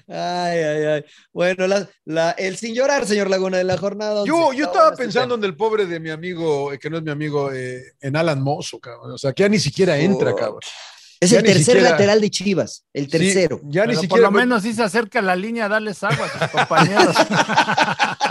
[0.07, 1.05] Ay, ay, ay.
[1.31, 4.23] Bueno, la, la- el sin llorar, señor Laguna, de la jornada.
[4.25, 7.11] Yo, yo estaba pensando en el pobre de mi amigo, eh, que no es mi
[7.11, 9.11] amigo, eh, en Alan Mozo, cabrón.
[9.11, 10.59] O sea, que ya ni siquiera entra, Oh, cabrón.
[11.19, 13.61] Es ya el tercer siquiera- lateral de Chivas, el Sí, tercero.
[13.63, 14.21] ya ni Pero por siquiera.
[14.23, 17.15] lo menos sí se acerca a la línea a darles agua a sus compañeros.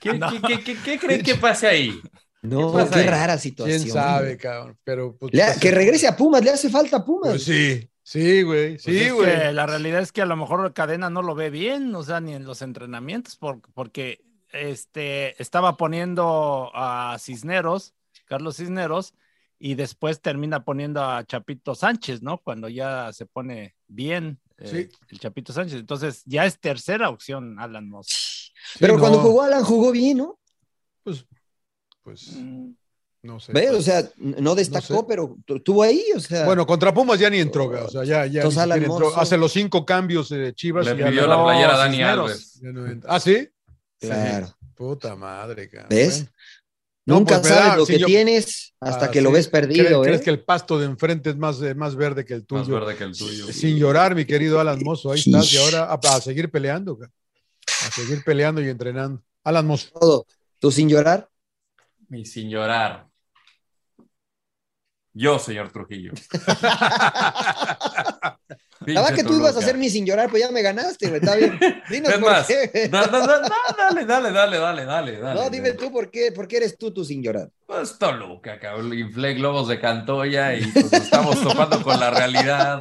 [0.00, 0.30] ¿Qué, No.
[0.30, 2.00] qué- qué- qué- qué creen que pase ahí?
[2.42, 3.06] No, ¿Qué pasa qué ahí?
[3.06, 3.82] rara situación.
[3.82, 4.78] Quién sabe, cabrón.
[4.84, 7.30] Pero pues, Le ha- que regrese a Pumas, le hace falta a Pumas.
[7.30, 8.78] Pues sí, sí, güey.
[8.78, 9.38] Pues Sí, güey.
[9.38, 12.20] que la realidad es que a lo mejor Cadena no lo ve bien, o sea,
[12.20, 14.20] ni en los entrenamientos, por- porque
[14.52, 17.94] este, estaba poniendo a Cisneros,
[18.24, 19.12] Carlos Cisneros,
[19.58, 22.38] y después termina poniendo a Chapito Sánchez, ¿no?
[22.38, 24.98] Cuando ya se pone bien eh, Sí.
[25.10, 25.78] el Chapito Sánchez.
[25.80, 28.52] Entonces ya es tercera opción Alan Moss.
[28.80, 30.38] Pero cuando jugó Alan, jugó bien, ¿no?
[31.04, 31.24] Pues,
[32.02, 32.36] pues,
[33.22, 33.52] no sé.
[33.52, 33.66] ¿Ves?
[33.68, 33.78] pues.
[33.78, 35.04] O sea, no destacó, sé.
[35.08, 36.44] pero tu- estuvo ahí, o sea.
[36.44, 37.66] Bueno, contra Pumas ya ni entró.
[37.66, 38.30] O sea, ya, ya.
[38.30, 39.16] ni Entonces, Alan entró.
[39.16, 40.86] Hace los cinco cambios de Chivas.
[40.86, 42.02] Le y pidió la playera a Dani.
[42.02, 42.60] Alves.
[42.62, 43.00] no.
[43.06, 43.48] ¿Ah, sí?
[44.00, 44.54] claro.
[44.74, 45.88] Puta madre, cabrón.
[45.90, 46.28] ¿Ves?
[47.14, 49.98] Nunca pues, sabes lo Sí, que yo- tienes hasta Ah, que lo ves perdido, ¿Crees,
[49.98, 50.02] ¿eh?
[50.02, 52.60] crees que el pasto de enfrente es más, eh, más verde que el tuyo?
[52.60, 53.46] Más verde que el tuyo.
[53.52, 55.10] Sin llorar, mi querido Alan Mozo.
[55.12, 55.52] Ahí estás.
[55.52, 56.98] Y ahora a, a seguir peleando.
[57.86, 59.22] A seguir peleando y entrenando.
[59.44, 59.90] Alan Mozo.
[59.98, 60.26] Todo.
[60.60, 61.28] ¿Tú sin llorar?
[62.10, 63.06] Y sin llorar.
[65.12, 66.12] Yo, señor Trujillo.
[68.86, 71.20] La verdad que tú ibas a hacer mi sin llorar, pues ya me ganaste, güey.
[71.20, 71.58] Está bien.
[71.90, 72.88] Dinos Es por más, qué.
[72.90, 75.40] da- da- da- da- dale, dale, dale, dale, dale, dale.
[75.40, 77.48] No, dime tú por qué, por qué eres tú tú sin llorar.
[77.66, 78.92] Pues Toluca, cabrón.
[78.94, 82.78] Inflé globos de Cantoya y pues nos estamos topando con la realidad.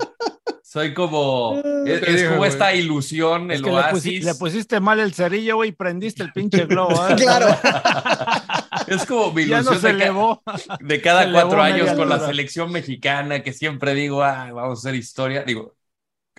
[0.64, 1.62] Soy como.
[1.86, 2.50] Es, como güey.
[2.50, 4.24] esta ilusión, Es el que le, pusi- oasis.
[4.26, 7.08] le pusiste mal el cerillo, güey, y prendiste el pinche globo.
[7.08, 7.16] ¿eh?
[7.18, 7.48] Claro.
[8.88, 10.44] Es como mi ilusión no se de, ca- elevó.
[10.80, 14.80] de cada se elevó cuatro años con la selección mexicana, que siempre digo, ah, vamos
[14.80, 15.44] a hacer historia.
[15.44, 15.76] Digo,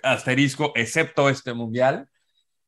[0.03, 2.07] asterisco, excepto este mundial.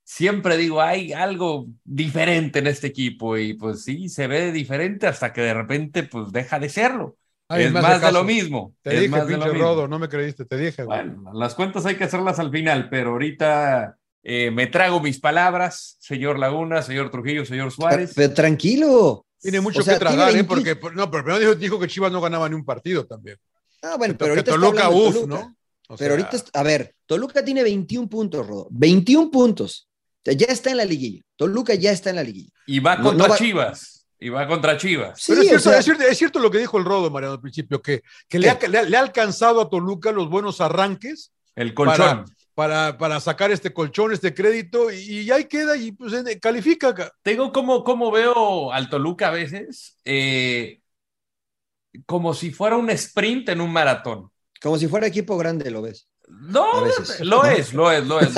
[0.03, 5.31] siempre digo, hay algo diferente en este equipo y pues sí, se ve diferente hasta
[5.31, 7.15] que de repente pues deja de serlo.
[7.47, 8.73] Ay, es más de lo mismo.
[8.81, 9.67] Te es dije, más de lo pinche mismo.
[9.67, 10.83] Rodo, no me creíste, te dije.
[10.83, 10.97] güey.
[11.05, 15.97] Bueno, las cuentas hay que hacerlas al final, pero ahorita eh, me trago mis palabras,
[15.99, 18.13] señor Laguna, señor Trujillo, señor Suárez.
[18.15, 19.25] Pero tranquilo.
[19.39, 20.47] Tiene mucho O sea, que tragar, tiene ¿eh?
[20.47, 23.37] 20 Porque, no, pero primero dijo, dijo que Chivas no ganaba ni un partido también.
[23.81, 25.35] Ah, bueno, Que pero ahorita Toluca, uf, Toluca.
[25.35, 25.55] ¿no?
[25.91, 28.67] O Pero sea, ahorita, a ver, Toluca tiene 21 puntos, Rodo.
[28.71, 29.87] 21 puntos.
[29.89, 31.21] O sea, ya está en la liguilla.
[31.35, 32.49] Toluca ya está en la liguilla.
[32.67, 34.05] Y va contra no va- Chivas.
[34.19, 35.19] Y va contra Chivas.
[35.21, 37.09] Sí, Pero es o cierto, sea- es, cierto, es cierto lo que dijo el Rodo,
[37.09, 40.29] Mariano, al principio, que, que le, ha, le ha- le ha alcanzado a Toluca los
[40.29, 42.25] buenos arranques El colchón.
[42.53, 46.93] para, para sacar este colchón, este crédito, y, y ahí queda y pues califica.
[46.93, 50.79] ca- Tengo como, como veo al Toluca a veces, eh,
[52.05, 54.30] como si fuera un sprint en un maratón.
[54.61, 56.07] Como si fuera equipo grande, lo ves.
[56.29, 58.35] No, lo es, lo es, lo es, lo es,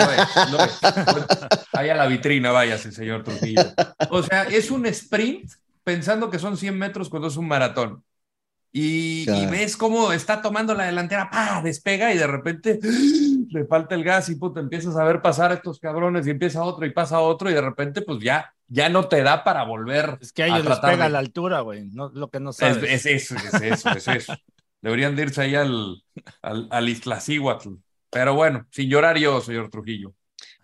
[0.51, 0.80] lo es.
[1.74, 3.63] Ahí a la vitrina, váyase, señor Trujillo.
[4.09, 5.51] O sea, es un sprint
[5.84, 8.03] pensando que son 100 metros cuando es un maratón.
[8.76, 11.61] Y, ves cómo está tomando la delantera, ¡pa!
[11.61, 15.55] despega y de repente le falta el gas y puta, empiezas a ver pasar a
[15.55, 19.07] estos cabrones y empieza otro y pasa otro y de repente pues ya, ya no
[19.07, 21.88] te da para volver Es que a ellos les pega de- la altura, güey.
[21.91, 22.84] No, lo que no es, sabes.
[22.84, 24.34] es eso, es eso, es eso.
[24.84, 26.04] Deberían de irse ahí al,
[26.42, 27.70] al, al Iztaccíhuatl.
[28.12, 30.14] Pero bueno, sin llorar yo, señor Trujillo.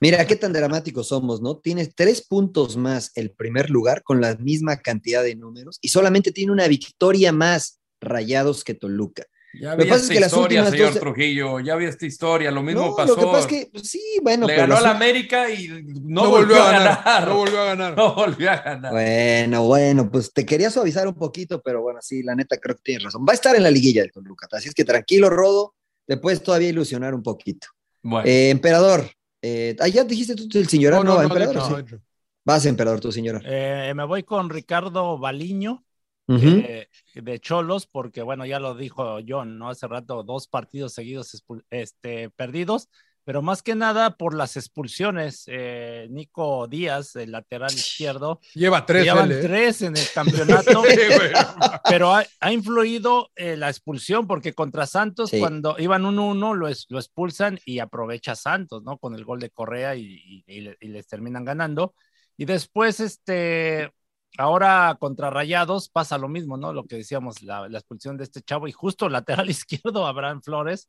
[0.01, 1.57] Mira qué tan dramáticos somos, ¿no?
[1.57, 6.31] Tienes tres puntos más el primer lugar con la misma cantidad de números y solamente
[6.31, 9.23] tiene una victoria más rayados que Toluca.
[9.53, 11.59] Ya Lo que vi pasa esta es que las historia, últimas señor dos- Trujillo.
[11.59, 12.51] Ya vi esta historia.
[12.51, 13.15] Lo mismo No, pasó.
[13.15, 15.67] lo que pasa es que, pues, sí, bueno, Le pero ganó a la América y
[15.67, 17.27] no, No volvió, a ganar.
[17.27, 17.93] No volvió a ganar.
[17.97, 18.91] No volvió a ganar.
[18.91, 22.83] Bueno, bueno, pues te quería suavizar un poquito, pero bueno, sí, la neta creo que
[22.83, 23.25] tienes razón.
[23.27, 25.73] Va a estar en la liguilla el Toluca, así es que tranquilo, Rodo,
[26.05, 27.67] te puedes todavía ilusionar un poquito.
[28.03, 29.09] Bueno, Eh, emperador,
[29.41, 31.55] eh, ah, ya dijiste tú el llorar, No, no, no, va, no, emperador.
[31.55, 31.93] no, sí.
[31.95, 32.01] no.
[32.45, 33.41] Vas, emperador, tú, señora.
[33.43, 35.83] Eh, me voy con Ricardo Baliño.
[36.31, 39.69] Eh, de Cholos, porque bueno, ya lo dijo John, ¿no?
[39.69, 42.87] Hace rato, dos partidos seguidos este, perdidos,
[43.25, 45.43] pero más que nada por las expulsiones.
[45.47, 49.03] eh, Nico Díaz, el lateral izquierdo, Lleva tres.
[49.03, 49.41] llevan él, ¿eh?
[49.41, 50.97] tres en el campeonato, Sí,
[51.89, 55.39] pero ha, ha influido eh, la expulsión, porque contra Santos, Sí.
[55.39, 58.97] cuando iban 1-1, lo, es- lo expulsan y aprovecha Santos, ¿no?
[58.97, 61.93] Con el gol de Correa y, y- y le- y les terminan ganando.
[62.37, 63.91] Y después, este,
[64.37, 66.73] ahora contra Rayados pasa lo mismo, ¿no?
[66.73, 70.87] Lo que decíamos, la, la expulsión de este chavo y justo lateral izquierdo, Abraham Flores,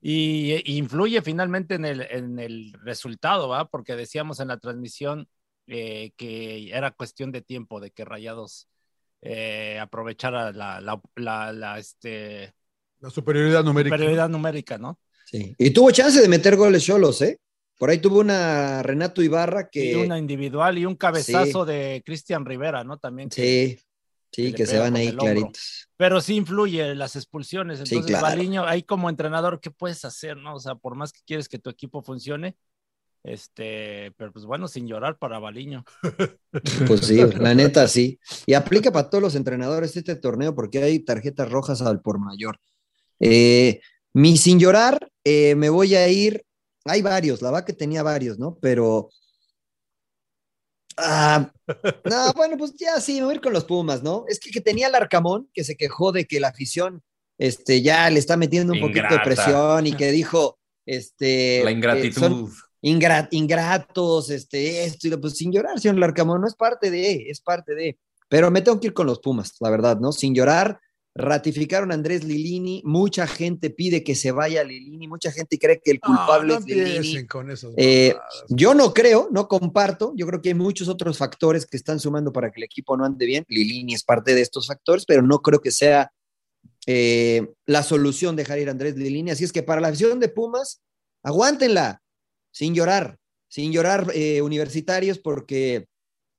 [0.00, 3.66] y, y influye finalmente en el, en el resultado, ¿va?
[3.66, 5.28] Porque decíamos en la transmisión
[5.68, 8.68] eh, que era cuestión de tiempo de que Rayados
[9.20, 12.52] eh, aprovechara la, la, la, la, este,
[12.98, 13.94] La superioridad numérica.
[13.94, 14.98] superioridad numérica, ¿no?
[15.24, 15.54] Sí.
[15.56, 17.38] Y tuvo chance de meter goles Cholos, ¿eh?
[17.82, 19.90] Por ahí tuvo una Renato Ibarra que.
[19.90, 22.96] Y una individual y un cabezazo de Cristian Rivera, ¿no?
[22.96, 23.28] También.
[23.28, 23.84] que- Sí,
[24.30, 25.88] sí, que se van ahí claritos.
[25.96, 27.80] Pero sí influye las expulsiones.
[27.80, 28.24] Sí, Entonces, claro.
[28.36, 30.54] Baliño, ahí como entrenador, ¿qué puedes hacer, no?
[30.54, 32.54] O sea, por más que quieres que tu equipo funcione,
[33.24, 35.84] este, pero pues bueno, sin llorar para Baliño.
[36.86, 38.20] Pues sí, la neta sí.
[38.46, 42.60] Y aplica para todos los entrenadores este torneo porque hay tarjetas rojas al por mayor.
[43.18, 43.80] Eh,
[44.12, 46.44] mi sin llorar, eh, me voy a ir.
[46.84, 48.56] Hay varios, la vaca tenía varios, ¿no?
[48.60, 49.10] Pero.
[50.96, 51.50] Ah,
[52.04, 54.24] no, bueno, pues ya sí, me voy a ir con los Pumas, ¿no?
[54.28, 57.02] Es que, que tenía el Arcamón que se quejó de que la afición
[57.38, 60.58] este, ya le está metiendo un poquito de presión y que dijo.
[60.84, 62.20] Este, la eh, ingratitud.
[62.20, 62.52] son-
[62.82, 67.40] ingra- ingratos, este, esto, y pues sin llorar, señor Larcamón, no es parte de, es
[67.40, 67.98] parte de.
[68.28, 70.10] Pero me tengo que ir con los Pumas, la verdad, ¿no?
[70.12, 70.80] Sin llorar,
[71.14, 75.90] ratificaron a Andrés Lilini, mucha gente pide que se vaya Lilini, mucha gente cree que
[75.90, 76.96] el culpable no es Lilini.
[76.96, 78.14] empiecen con esas Eh,
[78.48, 82.32] yo no creo, no comparto, yo creo que hay muchos otros factores que están sumando
[82.32, 83.44] para que el equipo no ande bien.
[83.48, 86.12] Lilini es parte de estos factores, pero no creo que sea
[86.86, 89.30] eh, la solución dejar ir a Andrés Lilini.
[89.30, 90.80] Así es que para la afición de Pumas,
[91.22, 92.02] aguántenla,
[92.50, 95.86] sin llorar, sin llorar eh, universitarios, porque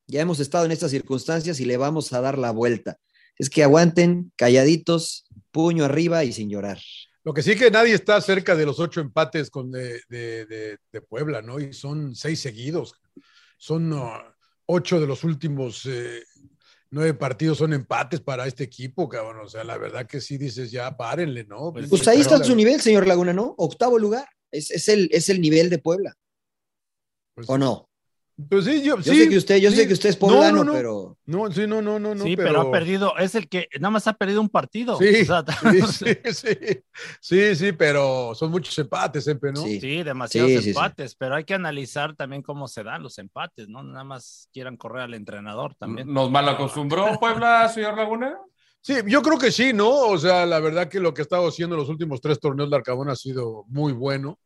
[0.08, 2.98] ya hemos estado en estas circunstancias y le vamos a dar la vuelta.
[3.38, 6.80] Es que aguanten, calladitos, puño arriba y sin llorar.
[7.24, 10.78] Lo que sí que nadie está cerca de los ocho empates con de, de- de-
[10.92, 11.60] de Puebla, ¿no?
[11.60, 12.94] Y son seis seguidos.
[13.58, 14.10] Son uh,
[14.66, 16.22] ocho de los últimos eh,
[16.92, 19.46] nueve partidos son empates para este equipo, cabrón.
[19.46, 21.72] O sea, la verdad que sí dices, ya párenle, ¿no?
[21.74, 23.56] Pues Pues ahí está su nivel, señor Laguna, ¿no?
[23.58, 24.28] Octavo lugar.
[24.52, 26.14] Es, es el, es el nivel de Puebla.
[27.34, 27.90] Pues, ¿O no?
[28.50, 29.78] Pues sí, yo, Yo sí, sé que usted, yo sí.
[29.78, 30.74] sé que usted es No, poblano, no, no.
[30.74, 32.24] pero No, sí, no, no, no, no.
[32.24, 32.62] sí, pero...
[32.62, 34.98] ha perdido, es el que nada más ha perdido un partido.
[34.98, 36.58] Sí, O sea, sí, sí, sí,
[37.22, 39.62] sí, sí, pero son muchos empates, Empe, ¿no?
[39.62, 39.80] Sí.
[39.80, 40.70] Sí, demasiados Sí, sí, sí.
[40.72, 43.84] empates, pero hay que analizar también cómo se dan los empates, ¿no?
[43.84, 46.12] Nada más quieran correr al entrenador también.
[46.12, 48.36] ¿Nos mal acostumbró Puebla, señor Laguna?
[48.82, 49.90] Sí, yo creo que sí, ¿no?
[49.92, 52.70] O sea, la verdad que lo que ha estado haciendo en los últimos tres torneos
[52.70, 54.40] de Arcabón ha sido muy bueno,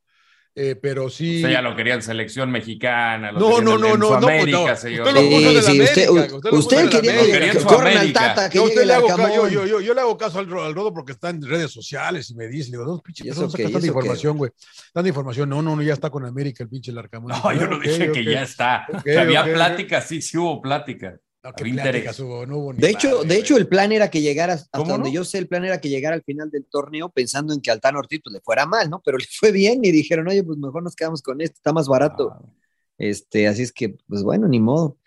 [0.59, 1.35] eh, pero sí.
[1.37, 3.31] Usted ya lo quería en selección mexicana.
[3.31, 4.75] lo No, no, en- no, en no, pues América, no.
[4.75, 5.07] señor.
[5.07, 6.89] Usted lo puso América, usted, usted
[7.31, 8.13] quería que corran al.
[8.13, 10.73] Tata, que Yo, usted le hago yo, yo, yo, yo le hago caso al, al
[10.73, 13.45] Rodo porque está en redes sociales y me dice, le digo, no, pinche, ¿Y ¿por
[13.45, 14.51] eso qué tanta información, güey.
[14.93, 15.47] Tanta información.
[15.47, 17.31] No, no, no, ya está con América el pinche Larcamón.
[17.31, 18.87] No, yo no dije que ya está.
[19.19, 21.17] Había plática, sí, sí hubo plática.
[21.47, 22.19] No, qué Había pláticas interés.
[22.19, 24.77] hubo, no hubo ni De hecho, madre, de hecho, el plan era que llegara, hasta
[24.77, 25.15] ¿Cómo donde no?
[25.15, 27.79] yo sé, el plan era que llegara al final del torneo pensando en que al
[27.79, 29.01] Tan Ortiz pues, le fuera mal, ¿no?
[29.03, 31.87] Pero le fue bien y dijeron, oye, pues mejor nos quedamos con esto, está más
[31.87, 32.31] barato.
[32.33, 32.41] Ah,
[32.97, 34.97] Este, así es que, pues bueno, ni modo.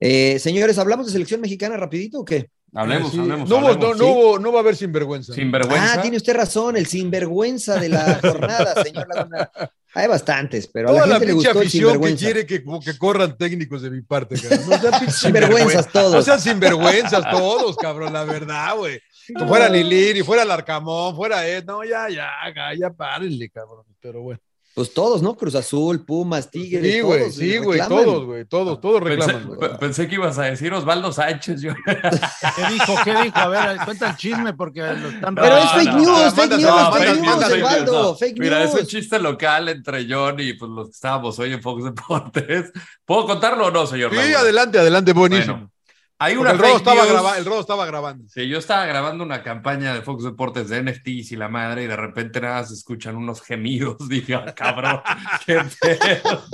[0.00, 2.50] Eh, señores, ¿hablamos de selección mexicana rapidito o qué?
[2.76, 3.18] Hablemos, Sí.
[3.18, 3.48] hablemos.
[3.48, 3.98] No, hubo- hablemos.
[3.98, 5.32] no, no, hubo- no va a haber sinvergüenza.
[5.32, 5.94] Sin vergüenza.
[5.94, 9.50] Ah, tiene usted razón, el sinvergüenza de la jornada, señor Laguna.
[9.94, 12.24] Hay bastantes, pero a la Toda la gente le pinche gustó afición que sinvergüenza.
[12.26, 14.68] quiere que, que corran técnicos de mi parte, cabrón.
[14.68, 16.12] No sean Sinvergüenzas todos.
[16.12, 19.00] No sean sinvergüenzas todos, cabrón, la verdad, güey.
[19.26, 21.64] Que fuera Lilín y fuera Larcamón, fuera Ed.
[21.64, 23.84] No, ya, ya, ya, ya párenle, cabrón.
[24.00, 24.38] Pero bueno.
[24.76, 25.34] Pues todos, ¿no?
[25.38, 26.82] Cruz Azul, Pumas, Tigres.
[26.96, 29.46] Sí, güey, todos sí, güey, todos, güey, todos, todos Pensé, reclaman.
[29.46, 29.58] güey.
[29.58, 31.62] pe- pensé que ibas a decir Osvaldo Sánchez.
[31.62, 31.72] Yo.
[31.86, 32.94] ¿Qué dijo?
[33.02, 33.38] ¿Qué dijo?
[33.38, 36.50] A ver, cuenta el chisme porque lo están Pero es fake no, news, no, fake
[36.50, 38.14] news, no, fake news, Osvaldo, no.
[38.16, 41.62] fake Mira, es un chiste local entre John y pues, los que estábamos hoy en
[41.62, 42.70] Fox Deportes.
[43.06, 44.12] ¿Puedo contarlo o no, señor?
[44.12, 45.54] Sí, adelante, adelante, buenísimo.
[45.54, 45.70] Bueno,
[46.18, 48.28] hay Porque una el, rodo estaba graba- el Rodo estaba grabando.
[48.28, 51.86] Sí, yo estaba grabando una campaña de Fox Deportes de NFTs y la madre, y
[51.86, 53.96] de repente nada se escuchan unos gemidos.
[54.08, 55.00] Dije, "Ah, cabrón,
[55.44, 56.44] qué pedo.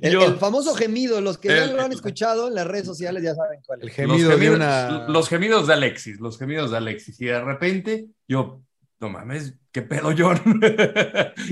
[0.00, 2.86] El, Yo- el famoso gemido, los que ya El- lo han escuchado en las redes
[2.86, 3.94] sociales ya saben cuál El es.
[3.94, 5.08] gemido los, de gemidos, una.
[5.08, 7.20] los gemidos de Alexis, los gemidos de Alexis.
[7.20, 8.62] Y de repente yo,
[9.02, 10.40] no mames, ¿qué pedo, John?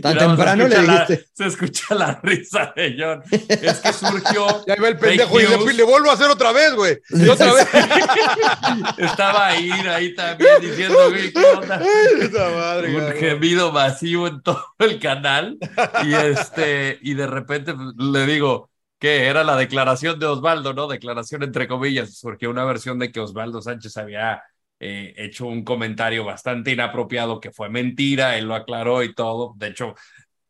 [0.02, 1.28] Tan temprano se le escucha la- dijiste.
[1.34, 3.22] se escucha la risa de John.
[3.48, 4.46] Es que surgió.
[4.68, 6.96] Ya iba el pendejo y le, le vuelvo a hacer otra vez, güey.
[7.10, 7.66] Y otra vez.
[8.98, 11.82] Estaba ahí, ahí también diciendo, güey, ¿qué onda?
[12.20, 15.58] Esa madre, un gemido masivo en todo el canal
[16.04, 18.70] y este y de repente pues, le digo
[19.00, 20.86] que era la declaración de Osvaldo, ¿no?
[20.86, 24.40] Declaración entre comillas, surgió una versión de que Osvaldo Sánchez había
[24.80, 29.52] eh, hecho un comentario bastante inapropiado que fue mentira, él lo aclaró y todo.
[29.56, 29.94] De hecho,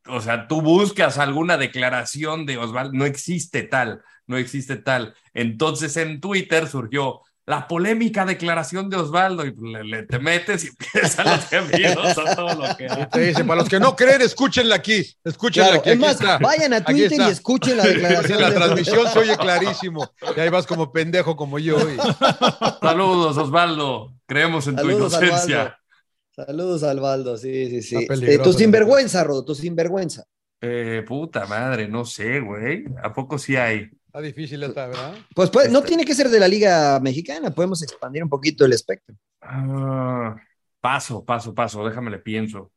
[0.09, 5.15] o sea, tú buscas alguna declaración de Osvaldo, no existe tal, no existe tal.
[5.35, 10.69] Entonces en Twitter surgió la polémica declaración de Osvaldo y le, le- te metes y
[10.95, 12.87] empiezan los gemidos a todo lo que.
[13.11, 15.05] Te dice, para los que no creen, escúchenla aquí.
[15.25, 15.91] Escúchenla Claro, aquí.
[15.91, 16.39] es aquí más, está.
[16.39, 18.35] vayan a Twitter y escuchen la declaración.
[18.39, 20.09] En la de- transmisión se oye clarísimo.
[20.37, 21.77] Y ahí vas como pendejo como yo.
[21.91, 21.97] y-
[22.81, 24.13] Saludos, Osvaldo.
[24.31, 25.77] Creemos en Saludos, tu inocencia.
[26.31, 27.37] Saludos, Alvaldo.
[27.37, 27.97] Sí, sí, sí.
[27.97, 30.25] Este, peligroso, tu sinvergüenza, Rodo, tu sinvergüenza.
[30.61, 32.85] Eh, puta madre, no sé, güey.
[33.03, 33.91] ¿A poco sí hay?
[34.07, 35.17] Está difícil esta, ¿verdad?
[35.35, 38.65] Pues, pues, no Este- tiene que ser de la Liga Mexicana, podemos expandir un poquito
[38.65, 39.17] el espectro.
[39.43, 40.37] Ah,
[40.81, 41.85] paso, paso, paso.
[41.85, 42.71] Déjame le pienso.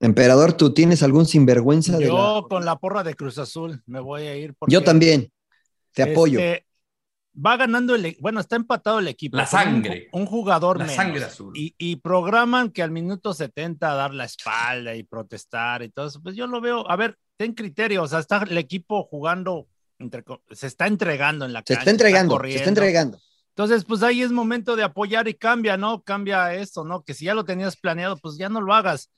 [0.00, 2.48] Emperador, ¿tú tienes algún sinvergüenza de Yo la...
[2.48, 4.54] con la porra de Cruz Azul me voy a ir.
[4.58, 5.30] porque, Yo también.
[5.92, 6.40] Te apoyo.
[7.34, 9.36] Va ganando el, e- bueno, está empatado el equipo.
[9.36, 10.08] La con un sangre.
[10.12, 10.96] Un, jugador La menos.
[10.96, 11.52] sangre azul.
[11.56, 16.20] Y, y programan que al minuto 70 dar la espalda y protestar y todo eso.
[16.22, 19.68] Pues yo lo veo, a ver, ten criterio, o sea, está el equipo jugando,
[19.98, 21.80] entre se está entregando en la Se cancha.
[21.80, 22.58] está entregando, se corriendo.
[22.58, 23.18] está entregando.
[23.50, 26.02] Entonces, pues ahí es momento de apoyar y cambia, ¿no?
[26.02, 27.02] Cambia eso, ¿no?
[27.02, 29.10] Que si ya lo tenías planeado, pues ya no lo hagas.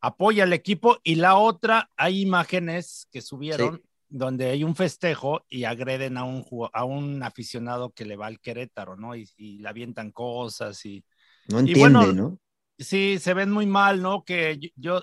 [0.00, 0.98] Apoya al equipo.
[1.04, 3.82] Y la otra, hay imágenes que subieron
[4.12, 8.40] donde hay un festejo y agreden a un, a un aficionado que le va al
[8.40, 9.16] Querétaro, ¿no?
[9.16, 11.02] Y, y le avientan cosas y
[11.48, 12.38] No Y entiende, bueno, ¿no?
[12.78, 14.22] sí, se ven muy mal, ¿no?
[14.22, 15.02] Que yo,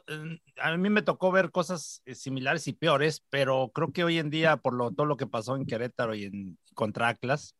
[0.61, 4.29] a mí me tocó ver cosas eh, similares y peores, pero creo que hoy en
[4.29, 7.55] día, por lo, todo lo que pasó en Querétaro y en contra Atlas,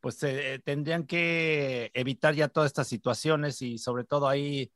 [0.00, 4.72] pues eh, tendrían que evitar ya todas estas situaciones y sobre todo ahí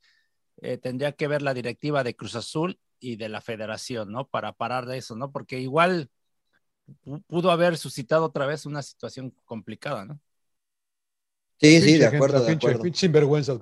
[0.60, 2.78] eh, tendría que ver la directiva de Cruz Azul
[3.12, 4.26] y de la federación, ¿no?
[4.28, 5.30] Para parar de eso, ¿no?
[5.32, 6.10] Porque igual
[7.04, 10.20] pu- pudo haber suscitado otra vez una situación complicada, ¿no?
[11.60, 12.82] Sí, sí, Pinche de gente, acuerdo, de pinche, acuerdo.
[12.82, 13.58] pinche sinvergüenzas,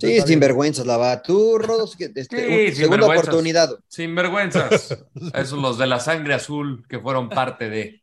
[0.00, 1.20] Sí, sinvergüenzas, la va.
[1.20, 3.28] Tú, Rodos, que, este, Sí, un- segunda sinvergüenzas.
[3.28, 3.78] oportunidad.
[3.88, 5.04] Sin vergüenzas.
[5.34, 8.02] Esos los de la sangre azul que fueron parte de.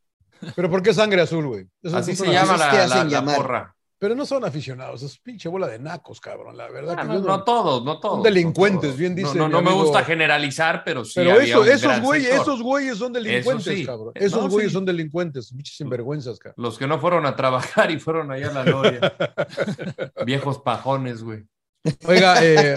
[0.56, 1.66] Pero ¿por qué sangre azul, güey?
[1.94, 3.76] Así se llama la, la- la porra.
[4.02, 6.96] Pero no son aficionados, es pinche bola de nacos, cabrón, la verdad.
[6.98, 8.16] Ah, que no, todos, no todos.
[8.16, 8.98] Son delincuentes, no todos.
[8.98, 9.38] bien dice.
[9.38, 11.12] No, no, me gusta generalizar, pero sí.
[11.18, 13.86] Pero había eso- un esos gran güeyes, esos güeyes son delincuentes, Eso sí.
[13.86, 14.12] cabrón.
[14.16, 14.74] Esos no, güeyes sí.
[14.74, 16.56] son delincuentes, pinches sinvergüenzas, cabrón.
[16.58, 19.14] Los que no fueron a trabajar y fueron allá a la gloria.
[20.26, 21.44] Viejos pajones, güey.
[22.08, 22.74] Oiga, eh,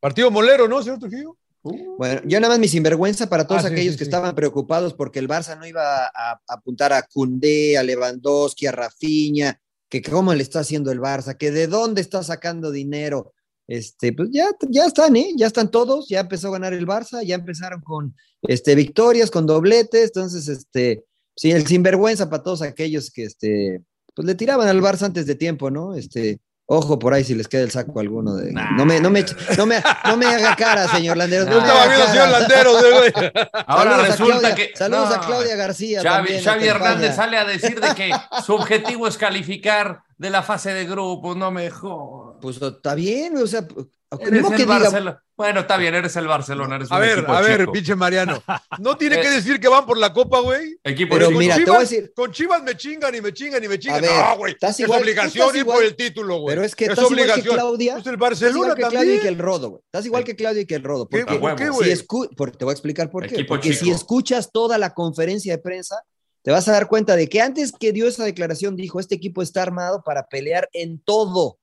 [0.00, 1.36] partido molero, ¿no, señor Trujillo?
[1.62, 4.08] Bueno, yo nada más mi sinvergüenza para todos Ah, sí, aquellos sí, que sí.
[4.08, 8.72] estaban preocupados porque el Barça no iba a, a apuntar a Cundé, a Lewandowski, a
[8.72, 13.32] Rafinha, que cómo le está haciendo el Barça, que de dónde está sacando dinero.
[13.66, 15.32] Este, pues ya, ya están, ¿eh?
[15.36, 19.46] Ya están todos, ya empezó a ganar el Barça, ya empezaron con este, victorias, con
[19.46, 21.04] dobletes, entonces, este,
[21.36, 23.82] sí, el sinvergüenza para todos aquellos que, este,
[24.14, 25.94] pues le tiraban al Barça antes de tiempo, ¿no?
[25.94, 28.52] Este, ojo por ahí si les queda el saco a alguno de...
[28.52, 29.24] No me, no me,
[29.56, 31.46] no me, no me haga cara, señor Landeros.
[31.48, 33.12] no Yo me estaba viendo, señor Landeros, güey.
[33.66, 34.76] Ahora Saludos a resulta Claudia- que.
[34.76, 38.10] saludos a no, Claudia García Xavi, también, Xavi Hernández sale a decir de que
[38.44, 42.27] su objetivo es calificar de la fase de grupos, no me jodas.
[42.40, 43.66] Pues está bien, o sea,
[44.20, 45.22] Eres no el que diga-.
[45.36, 47.72] Bueno, está bien, eres el Barcelona, eres A un ver, equipo a ver, chico.
[47.72, 48.42] pinche Mariano.
[48.80, 50.78] No tiene Eh, que decir que van por la copa, güey.
[50.82, 51.38] Equipo Pero chico.
[51.38, 53.68] mira, con te voy a Chivas, decir- con Chivas me chingan y me chingan y
[53.68, 54.00] me chingan.
[54.00, 54.52] ver, no, güey.
[54.54, 56.54] estás Es igual- obligación estás ir igual- por el título, güey.
[56.56, 57.54] Pero es que es estás igual que obligación.
[57.54, 57.92] Claudia.
[57.94, 59.20] Pues el Estás Barcelona igual que Claudia y también.
[59.22, 59.82] que el Rodo, güey.
[59.84, 61.08] Estás igual que Claudia y que el Rodo.
[61.08, 61.96] ¿Qué, Porque ¿Por qué, güey?
[61.96, 63.34] si escu- por- te voy a explicar por qué.
[63.34, 63.84] Equipo Porque chico.
[63.84, 66.02] si escuchas toda la conferencia de prensa,
[66.42, 69.42] te vas a dar cuenta de que antes que dio esa declaración dijo, este equipo
[69.42, 71.58] está armado para pelear en todo.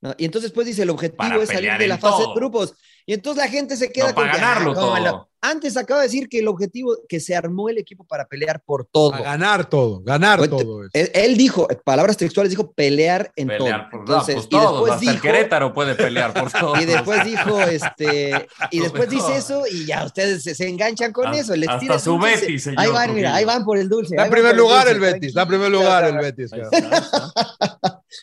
[0.00, 0.14] ¿No?
[0.18, 2.34] Y entonces después dice, el objetivo Para es salir de la fase todo.
[2.34, 2.74] de grupos.
[3.06, 5.26] Y entonces la gente se queda No, con para que, ganarlo ah, ¿cómo todo.
[5.42, 8.84] Antes acaba de decir que el objetivo, que se armó el equipo para pelear por
[8.84, 9.14] todo.
[9.14, 10.84] A ganar todo, ganar Pues, todo.
[10.84, 10.90] es.
[10.92, 13.90] Él, él dijo, palabras textuales, dijo pelear en Pelear todo.
[13.90, 16.78] por no, Entonces, pues y todos, después hasta el dijo, Querétaro puede pelear por todo.
[16.80, 21.26] y después dijo, este, y después dice eso y ya ustedes se, se enganchan con
[21.28, 21.56] Hasta- eso.
[21.56, 24.14] Les hasta tira el su Betis, señor Ahí van, mira, ahí van por el dulce.
[24.14, 26.18] Está en primer el lugar el Betis, está en primer lugar el.
[26.18, 26.50] Betis.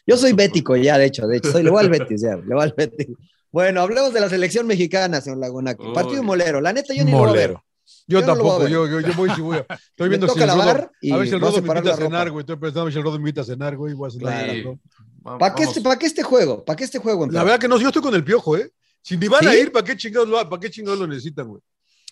[0.06, 2.54] Yo soy bético ya, de hecho, de hecho, soy, le voy al Betis, ya, le
[2.54, 3.08] voy al Betis.
[3.52, 5.76] Bueno, hablemos de la selección mexicana, señor Laguna.
[5.80, 5.94] Uy.
[5.94, 6.60] Partido molero.
[6.62, 7.48] La neta, yo ni lo voy a ver.
[7.50, 7.64] Molero.
[8.06, 8.70] Yo, Yo no tampoco, ver.
[8.70, 9.66] yo, yo, yo voy si voy a.
[9.90, 12.42] Estoy viendo si el Rodo, a ver si el Rodo me invita a cenar, güey.
[12.42, 13.94] Estoy pensando a ver si el Rodo me invita a cenar, güey.
[13.94, 14.50] Voy a cenar.
[14.52, 14.64] Sí.
[14.64, 15.38] ¿no?
[15.38, 16.64] ¿Para qué, este, ¿Para qué este juego?
[16.64, 17.28] ¿Para qué este juego?
[17.28, 18.72] La verdad que no, yo estoy con el piojo, ¿eh?
[19.02, 19.48] Si ni van ¿Sí?
[19.48, 21.62] a ir, ¿para qué chingados lo, para qué chingados lo necesitan, güey?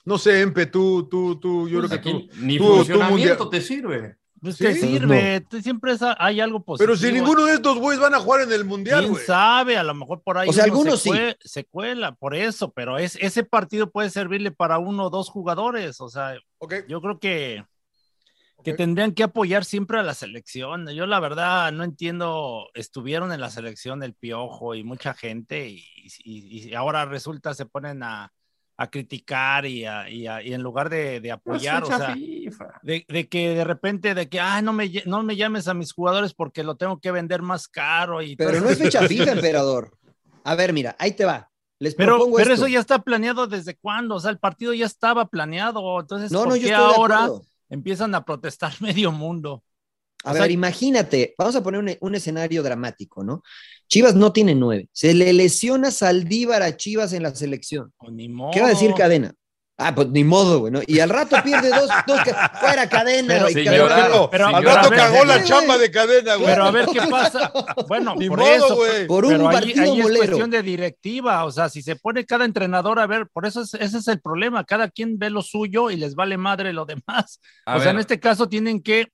[0.05, 2.41] No sé, Empe, tú, tú, tú, yo Pues creo que tú.
[2.41, 3.49] Ni tú- tú funcionamiento mundial.
[3.49, 4.15] te sirve.
[4.45, 6.93] Pues Sí, pues sirve, tú siempre es- hay algo positivo.
[6.93, 9.25] Pero si ninguno de estos güeyes van a jugar en el mundial, ¿Quién güey.
[9.25, 9.77] sabe?
[9.77, 11.15] A lo mejor por ahí O sea, uno algunos se, sí.
[11.15, 15.29] cue- se cuela por eso, pero es, ese partido puede servirle para uno o dos
[15.29, 15.99] jugadores.
[15.99, 16.35] O sea,
[16.87, 17.63] yo creo que,
[18.77, 20.87] tendrían que apoyar siempre a la selección.
[20.89, 25.83] Yo la verdad no entiendo, estuvieron en la selección el Piojo y mucha gente y,
[26.23, 28.31] y- y ahora resulta se ponen a,
[28.77, 32.15] a criticar y, a- y a- y en lugar de, de apoyar, o sea,
[32.83, 35.93] de, de que de repente, de que, ah, no me, no me llames a mis
[35.93, 38.21] jugadores porque lo tengo que vender más caro.
[38.21, 39.97] Y Pero todo no es fecha fija, emperador.
[40.43, 41.49] A ver, mira, ahí te va.
[41.79, 42.65] Les Pero, propongo pero esto.
[42.65, 46.39] eso ya está planeado desde cuándo, o sea, el partido ya estaba planeado, entonces, No,
[46.39, 47.29] ¿por no, yo qué ahora
[47.69, 49.63] empiezan a protestar medio mundo?
[50.23, 53.43] A O ver, sea- imagínate, vamos a poner un, un escenario dramático, ¿no?
[53.87, 54.89] Chivas no tiene nueve.
[54.91, 57.93] Se le lesiona Saldívar a Chivas en la selección.
[57.97, 58.51] Pues ni modo.
[58.51, 59.33] ¿Qué va a decir Cadena?
[59.77, 60.79] Ah, pues ni modo, güey, ¿no?
[60.87, 62.19] Y al rato pierde dos, dos
[62.61, 63.83] fuera cadena, Pero- güey, sí, cadena.
[63.83, 64.05] llorar.
[64.09, 66.47] Pero, Pero- al rato ver, cagó la chamba de cadena, güey.
[66.47, 67.51] Pero a ver qué pasa.
[67.87, 69.05] Bueno, Ni por modo, eso, güey.
[69.05, 72.45] Por un pero partido ahí es cuestión de directiva, o sea, si se pone cada
[72.45, 75.91] entrenador a ver, por eso es- ese es el problema, cada quien ve lo suyo
[75.91, 77.41] y les vale madre lo demás.
[77.65, 79.07] A o sea, en este caso tienen que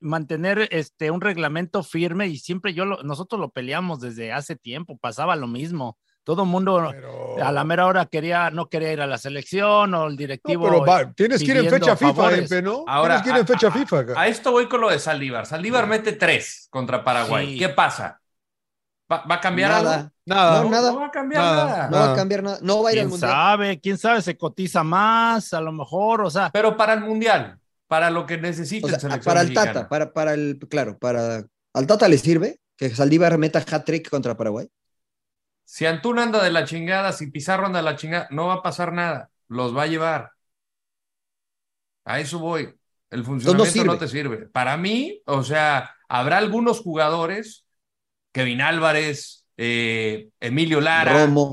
[0.00, 4.96] mantener este un reglamento firme y siempre yo lo- nosotros lo peleamos desde hace tiempo,
[4.98, 5.98] pasaba lo mismo.
[6.22, 9.94] Todo el mundo Pero- a la mera hora quería no quería ir a la selección
[9.94, 12.84] o el No, directivo pero va, tienes que ir en fecha FIFA, ¿no?
[12.86, 13.98] Ahora, tienes que ir en a- fecha a- FIFA.
[14.00, 14.20] acá.
[14.20, 15.46] A esto voy con lo de Saldívar.
[15.46, 17.54] Saldívar mete tres contra Paraguay.
[17.54, 17.58] Sí.
[17.58, 18.20] ¿Qué pasa?
[19.10, 19.94] ¿Va, va a cambiar Nada.
[19.96, 20.10] algo?
[20.26, 20.62] Nada.
[20.62, 20.92] No, nada.
[20.92, 21.64] No va a cambiar Nada.
[21.66, 21.90] nada.
[21.90, 22.58] No va a cambiar nada.
[22.62, 23.30] No va a ir al quién mundial.
[23.32, 27.58] sabe, quién sabe, se cotiza más, a lo mejor, o sea, Pero para el Mundial,
[27.90, 29.72] para lo que necesita O sea, para el mexicana.
[29.72, 34.36] Tata, para, para el, claro, para al Tata le sirve que Saldívar meta hat-trick contra
[34.36, 34.68] Paraguay.
[35.64, 38.62] Si Antuna anda de la chingada, si Pizarro anda de la chingada, no va a
[38.62, 39.30] pasar nada.
[39.48, 40.30] Los va a llevar.
[42.04, 42.72] A eso voy.
[43.10, 44.46] El funcionamiento no te sirve.
[44.46, 47.66] Para mí, o sea, habrá algunos jugadores,
[48.32, 51.50] Kevin Álvarez, eh, Emilio Lara, Romo.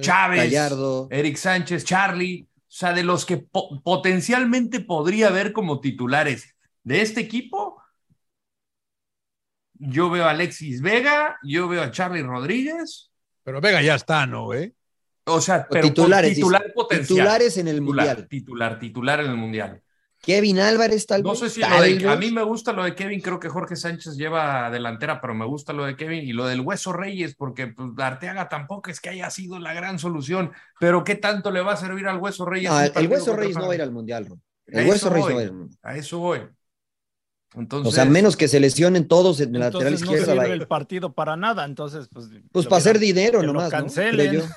[0.00, 1.06] Chávez, Gallardo.
[1.12, 6.54] Eric Sánchez, Charlie, sea, de los que po- potencialmente podría haber como titulares
[6.84, 7.82] de este equipo,
[9.74, 13.10] yo veo a Alexis Vega, yo veo a Charlie Rodríguez,
[13.42, 14.74] Pero Vega ya está, ¿no, güey?
[15.24, 16.74] o sea, O pero titulares, titular dice.
[16.74, 17.06] potencial.
[17.06, 18.28] Titulares en el titular, mundial.
[18.28, 19.82] Titular, titular en el mundial.
[20.22, 21.38] Kevin Álvarez tal No vez.
[21.40, 23.74] sé si lo tal de- a mí me gusta lo de Kevin, creo que Jorge
[23.76, 27.68] Sánchez lleva delantera, pero me gusta lo de Kevin y lo del Hueso Reyes, porque
[27.68, 31.72] pues, Arteaga tampoco es que haya sido la gran solución, pero ¿qué tanto le va
[31.72, 32.70] a servir al Hueso Reyes?
[32.70, 34.42] No, el, Hueso Reyes no va a ir al Mundial, Ron.
[34.66, 35.78] El Hueso eso Reyes no va a ir al Mundial.
[35.82, 36.40] A eso voy.
[37.56, 40.52] Entonces, O sea, menos que se lesionen todos en el lateral Entonces no sirve ir.
[40.52, 42.26] el partido para nada, entonces pues...
[42.52, 43.70] Pues para hacer dinero nomás, ¿no?
[43.70, 44.32] cancelen.
[44.32, 44.40] Yo.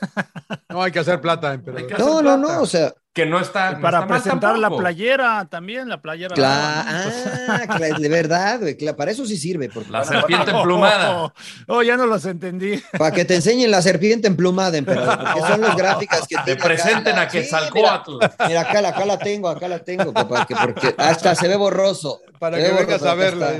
[0.69, 1.87] No, hay que hacer plata, emperador.
[1.87, 2.53] que No, hacer no, plata.
[2.55, 3.73] no, o sea, que no está.
[3.73, 6.35] no Para está presentar la playera también, la playera.
[6.35, 7.75] Cla- nueva, ¿no?
[7.93, 11.21] ah, de verdad, güey, para eso sí sirve, porque La serpiente emplumada.
[11.25, 11.33] Oh,
[11.67, 12.81] oh, ya no los entendí.
[12.97, 16.59] para que te enseñen la serpiente emplumada, emperador, porque son las gráficas que Te tiene
[16.59, 16.67] acá.
[16.67, 18.11] presenten a Sí, Quetzalcóatl.
[18.13, 21.47] Mira, mira, acá, la- acá la tengo, acá la tengo, papá, que porque hasta se
[21.47, 22.19] ve borroso.
[22.43, 23.53] Para que ve vengas a verla.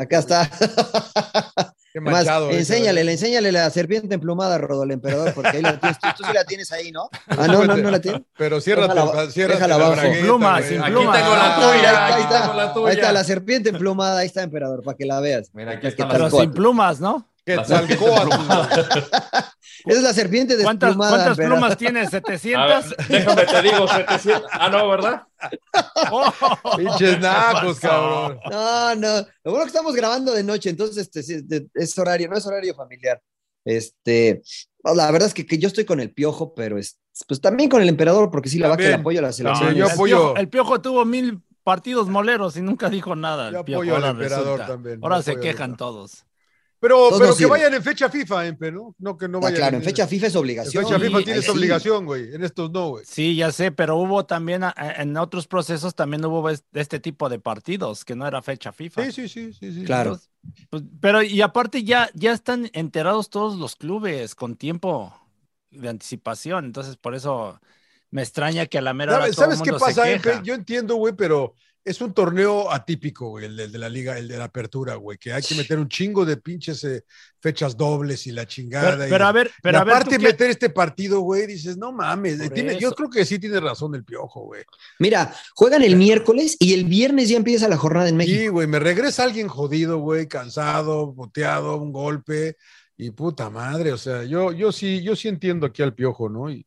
[0.00, 0.50] Acá está.
[1.92, 2.50] Qué manchado.
[2.50, 6.00] enséñale, enséñale la serpiente emplumada, Rodo, al emperador, porque ahí la tienes.
[6.00, 7.08] Tú, tú sí la tienes ahí, ¿no?
[7.28, 8.22] Ah, no, no, no la tienes.
[8.36, 9.92] Pero ciérrate, Déjala- ciérrate déjala la abajo.
[10.00, 11.12] bragueta, Sin pluma, Aquí pluma.
[11.16, 12.54] tengo la Ah, tuya, ahí está, ahí está.
[12.54, 12.88] la tuya.
[12.88, 15.50] Ahí está la serpiente emplumada, ahí está, emperador, para que la veas.
[15.52, 17.28] Mira, aquí está la Pero sin plumas, ¿no?
[19.86, 21.10] Es la serpiente ¿Cuántas, desplumada.
[21.10, 21.58] cuántas emperador.
[21.58, 22.08] plumas tienes?
[22.14, 22.96] A ver, ¿700?
[23.08, 24.50] déjame te digo, 700.
[24.52, 25.22] Ah, no, ¿verdad?
[26.10, 26.32] Oh,
[26.78, 28.38] Pinches nacos, cabrón.
[28.50, 29.16] No, no.
[29.44, 32.74] Lo bueno que estamos grabando de noche, entonces este, de- es horario, no es horario
[32.74, 33.20] familiar.
[33.64, 34.42] Este,
[34.82, 37.82] la verdad es que, que yo estoy con el piojo, pero es, pues también con
[37.82, 39.00] el emperador, porque sí la va que le También.
[39.02, 39.74] apoyo a la selección.
[39.74, 43.50] Yo el, apoyo- piojo, el Piojo tuvo mil partidos moleros y nunca dijo nada.
[43.50, 44.66] Yo el Piojo, apoyo al emperador resulta.
[44.66, 46.24] también, Ahora se quejan todos.
[46.84, 48.94] Pero, pero que vayan en fecha FIFA, Empe, ¿no?
[48.98, 49.56] No, que no Ah, vayan.
[49.56, 50.84] claro, en fecha FIFA es En obligación.
[50.84, 51.50] fecha FIFA Sí, tienes sí.
[51.50, 52.34] obligación, güey.
[52.34, 53.06] En estos no, güey.
[53.06, 57.30] Sí, ya sé, pero hubo también a- en otros procesos también hubo es- este tipo
[57.30, 59.02] de partidos que no era fecha FIFA.
[59.06, 59.84] Sí, sí, sí, sí, sí.
[59.84, 60.20] Claro.
[60.68, 65.10] Pues, pero y aparte ya, ya están enterados todos los clubes con tiempo
[65.70, 67.60] de anticipación, entonces por eso
[68.10, 70.10] me extraña que a la mera hora ¿Sabes, todo el ¿sabes qué mundo se pasa,
[70.10, 70.28] Empe?
[70.32, 70.42] queja.
[70.42, 71.54] Yo entiendo, güey, pero
[71.84, 74.94] es un torneo atípico, güey, el, de- el de la liga, el de la apertura,
[74.94, 77.04] güey, que hay que meter un chingo de pinches eh,
[77.40, 78.96] fechas dobles y la chingada.
[79.06, 81.46] Pero, y- a ver, pero y a ver, aparte ¿tú qué- meter este partido, güey,
[81.46, 84.62] dices, no mames, tiene- yo creo que sí tiene razón el piojo, güey.
[84.98, 88.38] Mira, juegan el miércoles y el viernes ya empieza la jornada en México.
[88.40, 92.56] Sí, güey, me regresa alguien jodido, güey, cansado, boteado, un golpe
[92.96, 96.48] y puta madre, o sea, yo, yo sí, yo sí entiendo aquí al piojo, ¿no?
[96.48, 96.64] Y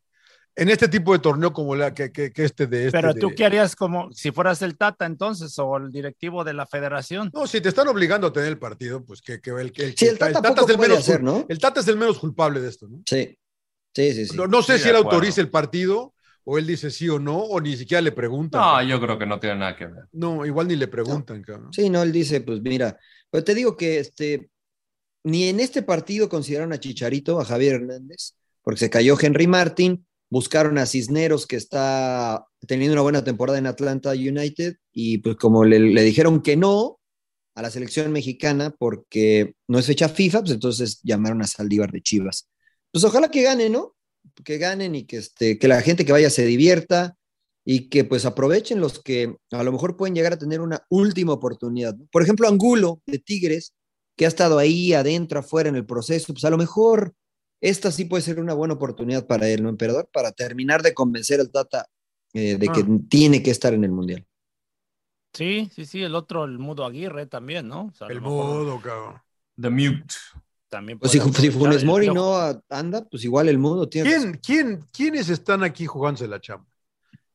[0.58, 2.98] en este tipo de torneo como la que, que, que este de este.
[2.98, 6.52] pero de- tú qué harías como si fueras el Tata entonces o el directivo de
[6.52, 7.30] la federación.
[7.32, 9.96] No, si te están obligando a tener el partido, pues que, que el, que el,
[9.96, 11.46] Sí, el Tata es el puede menos hacer, ¿no?
[11.48, 13.02] El Tata es el menos culpable de esto, ¿no?
[13.06, 13.38] Sí,
[13.94, 14.26] sí, sí.
[14.26, 14.36] sí.
[14.36, 17.18] No, no sé Sí, si de él autoriza el partido o él dice sí o
[17.18, 18.60] no, o ni siquiera le preguntan.
[18.60, 20.04] No, yo creo que no tiene nada que ver.
[20.12, 21.72] No, igual ni le preguntan, cabrón.
[21.72, 22.98] Sí, no, él dice, pues mira,
[23.30, 24.48] pero te digo que este,
[25.24, 28.32] ni en este partido consideraron a Chicharito, a Javier Hernández,
[28.62, 33.66] porque se cayó Henry Martin, buscaron a Cisneros, que está teniendo una buena temporada en
[33.66, 36.98] Atlanta United, y pues como le, dijeron que no
[37.54, 42.02] a la selección mexicana porque no es fecha FIFA, pues entonces llamaron a Saldívar de
[42.02, 42.48] Chivas.
[42.92, 43.96] Pues ojalá que ganen, ¿no?
[44.44, 47.16] Que ganen y que, este, que la gente que vaya se divierta
[47.64, 51.32] y que pues aprovechen los que a lo mejor pueden llegar a tener una última
[51.32, 51.96] oportunidad.
[52.10, 53.74] Por ejemplo, Angulo de Tigres,
[54.16, 57.14] que ha estado ahí adentro, afuera en el proceso, pues a lo mejor
[57.60, 60.08] esta sí puede ser una buena oportunidad para él, ¿no, emperador?
[60.12, 61.86] Para terminar de convencer al Tata
[62.34, 62.98] eh, de que Ah.
[63.08, 64.26] tiene que estar en el Mundial.
[65.32, 67.86] Sí, sí, sí, el otro, el Mudo Aguirre también, ¿no?
[67.86, 69.20] O sea, El modo, cabrón.
[69.60, 70.14] The Mute.
[70.68, 72.34] También Pues si, si Funes el Mori no
[72.68, 74.10] anda, pues igual el mundo tiene.
[74.10, 76.66] ¿Quién, quién, ¿Quiénes están aquí jugándose la chamba?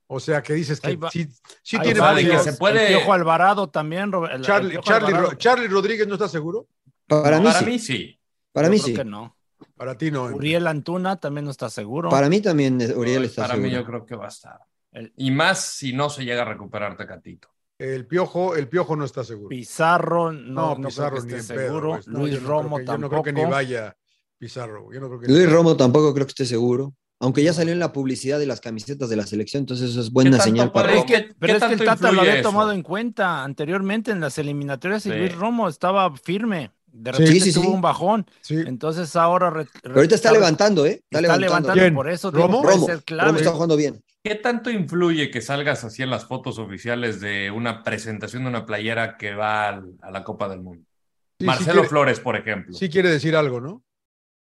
[0.06, 1.10] O sea, que dices que va.
[1.10, 1.28] sí,
[1.64, 2.00] sí tiene
[2.30, 5.32] que se puede- El Piojo Alvarado también, Robert- el- el Charlie, Charlie, Alvarado.
[5.32, 6.68] Ro- Charlie Rodríguez no está seguro?
[7.08, 7.66] Para mí Para sí.
[7.66, 8.20] mí sí.
[8.52, 8.94] Para Yo mí creo sí.
[8.94, 9.36] que no.
[9.84, 10.24] Para ti no.
[10.28, 12.10] Uriel Antuna también no está seguro.
[12.10, 13.70] Para mí también Uriel está Para seguro.
[13.70, 14.60] mí yo creo que va a estar.
[14.94, 17.50] El- Y más si no se llega a recuperar Tecatito.
[17.78, 19.50] El piojo, el piojo no está seguro.
[19.50, 22.00] Pizarro, no, No, no Pizarro creo ni que en seguro.
[22.08, 23.24] No, Luis yo no Romo creo que- Yo no tampoco.
[23.24, 23.98] creo que ni vaya
[24.38, 24.88] Pizarro.
[24.94, 26.94] Yo no creo que Luis ni- Romo tampoco creo que esté seguro.
[27.20, 30.12] Aunque ya salió en la publicidad de las camisetas de la selección, entonces eso es
[30.12, 32.36] buena señal para Pero es que, ¿Qué- pero es que el tanto Tata lo había
[32.40, 32.50] eso?
[32.50, 35.18] tomado en cuenta anteriormente en las eliminatorias y Sí.
[35.18, 36.72] Luis Romo estaba firme.
[36.96, 37.54] De repente sí, sí.
[37.60, 38.26] tuvo un bajón.
[38.42, 38.56] Sí.
[38.66, 39.50] Entonces ahora.
[39.50, 41.02] re- Pero ahorita está levantando, ¿eh?
[41.10, 41.40] Está, Está levantando.
[41.48, 41.82] levantando.
[41.82, 41.94] ¿Quién?
[41.96, 42.62] Por eso ¿Romo?
[42.62, 43.38] puede Romo, ser Romo clave.
[43.40, 44.04] está jugando bien.
[44.24, 48.66] ¿Qué tanto influye que salgas así en las fotos oficiales de una presentación de una
[48.66, 50.84] playera que va al- a la Copa del Mundo?
[50.86, 52.74] Sí, sí Marcelo quiere- Flores, por ejemplo.
[52.78, 53.84] Sí quiere decir algo, ¿no?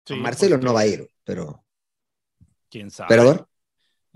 [0.06, 1.64] Sí, Marcelo porque no va a ir, pero.
[2.70, 3.14] ¿Quién sabe?
[3.14, 3.47] ¿Emperador?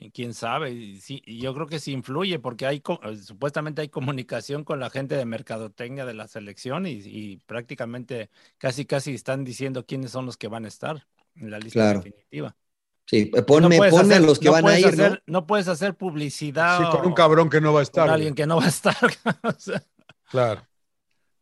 [0.10, 4.64] Quién sabe, y sí, yo creo que sí influye porque hay eh, supuestamente hay comunicación
[4.64, 9.86] con la gente de mercadotecnia de la selección y, y prácticamente casi casi están diciendo
[9.86, 12.00] quiénes son los que van a estar en la lista Claro.
[12.00, 12.56] definitiva.
[13.06, 15.40] Sí, ponme, no ponme hacer, a los que no van a ir, hacer, ¿no?
[15.42, 15.48] ¿no?
[15.48, 16.80] puedes hacer publicidad.
[16.80, 18.06] Sí, con un cabrón que no va a estar.
[18.06, 18.96] Con alguien que no va a estar.
[19.44, 19.84] o sea,
[20.30, 20.66] claro.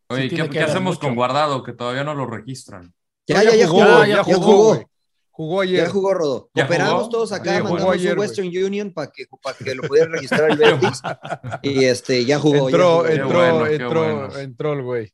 [0.08, 1.06] Oye, sí ¿qué, hacemos mucho.
[1.06, 2.92] con Guardado que todavía no lo registran?
[3.26, 4.24] Ya, ya, ya jugó, ya.
[4.24, 4.90] Jugó
[5.62, 5.84] ayer.
[5.84, 6.50] Ya jugó Rodo.
[6.54, 7.08] ¿Ya Operamos jugó?
[7.10, 8.18] todos acá, Sí, jugó mandamos ayer, un.
[8.20, 11.00] Western Union para que, para que lo pudiera registrar el Betis.
[11.62, 12.68] y este, ya jugó.
[12.70, 13.06] ya Entró, jugó.
[13.06, 14.38] Entró, bueno, entró, bueno.
[14.38, 15.12] entró el güey.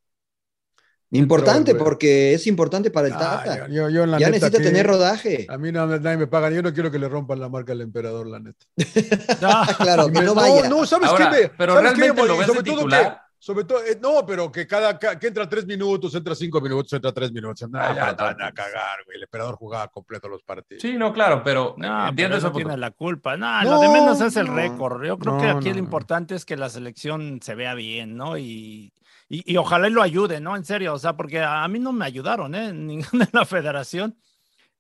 [1.12, 3.68] Importante, Entró, porque es importante para el Ah, Tata.
[3.68, 5.46] yo, yo, la ya neta, necesita que tener rodaje.
[5.48, 6.50] A mí no, nadie me paga.
[6.50, 8.66] Yo no quiero que le rompan la marca al emperador, la neta.
[9.78, 10.68] claro, que me- no vaya.
[10.68, 11.42] No, ¿sabes Ahora, qué?
[11.42, 12.32] me- pero ¿sabes qué, realmente Moni?
[12.32, 12.90] lo ves sobre de todo que,
[13.38, 16.92] sobre todo, eh, no, pero que cada, ca- que entra tres minutos, entra cinco minutos,
[16.92, 17.68] entra tres minutos.
[17.70, 19.16] No, Ah, ya van a cagar, güey.
[19.16, 20.82] El emperador jugaba completo los partidos.
[20.82, 23.36] Sí, no, claro, pero No, pero entiendo eso tiene la culpa.
[23.36, 24.54] No, No, lo de menos es el no.
[24.54, 25.04] récord.
[25.04, 25.84] Yo creo No, que aquí no, lo no.
[25.84, 28.36] importante es que la selección se vea bien, ¿no?
[28.38, 28.92] Y,
[29.28, 30.56] y, y ojalá y lo ayude, ¿no?
[30.56, 32.72] En serio, o sea, porque a mí no me ayudaron, ¿eh?
[32.74, 34.16] Ninguna de la federación.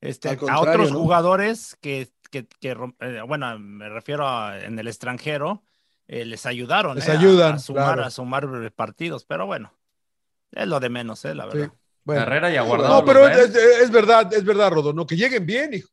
[0.00, 0.98] Este, a otros ¿no?
[1.00, 5.64] jugadores que, que, que eh, bueno, me refiero a en el extranjero,
[6.08, 6.96] eh, les ayudaron.
[6.96, 7.12] Les ¿eh?
[7.12, 8.04] a- ayudan, a, sumar, claro.
[8.04, 9.72] a sumar partidos, pero bueno,
[10.52, 11.34] es lo de menos, ¿eh?
[11.34, 11.58] La Sí.
[11.58, 11.72] verdad.
[12.04, 12.22] Bueno.
[12.22, 13.00] Herrera y Aguardado.
[13.00, 15.90] No, pero es, verdad, es verdad, Rodo, no, que lleguen bien, hijo.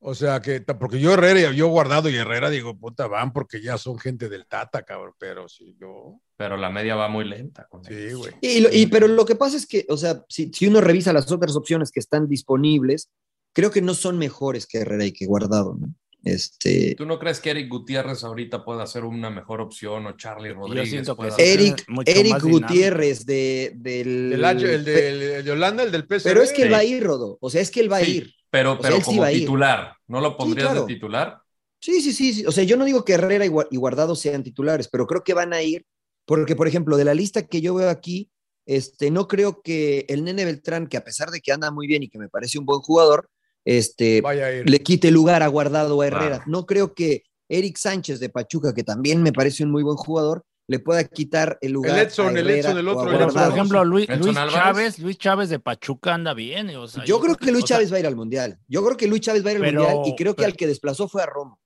[0.00, 3.78] O sea, que porque yo Herrera, yo Guardado y Herrera digo, puta, van porque ya
[3.78, 7.66] son gente del Tata, cabrón, pero si yo, Pero la media va muy lenta.
[7.68, 8.32] Con sí, güey.
[8.40, 11.56] Y- pero lo que pasa es que, o sea, si, si uno revisa las otras
[11.56, 13.10] opciones que están disponibles,
[13.52, 15.88] creo que no son mejores que Herrera y que Guardado, ¿no?
[16.24, 20.52] Este, ¿Tú no crees que Eric Gutiérrez ahorita pueda ser una mejor opción o Charlie
[20.52, 20.90] Rodríguez?
[20.90, 21.42] siento que pueda sí.
[21.42, 21.60] ser?
[21.60, 22.42] Eric, mucho Eric.
[22.42, 24.32] Gutiérrez de, del...
[24.32, 26.22] El, de, el- el de Holanda, el del PSV.
[26.24, 27.38] pero es que él va a ir, Rodo.
[27.40, 28.34] O sea, es que él va a Sí, ir.
[28.50, 30.86] Pero, pero como titular, ¿no lo pondrías claro.
[30.86, 31.38] de titular?
[31.80, 32.46] Sí, sí, sí, sí.
[32.46, 35.52] O sea, yo no digo que Herrera y Guardado sean titulares, pero creo que van
[35.52, 35.84] a ir,
[36.24, 38.30] porque, por ejemplo, de la lista que yo veo aquí,
[38.64, 42.02] este, no creo que el Nene Beltrán, que a pesar de que anda muy bien
[42.02, 43.28] y que me parece un buen jugador,
[43.66, 44.22] este,
[44.64, 46.42] le quite lugar a Guardado o a Herrera.
[46.46, 50.44] No creo que Eric Sánchez de Pachuca, que también me parece un muy buen jugador,
[50.68, 51.98] le pueda quitar el lugar.
[51.98, 54.36] Edson, a el Edson, el a otro, el Pero, por ejemplo, Luis, Luis.
[54.50, 56.70] Chávez, Luis Chávez de Pachuca anda bien.
[56.76, 58.58] o sea, yo creo que Luis o sea, Chávez va a ir al Mundial.
[58.68, 60.46] Yo creo que Luis Chávez va a ir al Pero- Mundial y creo que pero-
[60.46, 61.60] al que desplazó fue a Romo.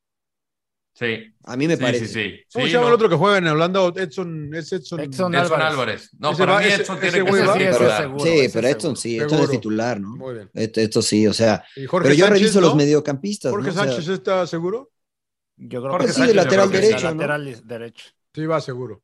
[0.92, 1.32] Sí.
[1.44, 2.06] A mí me sí, parece.
[2.06, 2.40] sí, sí.
[2.52, 2.88] ¿Cómo Sí, se llama no.
[2.88, 3.80] el otro que juega en Holanda?
[3.96, 5.00] Edson, es Edson.
[5.00, 5.70] Edson Edson Álvarez.
[5.72, 6.10] Álvarez.
[6.18, 7.52] No, Ese para va- mí ese- Edson ese tiene que güey ser.
[7.56, 8.96] Sí, ese seguro, sí, ese pero Edson seguro.
[9.00, 9.44] sí, Edson Seguro.
[9.44, 10.16] es titular, ¿no?
[10.16, 10.50] Muy bien.
[10.52, 11.64] Esto, esto sí, o sea.
[11.74, 12.66] Pero yo Sánchez, reviso ¿no?
[12.66, 13.50] los mediocampistas.
[13.52, 13.72] Jorge ¿no?
[13.72, 14.90] O sea, Sánchez está seguro.
[15.56, 17.14] Yo creo Jorge que sí, Sánchez, de lateral que derecho, ¿no?
[17.14, 18.06] lateral derecho.
[18.34, 19.02] Sí, va seguro.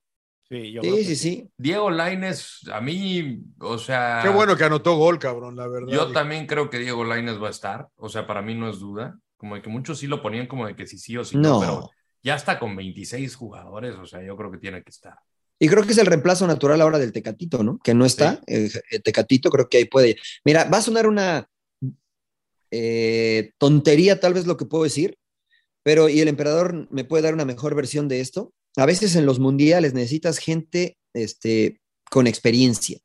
[0.48, 1.50] Sí, yo creo Sí, que sí, sí.
[1.56, 4.20] Diego Laines, a mí, o sea.
[4.22, 5.88] Qué bueno que anotó gol, cabrón, la verdad.
[5.92, 7.88] Yo también creo que Diego Laines va a estar.
[7.96, 9.18] O sea, para mí no es duda.
[9.36, 11.42] Como de que muchos sí lo ponían como de que sí, sí o sí no,
[11.42, 11.60] No.
[11.60, 11.90] pero
[12.22, 15.14] ya está con 26 jugadores, o sea, yo creo que tiene que estar.
[15.58, 17.78] Y creo que es el reemplazo natural ahora del Tecatito, ¿no?
[17.78, 18.40] Que no está.
[18.46, 20.16] El, el Tecatito creo que ahí puede.
[20.44, 21.48] Mira, va a sonar una
[22.70, 25.18] eh, tontería, tal vez lo que puedo decir,
[25.82, 28.52] pero y el emperador me puede dar una mejor versión de esto.
[28.76, 31.80] A veces en los mundiales necesitas gente este,
[32.10, 32.98] con experiencia.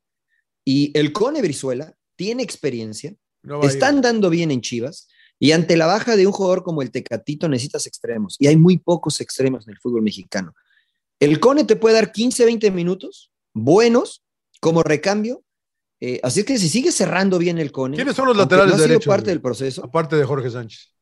[0.64, 5.08] Y el Cone Brizuela tiene experiencia, No están dando bien en Chivas.
[5.42, 8.36] Y ante la baja de un jugador como el Tecatito necesitas extremos.
[8.38, 10.54] Y hay muy pocos extremos en el fútbol mexicano.
[11.18, 14.22] El Cone te puede dar 15, 20 minutos buenos
[14.60, 15.42] como recambio.
[15.98, 17.96] Eh, así es que si sigue cerrando bien el Cone.
[17.96, 19.84] ¿Quiénes son los laterales no ha sido derechos, parte del proceso.
[19.84, 20.94] Aparte de Jorge Sánchez.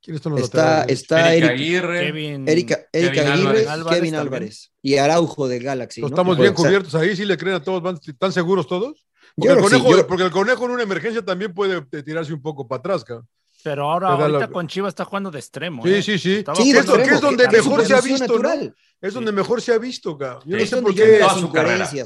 [0.00, 2.06] ¿Quiénes son los Está, laterales está Erika Aguirre.
[2.06, 3.98] Kevin, Erika, Erika Kevin Aguirre, Álvarez.
[3.98, 6.00] Kevin Álvarez y Araujo del Galaxy.
[6.00, 6.06] ¿no?
[6.06, 9.06] Estamos bien cubiertos ahí, sí le creen a todos, ¿están seguros todos?
[9.36, 12.32] Porque el, sí, conejo, yo- porque el conejo en una emergencia también puede eh, tirarse
[12.32, 13.28] un poco para atrás, cabrón.
[13.62, 15.82] Pero ahora, da ahorita la- con Chivas está jugando de extremo.
[15.84, 16.02] Sí, ¿eh?
[16.02, 16.44] sí, sí.
[16.54, 18.50] Sí, de es, que es donde que- mejor se ha visto, ¿no?
[19.00, 20.42] Es donde mejor se ha visto, cabrón.
[20.46, 21.20] Yo no sé por qué.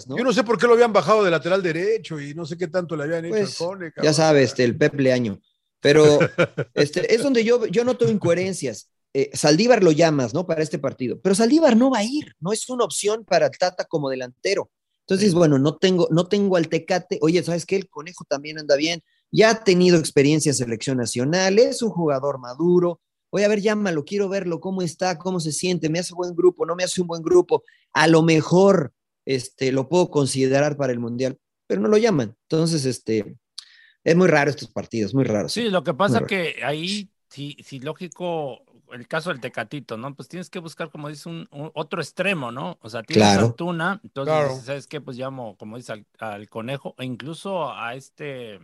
[0.08, 2.66] Yo no sé por qué lo habían bajado de lateral derecho y no sé qué
[2.68, 5.38] tanto le habían hecho Pues, al Cone, ya sabes, este, el Pep Leaño.
[5.80, 6.02] Pero
[6.74, 8.90] este, es donde yo, yo noto incoherencias.
[9.12, 10.46] Eh, Saldívar lo llamas, ¿no?
[10.46, 11.18] Para este partido.
[11.20, 14.70] Pero Saldívar no va a ir, no es una opción para el Tata como delantero.
[15.10, 17.18] Entonces, bueno, no tengo, no tengo al Tecate.
[17.20, 17.74] Oye, ¿sabes qué?
[17.74, 19.02] El conejo también anda bien.
[19.32, 23.00] Ya ha tenido experiencia en selección nacional, es un jugador maduro.
[23.30, 26.64] Oye, a ver, llámalo, quiero verlo, cómo está, cómo se siente, me hace buen grupo,
[26.64, 27.64] no me hace un buen grupo.
[27.92, 28.92] A lo mejor
[29.24, 31.36] este, lo puedo considerar para el Mundial,
[31.66, 32.36] pero no lo llaman.
[32.42, 33.36] Entonces, este,
[34.04, 35.48] es muy raro estos partidos, muy raro.
[35.48, 38.62] Sí, lo que pasa que ahí, sí, sí, lógico,
[38.92, 40.14] el caso del Tecatito, ¿no?
[40.14, 42.78] Pues tienes que buscar, como dice, un, un- otro extremo, ¿no?
[42.82, 43.42] O sea, tienes Claro.
[43.42, 44.56] a Antuna, entonces, Claro.
[44.56, 45.00] ¿sabes qué?
[45.00, 48.58] Pues llamo, como dice, al, al conejo, e incluso a este,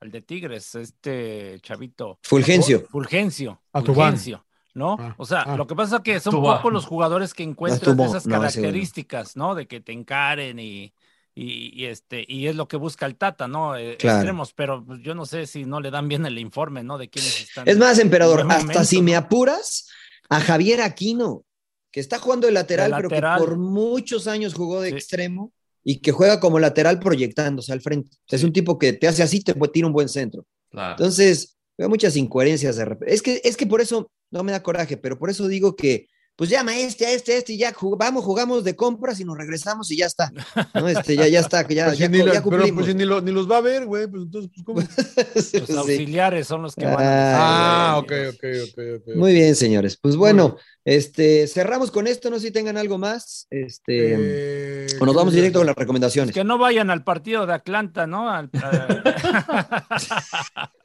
[0.00, 2.18] al de Tigres, este chavito.
[2.22, 2.80] Fulgencio.
[2.90, 3.60] Fulgencio.
[3.72, 3.82] A.
[3.82, 4.44] Fulgencio,
[4.74, 4.96] ¿no?
[4.98, 5.56] Ah, o sea, ah.
[5.56, 8.40] lo que pasa es que son pocos los jugadores que encuentras Tubán, esas güey no.
[8.40, 9.54] características, ¿no?
[9.54, 10.92] De que te encaren y,
[11.34, 13.76] Y, y este, y es lo que busca el Tata, ¿no?
[13.76, 14.18] Eh, Claro.
[14.18, 16.98] Extremos, pero pues, yo no sé si no le dan bien el informe, ¿no?
[16.98, 17.66] De quiénes están.
[17.66, 19.88] Es más, emperador, hasta momento, si me apuras,
[20.28, 21.44] a Javier Aquino,
[21.90, 24.94] que está jugando de lateral, De pero que por muchos años jugó de Sí.
[24.96, 25.52] extremo
[25.84, 28.10] y que juega como lateral proyectándose al frente.
[28.28, 30.44] Es un tipo que te hace así, te tira un buen centro.
[30.70, 30.92] Claro.
[30.92, 33.14] Entonces, veo muchas incoherencias de repente.
[33.14, 36.08] Es que, es que por eso no me da coraje, pero por eso digo que,
[36.42, 39.20] pues llama a este, a este, a este, y ya jug- vamos, jugamos de compras
[39.20, 40.32] y nos regresamos y ya está.
[40.74, 40.88] ¿no?
[40.88, 42.86] Este, ya, ya está, que ya, Pues si ya, ni co- la- ya pero pues
[42.86, 44.08] si ni, lo- ni los va a ver, güey.
[44.08, 44.80] Pues entonces, pues, ¿cómo?
[45.36, 45.62] Los Sí.
[45.76, 47.98] auxiliares son los que van Ah, a.
[47.98, 49.14] ok, ok, ok, ok.
[49.14, 49.96] Muy bien, señores.
[50.02, 53.46] Pues bueno, este, cerramos con esto, no sé si tengan algo más.
[53.50, 56.34] Este, Eh, o nos vamos ¿qué directo con las recomendaciones.
[56.34, 58.28] que no vayan al partido de Atlanta, ¿no?
[58.28, 59.92] Al- a-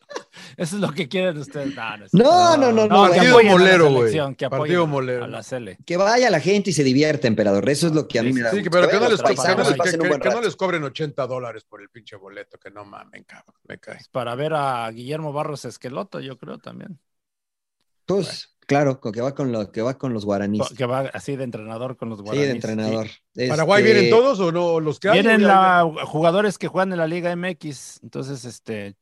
[0.58, 1.76] Eso es lo que quieren ustedes.
[1.76, 4.36] No, no, es- No, no, no, Partido apoyen a la molero, güey.
[4.36, 5.24] que Partido a- molero.
[5.26, 5.78] A la Cele.
[5.86, 7.70] Que vaya la gente y se divierta, emperador.
[7.70, 8.49] Eso es lo que a mí me da.
[8.49, 12.84] Sí, pero que no, les, los cobren 80 dólares por el pinche boleto, que no
[12.86, 13.99] mamen, cabrón, me cae.
[14.12, 16.99] Para ver a Guillermo Barros Esqueloto, yo creo también.
[18.08, 20.70] Pues, claro, con- que va con, lo, que va con los guaraníes.
[20.76, 22.47] Que va así de entrenador con los Sí, guaraníes.
[22.49, 23.08] de entrenador.
[23.47, 24.80] ¿Paraguay Este, vienen todos o no?
[24.80, 25.12] ¿Los que?
[25.12, 27.99] Vienen la- jugadores que juegan en la Liga MX.
[28.01, 28.95] Entonces, este.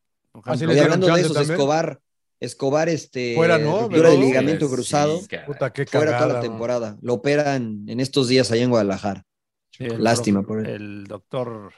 [0.43, 1.37] Y hablando de esos.
[1.49, 1.99] Escobar,
[2.39, 3.81] Escobar, este, Fuera, ¿no?
[3.83, 5.45] ruptura de ligamento Sí, cruzado, caray.
[5.45, 6.17] Puta, qué fuera cagada.
[6.17, 6.41] toda la man.
[6.51, 6.97] temporada.
[7.01, 9.23] Lo operan en estos días allá en Guadalajara.
[9.71, 10.65] sí, Lástima por él.
[10.67, 11.71] El doctor.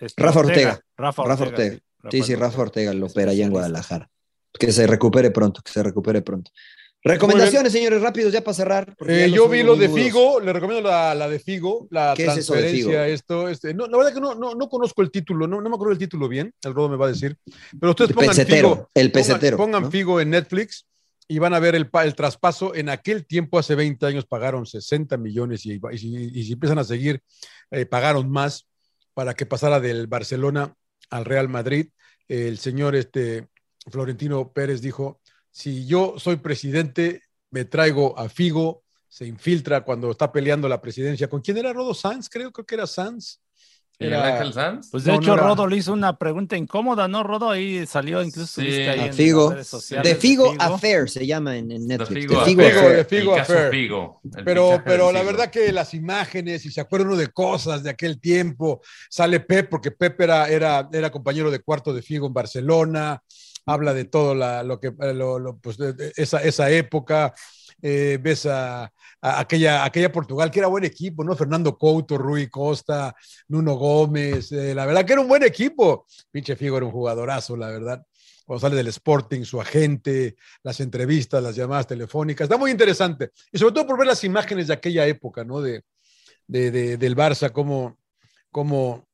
[0.00, 0.80] este, Rafa Ortega.
[0.96, 1.74] Rafa Rafa Ortega.
[2.02, 2.10] Ortega.
[2.10, 3.50] Sí, sí, Rafa Ortega lo opera allá en.
[3.50, 4.08] Guadalajara.
[4.58, 6.50] Que se recupere pronto, que se recupere pronto.
[7.02, 8.94] Recomendaciones, señores, rápidos ya para cerrar.
[9.00, 10.02] ya Eh, los yo vi lo de mudos.
[10.04, 13.14] Figo, le recomiendo la, la de Figo, la ¿Qué es eso de transferencia, Figo?
[13.14, 15.74] esto, este, no, la verdad que no, no, no conozco el título, no, no me
[15.74, 17.36] acuerdo el título bien, el Rodo me va a decir,
[17.80, 19.90] pero ustedes El pongan pesetero, Figo, el pongan- pesetero, pongan, ¿no?
[19.90, 20.86] Figo en Netflix
[21.26, 25.16] y van a ver el, el traspaso, en aquel tiempo, hace 20 años, pagaron 60
[25.16, 27.22] millones y, y si, y si empiezan a seguir,
[27.70, 28.66] eh, pagaron más
[29.14, 30.74] para que pasara del Barcelona
[31.08, 31.88] al Real Madrid.
[32.28, 33.46] El señor este,
[33.90, 35.20] Florentino Pérez dijo,
[35.50, 41.28] si yo soy presidente, me traigo a Figo, se infiltra cuando está peleando la presidencia.
[41.28, 42.28] ¿Con quién era Rodo Sanz?
[42.28, 43.40] Creo, creo que era Sanz.
[43.98, 44.88] ¿Miguel Era- Ángel Sanz?
[44.90, 47.22] Pues de No, no hecho, era- Rodo le hizo una pregunta incómoda, ¿no?
[47.22, 48.66] Rodo ahí salió, incluso Sí.
[48.68, 49.46] ahí A en Figo.
[49.48, 50.62] las redes sociales De Figo Figo.
[50.62, 52.20] Affair se llama en, en De Netflix.
[52.22, 52.96] Figo, De a Figo Figo, Affair.
[52.96, 53.70] de Figo el caso Affair.
[53.70, 55.32] Figo, el Pero, pero la Figo.
[55.32, 58.80] verdad que las imágenes, y se acuerda uno de cosas de aquel tiempo,
[59.10, 63.22] sale Pep, porque Pep era, era, era compañero de cuarto de Figo en Barcelona,
[63.66, 64.34] habla de todo
[64.64, 65.78] lo que, eh, pues,
[66.16, 67.34] esa, esa época,
[67.82, 71.34] eh, ves a, aquella, aquella Portugal que era buen equipo, ¿no?
[71.36, 73.14] Fernando Couto, Rui Costa,
[73.48, 76.06] Nuno Gómez, eh, la verdad que era un buen equipo.
[76.30, 78.04] Pinche Figo era un jugadorazo, la verdad.
[78.44, 83.30] Cuando sale del Sporting, su agente, las entrevistas, las llamadas telefónicas, está muy interesante.
[83.52, 85.60] Y sobre todo por ver las imágenes de aquella época, ¿no?
[85.60, 85.84] De-
[86.48, 87.98] del Barça, cómo,
[88.50, 89.08] cómo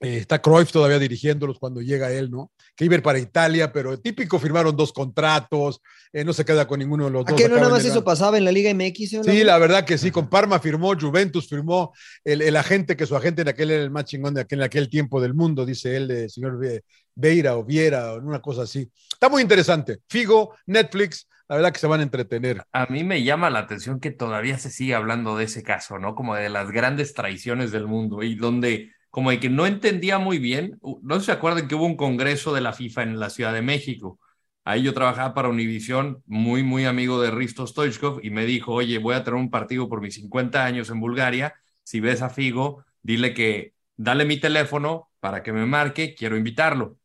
[0.00, 2.50] eh, está Cruyff todavía dirigiéndolos cuando llega él, ¿no?
[2.74, 5.80] Que iba a ir para Italia, pero típico, firmaron dos contratos,
[6.12, 7.40] eh, no se queda con ninguno de los ¿A dos.
[7.40, 9.10] qué no nada en más eso pasaba en la Liga MX?
[9.10, 9.44] señor Sí, Laguna?
[9.44, 11.92] la verdad que sí, con Parma firmó, Juventus firmó,
[12.24, 14.64] el, el agente, que su agente en aquel era el más chingón de aquel, en
[14.64, 16.82] aquel tiempo del mundo, dice él, de señor Ve-
[17.14, 18.90] Beira o Viera, o una cosa así.
[19.12, 19.98] Está muy interesante.
[20.08, 22.62] Figo, Netflix, la verdad que se van a entretener.
[22.72, 26.14] A mí me llama la atención que todavía se sigue hablando de ese caso, ¿no?
[26.14, 30.38] Como de las grandes traiciones del mundo y donde como de que no entendía muy
[30.38, 33.62] bien, no se acuerdan que hubo un congreso de la FIFA en la Ciudad de
[33.62, 34.18] México.
[34.64, 38.98] Ahí yo trabajaba para Univisión, muy, muy amigo de Risto Stoichkov, y me dijo, oye,
[38.98, 42.84] voy a tener un partido por mis 50 años en Bulgaria, si ves a Figo,
[43.02, 46.98] dile que, dale mi teléfono para que me marque, quiero invitarlo.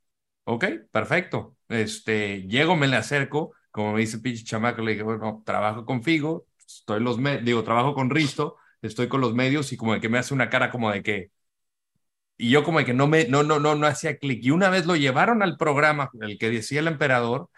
[0.43, 1.57] Ok, perfecto.
[1.69, 6.03] Este, llego, me le acerco, como me dice pinche chamaco, le dije, bueno, trabajo con
[6.03, 10.09] Figo, estoy los digo, trabajo con Risto, estoy con los medios y como de que
[10.09, 11.31] me hace una cara como de que,
[12.37, 14.43] y yo como que no me, no, no, no, no hacía clic.
[14.43, 17.49] Y una vez lo llevaron al programa, el que decía el emperador,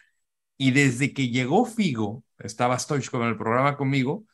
[0.58, 4.26] y desde que llegó Figo, estaba Stoichkov en el programa conmigo,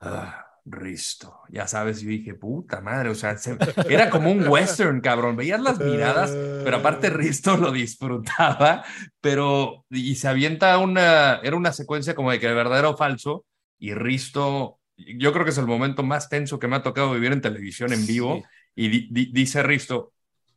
[0.00, 5.00] ah, Risto, ya sabes, yo dije, puta madre, o sea, se- era como un western,
[5.00, 8.84] cabrón, veías las miradas, pero aparte Risto lo disfrutaba,
[9.20, 13.44] pero, y se avienta una, era una secuencia como de que de verdadero o falso,
[13.78, 17.32] y Risto, yo creo que es el momento más tenso que me ha tocado vivir
[17.32, 18.42] en televisión en vivo,
[18.76, 20.12] y di- di- dice Risto,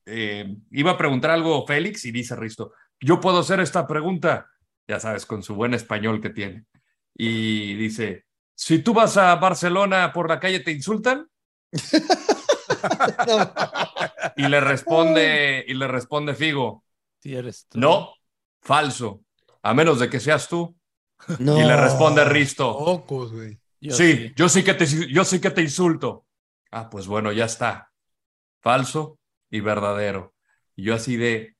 [0.05, 4.47] eh, iba a preguntar algo Félix, y dice Risto, yo puedo hacer esta pregunta,
[4.87, 6.65] ya sabes, con su buen español que tiene,
[7.15, 8.25] y dice,
[8.55, 11.27] si tú vas a Barcelona por la calle, ¿te insultan?
[14.35, 16.83] Y le responde, y le responde Figo,
[17.21, 17.79] Sí, eres tú.
[17.79, 18.13] no,
[18.61, 19.23] falso,
[19.61, 20.75] a menos de que seas tú.
[21.39, 21.57] No.
[21.59, 23.59] Y le responde Risto, Pocos, güey.
[23.81, 26.25] Yo sí, yo sí que te, yo sí que te insulto.
[26.71, 27.88] Ah, pues bueno, ya está.
[28.61, 29.17] Falso
[29.49, 30.33] y verdadero.
[30.75, 31.55] Y yo así de...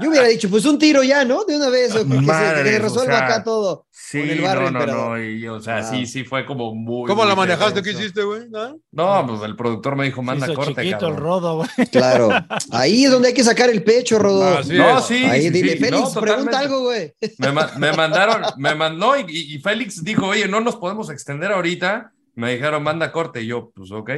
[0.00, 1.44] Yo hubiera dicho, pues un tiro ya, ¿no?
[1.44, 3.86] De una vez, o que, se, que resuelva o sea, acá todo.
[3.90, 7.06] Sí, con el barrio no, no, no, y, o sea, sí, sí fue como muy...
[7.08, 7.82] ¿Cómo la muy manejaste?
[7.82, 8.48] ¿Qué hiciste, güey?
[8.48, 8.78] ¿No?
[8.90, 11.16] No, pues el productor me dijo, manda corte, chiquito el cabrón.
[11.18, 11.68] rodo, güey.
[11.90, 12.30] Claro.
[12.70, 14.58] Ahí es donde hay que sacar el pecho, Rodó.
[14.58, 15.04] Así No, es.
[15.04, 17.12] sí, Ahí sí, dile, sí, Félix, no, pregunta algo, güey.
[17.38, 21.10] Me, ma- me mandaron, me mandó y, y- y Félix dijo, oye, no nos podemos
[21.10, 22.12] extender ahorita.
[22.34, 23.42] Me dijeron, manda corte.
[23.42, 24.10] Y yo, pues ok,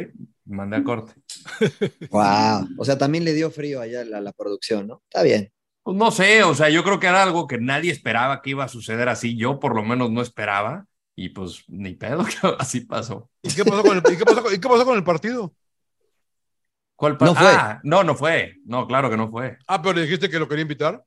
[0.46, 1.12] mandé a corte.
[2.10, 2.68] Wow.
[2.78, 5.02] O sea, también le dio frío allá a la, la producción, ¿no?
[5.08, 5.52] Está bien.
[5.82, 8.64] Pues no sé, o sea, yo creo que era algo que nadie esperaba que iba
[8.64, 9.36] a suceder así.
[9.36, 10.86] Yo por lo menos no esperaba.
[11.16, 13.30] Y pues ni pedo, que así pasó.
[13.42, 15.54] ¿Y qué pasó con el, y qué pasó con- y qué pasó con el partido?
[16.96, 17.46] ¿Cuál pa- No fue.
[17.48, 18.54] Ah, no, no fue.
[18.64, 19.58] No, claro que no fue.
[19.66, 21.04] Ah, pero le dijiste que lo quería invitar.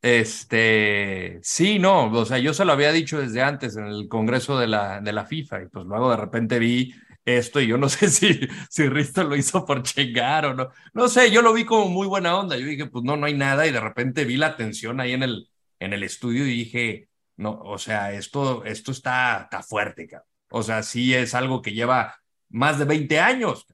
[0.00, 4.56] Este, sí, no, o sea, yo se lo había dicho desde antes en el Congreso
[4.58, 6.94] de la, de la FIFA y pues luego de repente vi
[7.24, 10.70] esto y yo no sé si, si Risto lo hizo por chingar o no.
[10.94, 12.56] No sé, yo lo vi como muy buena onda.
[12.56, 15.22] Yo dije, pues no, no hay nada y de repente vi la tensión ahí en
[15.24, 15.48] el,
[15.80, 20.28] en el estudio y dije, no, o sea, esto, esto está, está fuerte, cabrón.
[20.50, 22.16] O sea, sí es algo que lleva
[22.48, 23.66] más de 20 años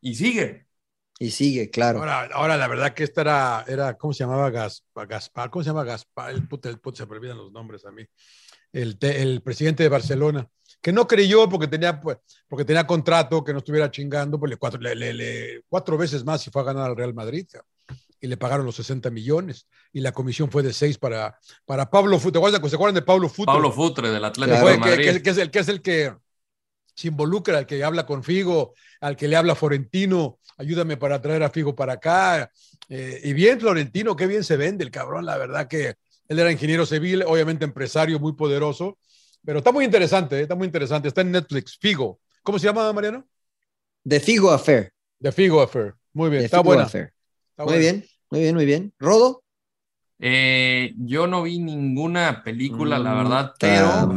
[0.00, 0.66] y sigue.
[1.22, 2.00] Y sigue, claro.
[2.00, 5.06] Ahora, ahora la verdad que esta era, era ¿cómo se llamaba Gaspar?
[5.06, 6.30] Gaspar ¿Cómo se llama Gaspar?
[6.30, 8.04] El puto, el puto, se me olvidan los nombres a mí.
[8.72, 10.48] El, el presidente de Barcelona,
[10.80, 12.16] que no creyó porque tenía, pues,
[12.48, 16.24] porque tenía contrato, que no estuviera chingando, pues le cuatro, le- le- le- cuatro veces
[16.24, 17.46] más y fue a ganar al Real Madrid.
[18.20, 19.66] Y le pagaron los 60 millones.
[19.92, 22.32] Y la comisión fue de 6 para, para Pablo Futre.
[22.32, 23.46] ¿Te acuerdas- ¿Se acuerdan de Pablo Futre?
[23.52, 25.04] Pablo Futre del que, Atlético fue- de que- Madrid.
[25.12, 26.14] que- que es el que es el que
[26.94, 31.42] se involucra, al que habla con Figo, al que le habla Florentino, ayúdame para traer
[31.42, 32.50] a Figo para acá.
[32.88, 35.94] Eh, y bien, Florentino, qué bien se vende el cabrón, la verdad que
[36.28, 38.98] él era ingeniero civil, obviamente empresario muy poderoso,
[39.44, 42.20] pero está muy interesante, eh, está muy interesante, está en Netflix, Figo.
[42.42, 43.26] ¿Cómo se llama, Mariano?
[44.08, 44.90] The Figo Affair.
[45.20, 45.94] The Figo Affair.
[46.12, 46.84] Muy bien, The está Figo buena.
[46.84, 47.12] Affair.
[47.50, 47.80] está Muy buena.
[47.80, 48.94] bien, muy bien, muy bien.
[48.98, 49.41] ¿Rodo?
[50.24, 54.08] Eh, yo no vi ninguna película, la Mm, verdad, pero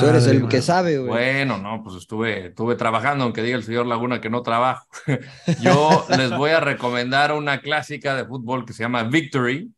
[0.00, 1.10] Tú eres el que sabe, güey.
[1.10, 4.86] bueno, no, pues estuve, estuve trabajando, aunque diga el señor Laguna que no trabajo.
[5.62, 9.70] Yo les voy a recomendar una clásica de fútbol que se llama Victory,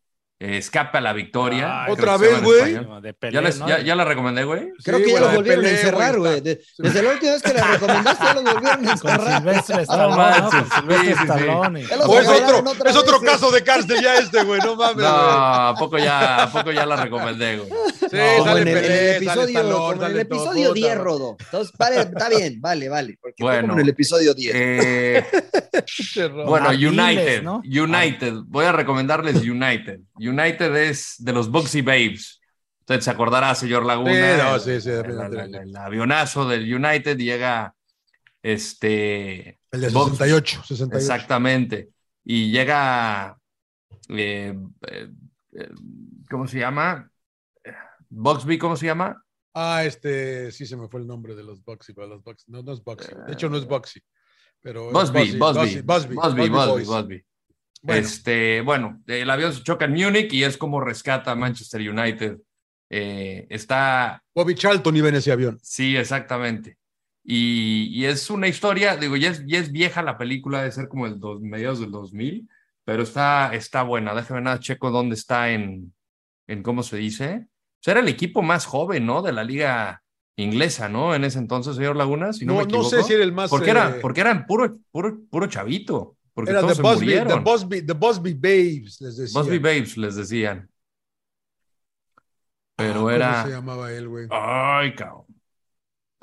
[0.45, 1.85] eh, Escape a la Victoria.
[1.85, 2.73] Ay, ¿Otra vez, güey?
[2.75, 3.69] ¿Ya, ¿no?
[3.69, 4.73] ya, ya la recomendé, güey?
[4.83, 6.41] Creo Sí, que ya los volvieron a encerrar, güey, güey.
[6.43, 9.19] De- Desde la última vez que la recomendaste, ya los volvieron a encerrar.
[9.21, 11.23] Con Silvestre sí, sí, sí.
[11.23, 11.83] Stallone.
[11.83, 11.93] Es
[12.29, 14.97] otro, otra es otro vez, caso de cárcel ya este, güey, no mames.
[14.97, 15.35] No, güey.
[15.37, 17.71] ¿a poco ya, ¿a poco ya la recomendé, güey?
[18.13, 20.25] Sí, Como sale en el, en el Pelé, sale episodio, Stallone, como en el sale
[20.27, 21.05] todo, episodio puta, 10, güey.
[21.05, 21.37] Rodo.
[21.41, 23.19] Entonces, vale, está bien, vale, vale.
[23.21, 23.61] Porque Bueno.
[23.63, 24.55] como en el episodio 10.
[24.55, 25.25] Eh.
[26.47, 27.63] Bueno, Martínez, United, ¿no?
[27.65, 28.35] United.
[28.47, 30.01] Voy a recomendarles United.
[30.17, 32.41] United es de los Boxy Babes.
[32.81, 34.13] Usted se acordará, señor Laguna.
[34.13, 37.75] Sí, no, el- sí, sí, el, el- el avionazo del United llega
[38.43, 39.59] este.
[39.71, 40.97] El de Box- 68, 68.
[40.99, 41.89] Exactamente.
[42.25, 43.37] Y llega.
[44.11, 44.55] eh,
[44.89, 45.09] eh,
[46.31, 47.09] ¿Cómo se llama?
[48.15, 49.25] Boxby, ¿cómo se llama?
[49.55, 52.63] Ah, este, sí se me fue el nombre de los Boxy, pero los Boxy, no,
[52.63, 53.13] no es Boxy.
[53.27, 54.01] De hecho, no es Boxy.
[54.61, 57.25] Pero Busby, Busby, Busby, Busby, Busby.
[57.85, 62.39] Este, bueno, el avión se choca en Múnich y es como rescata a Manchester United.
[62.91, 65.59] Eh, está, Bobby Charlton iba en ese avión.
[65.63, 66.79] sí, exactamente.
[67.25, 70.89] Y, y es una historia, digo, ya es, ya es vieja la película, debe ser
[70.89, 72.49] como el dos, mediados del 2000,
[72.85, 74.15] pero está, está buena.
[74.15, 75.95] Déjame nada, checo dónde está en,
[76.47, 77.47] en ¿cómo se dice?
[77.83, 79.23] O sea, era el equipo más joven, ¿no?
[79.23, 80.05] De la liga
[80.37, 81.17] inglesa, ¿no?
[81.17, 82.89] En ese entonces, señor Laguna, si no, No, me no equivoco.
[82.91, 83.51] sé si era el más.
[83.51, 86.17] Porque, era, eh, porque eran puro, puro, puro chavito.
[86.33, 87.45] Porque era todos The se Busby, the, murieron.
[87.45, 89.41] Busby, the Busby Babes, les decía.
[89.41, 90.71] Busby Babes les decían.
[92.77, 93.45] Pero ¿Cómo era.
[93.45, 94.27] se llamaba él, güey?
[94.31, 95.25] Ay, cabrón.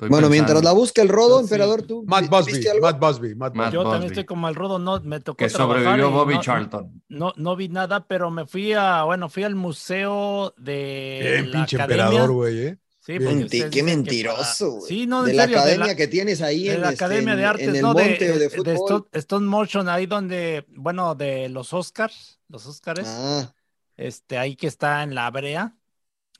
[0.00, 0.54] Estoy Bueno, pensando.
[0.54, 2.04] mientras la busca el Rodo, emperador, tú.
[2.06, 2.86] Matt Busby, ¿viste algo?
[2.86, 3.70] Matt Busby, Matt Busby.
[3.72, 3.90] Yo Busby.
[3.92, 7.02] también estoy como el Rodo, no me tocó Que sobrevivió Bobby no- Charlton.
[7.10, 11.58] No, no vi nada, pero me fui a, bueno, fui al museo de Bien, la
[11.58, 12.04] pinche academia.
[12.06, 12.78] emperador, güey, ¿eh?
[13.02, 14.88] Sí, Menti- qué mentiroso, para- güey.
[14.88, 17.36] Sí, no, de la academia de la, que tienes ahí de en, la este, Academia
[17.36, 17.88] de Artes, en el ¿no?
[17.92, 18.74] monte de, de, de fútbol.
[18.74, 23.52] Stone, Stone Motion, ahí donde, bueno, de los Oscars, los Oscars, Ah,
[23.96, 25.76] este, ahí que está en la brea.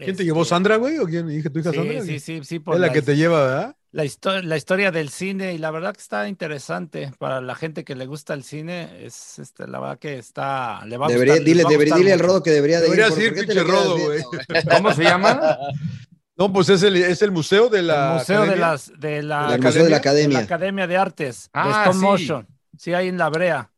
[0.05, 0.98] ¿Quién te llevó, Este, Sandra, güey?
[0.98, 1.31] ¿O quién?
[1.31, 2.01] ¿Hija, tu hija Sí, Sandra?
[2.02, 3.77] sí, sí, sí, por Es la la que te lleva, ¿verdad?
[3.93, 7.82] La, histo- la historia del cine y la verdad que está interesante para la gente
[7.85, 11.35] que le gusta el cine es este la verdad que está le va a debería,
[11.35, 12.20] gustar, dile, va a debería, gustar dile al.
[12.20, 12.94] Rodo que debería de ir.
[12.94, 14.22] ¿por- ir, por qué te pinche le quedas Rodo, güey.
[14.77, 15.56] ¿Cómo se llama?
[16.36, 18.12] No, pues es el, es el museo de la.
[18.12, 18.66] el museo de academia.
[18.68, 20.39] las de la, El museo de la de la academia.
[20.39, 22.05] Academia de Artes de Ah, Stone sí.
[22.05, 22.48] Motion
[22.78, 23.70] sí ahí en la brea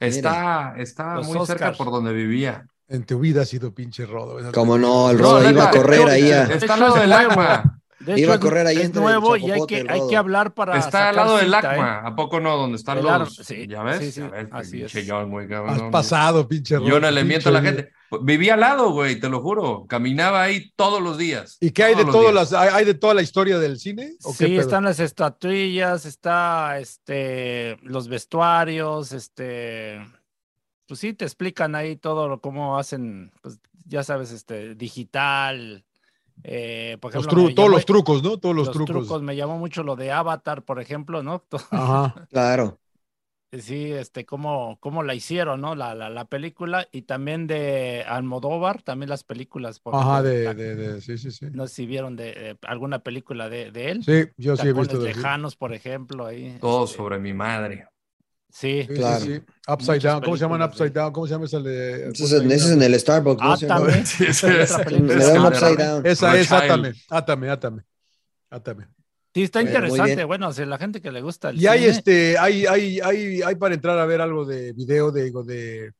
[0.00, 2.66] Está, está muy cerca por donde vivía.
[2.88, 4.50] En tu vida ha sido pinche rodo.
[4.52, 6.44] Como no, el Rodo iba a correr ahí a...
[6.44, 9.84] Está al lado del de De Iba a correr ahí es nuevo y hay que,
[9.88, 10.08] hay Rodo.
[10.08, 10.78] que hablar para.
[10.78, 11.96] Está al lado del ACMA.
[11.96, 12.00] ¿eh?
[12.04, 12.56] ¿A poco no?
[12.56, 13.34] Donde están El los.
[13.36, 13.98] Sí, ¿Ya ves?
[13.98, 15.06] sí, sí, Ya ves, así pinche es.
[15.10, 17.90] John, güey, cabrón, Has pasado, pinche Yo no Rodo, le miento a la gente.
[18.22, 19.84] Vivía al lado, güey, te lo juro.
[19.86, 21.58] Caminaba ahí todos los días.
[21.60, 24.12] ¿Y qué hay de todas las, hay, hay de toda la historia del cine?
[24.22, 30.00] ¿O qué Sí, están las estatuillas, está este los vestuarios, este
[30.88, 35.84] pues sí te explican ahí todo lo cómo hacen, pues ya sabes, este digital,
[36.44, 38.38] eh, por Los ejemplo, todos llamó- los trucos, ¿no?
[38.38, 39.22] Todos los, los trucos.
[39.22, 41.44] me llamó mucho lo de Avatar, por ejemplo, ¿no?
[41.70, 42.26] Ajá.
[42.30, 42.78] Claro.
[43.50, 45.74] Sí, este, cómo, cómo la hicieron, ¿no?
[45.74, 49.80] La, la, la película y también de Almodóvar, también las películas.
[49.80, 51.46] por Ajá, ejemplo, de, de, de- sí, sí, sí.
[51.52, 54.02] No sé si vieron de, eh, alguna película de, de él.
[54.04, 56.58] Sí, yo sí he Tacones visto de- lejanos, por ejemplo, ahí.
[56.60, 57.88] Todo este, sobre mi madre.
[58.50, 59.20] Sí, Sí, Claro.
[59.20, 59.42] sí, sí.
[59.68, 60.22] Upside Down.
[60.22, 61.12] ¿Cómo se llaman Upside de- Down?
[61.12, 62.08] ¿Cómo se llama esa de.
[62.10, 63.42] Ese es, ese es en el Starbucks.
[63.42, 63.52] ¿no?
[63.52, 63.98] Átame.
[64.00, 64.62] Esa
[66.36, 66.50] es.
[66.52, 67.82] Átame, Átame, Átame.
[68.50, 68.88] Átame.
[69.34, 70.24] Sí, está Bueno, interesante.
[70.24, 73.42] Bueno, si la gente que le gusta el Y hay cine, este, hay, hay, hay,
[73.42, 75.92] hay para entrar a ver algo de video, de, digo, de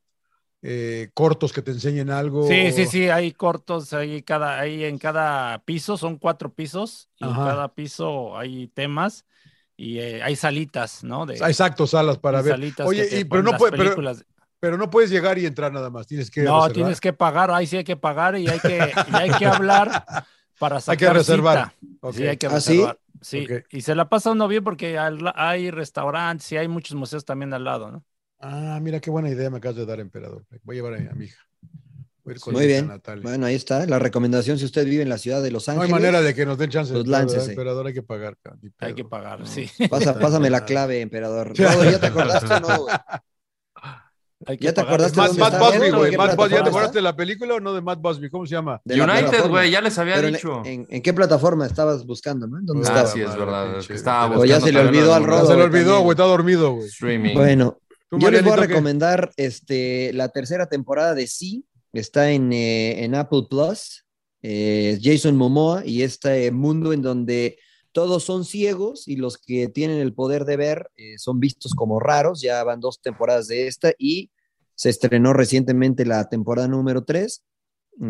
[0.63, 2.49] eh, cortos que te enseñen algo.
[2.49, 7.27] Sí, sí, sí, hay cortos, hay cada, hay en cada piso, son cuatro pisos, y
[7.27, 9.25] en cada piso hay temas
[9.79, 11.27] y eh, hay salitas, ¿no?
[11.27, 12.61] De, Ah, Exacto, salas para ver.
[12.61, 14.25] salitas Oye, y- pero no puede, pero, películas.
[14.61, 16.07] pero no puedes llegar y entrar nada más.
[16.07, 16.73] Tienes que No, reservar.
[16.73, 19.99] tienes que pagar, ahí sí hay que pagar y hay que, y hay que hablar
[20.59, 21.75] para sacar Hay que reservar.
[22.11, 22.79] Sí, hay que ¿Ah, sí?
[22.81, 23.01] reservar.
[23.21, 23.65] Sí, Ok.
[23.71, 27.65] y se la pasa uno bien porque hay restaurantes y hay muchos museos también al
[27.65, 28.05] lado, ¿no?
[28.41, 30.45] Ah, mira qué buena idea me acabas de dar, emperador.
[30.63, 31.41] Voy a llevar a, a mi hija.
[32.53, 32.89] Muy bien.
[32.89, 33.23] Natalia.
[33.23, 33.87] Bueno, ahí está.
[33.87, 35.87] La recomendación, si usted vive en la ciudad de Los no Ángeles.
[35.89, 37.53] hay manera de que nos den chance Pues de entrar, ¿verdad, láncese.
[37.53, 38.37] emperador, hay que pagar.
[38.79, 39.69] Hay que pagar, sí.
[39.89, 41.53] Pasa- pásame la clave, emperador.
[41.57, 42.79] Rodo, ¿ya te acordaste o no?
[42.83, 44.57] güey?
[44.61, 45.33] ¿Ya te acordaste Matt?
[45.59, 46.13] Busby, ¿En güey.
[46.13, 46.89] ¿Ya te está?
[46.93, 48.31] de la película o no de Matt Busby?
[48.31, 48.81] ¿Cómo se llama?
[48.85, 50.63] De United, güey, ya les había Pero dicho.
[50.65, 52.59] en- ¿en qué plataforma estabas buscando, no?
[52.59, 53.79] ¿En ¿Dónde Ah, Ah, sí, es verdad.
[53.79, 55.47] es que estaba pero O ya se le olvidó al Rodo.
[55.47, 56.13] se le olvidó, güey.
[56.15, 56.87] Está dormido, güey.
[56.87, 57.35] Streaming.
[57.35, 57.79] Bueno,
[58.09, 61.65] ¿Tú, yo les voy a recomendar este, la tercera temporada de Sí.
[61.93, 64.05] Está en, eh, en Apple Plus.
[64.43, 67.59] Eh, Jason Momoa y este mundo en donde
[67.91, 71.99] todos son ciegos y los que tienen el poder de ver eh, son vistos como
[71.99, 72.41] raros.
[72.41, 74.31] Ya van dos temporadas de esta y
[74.75, 77.45] se estrenó recientemente la temporada número 3.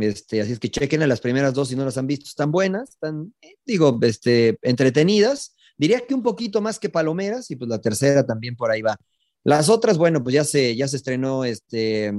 [0.03, 2.27] Este, así es que chequen a las primeras dos si no las han visto.
[2.27, 5.55] Están buenas, están, eh, digo, este, entretenidas.
[5.79, 8.97] Diría que un poquito más que palomeras y pues la tercera también por ahí va.
[9.45, 12.13] Las otras, bueno, pues ya se, ya se estrenó este,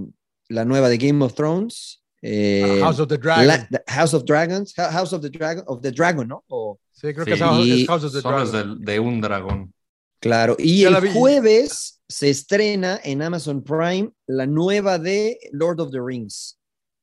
[0.49, 1.95] la nueva de Game of Thrones.
[2.21, 3.47] eh, House of the Dragon.
[3.47, 6.43] la- the House of Dragons, House of the Dragon, of the Dragon, ¿no?
[6.49, 7.29] O- Sí, creo Sí.
[7.31, 8.81] que es House, Y- es House of the Dragon.
[8.83, 9.73] de un dragón.
[10.19, 10.57] claro.
[10.59, 15.99] Y Ya el jueves se estrena en Amazon Prime la nueva de Lord of the
[16.05, 16.57] Rings.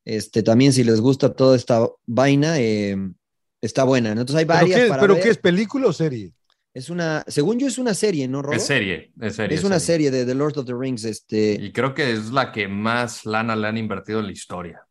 [0.05, 2.97] Este, también si les gusta toda esta vaina, eh,
[3.62, 4.14] está buena.
[4.14, 4.20] ¿no?
[4.20, 5.23] Entonces hay ¿Pero, varias qué, para pero ver.
[5.23, 6.32] qué es película o serie?
[6.77, 8.55] Es una, según yo es una serie, ¿no, Rodo?
[8.57, 9.57] Es serie, es serie.
[9.57, 11.05] Es una serie de The Lord of the Rings.
[11.05, 14.82] Este, Y creo que es la que más lana le han invertido en la historia.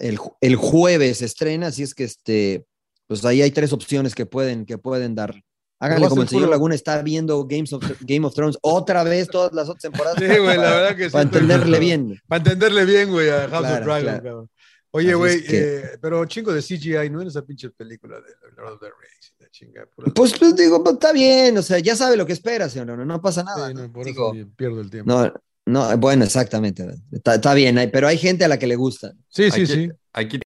[0.00, 2.64] el, ju- el jueves se estrena, así es que este,
[3.06, 5.34] pues ahí hay tres opciones que pueden, que pueden dar.
[5.82, 9.28] Háganle como el el señor Laguna está viendo Games of, Game of Thrones otra vez
[9.28, 10.16] todas las otras temporadas.
[10.18, 11.10] Sí, güey, la verdad que sí.
[11.10, 12.20] Para entenderle bien.
[12.26, 14.22] Para entenderle bien, güey, a House Claro, of Dragon, claro.
[14.22, 14.50] cabrón.
[14.92, 17.22] Oye, güey, que- eh, pero chingo de CGI, ¿no?
[17.22, 19.34] En esa pinche película de Lord of the Rings.
[19.38, 22.68] La chinga, Pues, pues digo, pues, está bien, o sea, ya sabe lo que espera,
[22.68, 23.68] señor, no, no pasa nada.
[23.68, 23.82] Sí, ¿no?
[23.82, 25.10] no, por Digo, eso pierdo el tiempo.
[25.12, 25.32] no,
[25.66, 26.84] no, bueno, exactamente.
[27.12, 29.12] Está, está bien, hay- pero hay gente a la que le gusta.
[29.28, 29.90] sí, sí, Aquí- sí.
[30.12, 30.40] Aquí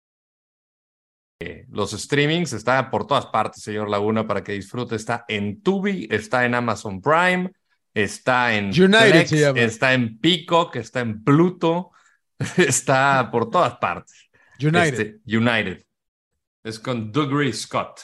[1.43, 4.97] eh, los streamings está por todas partes, señor Laguna, para que disfrute.
[4.97, 7.51] Está en Tubi, está en Amazon Prime,
[7.95, 11.91] está en United Plex, está en Peacock, está en Pluto,
[12.57, 14.30] está por todas partes.
[14.63, 15.01] United.
[15.01, 15.85] Este, United.
[16.65, 18.01] Es con Dougray Scott.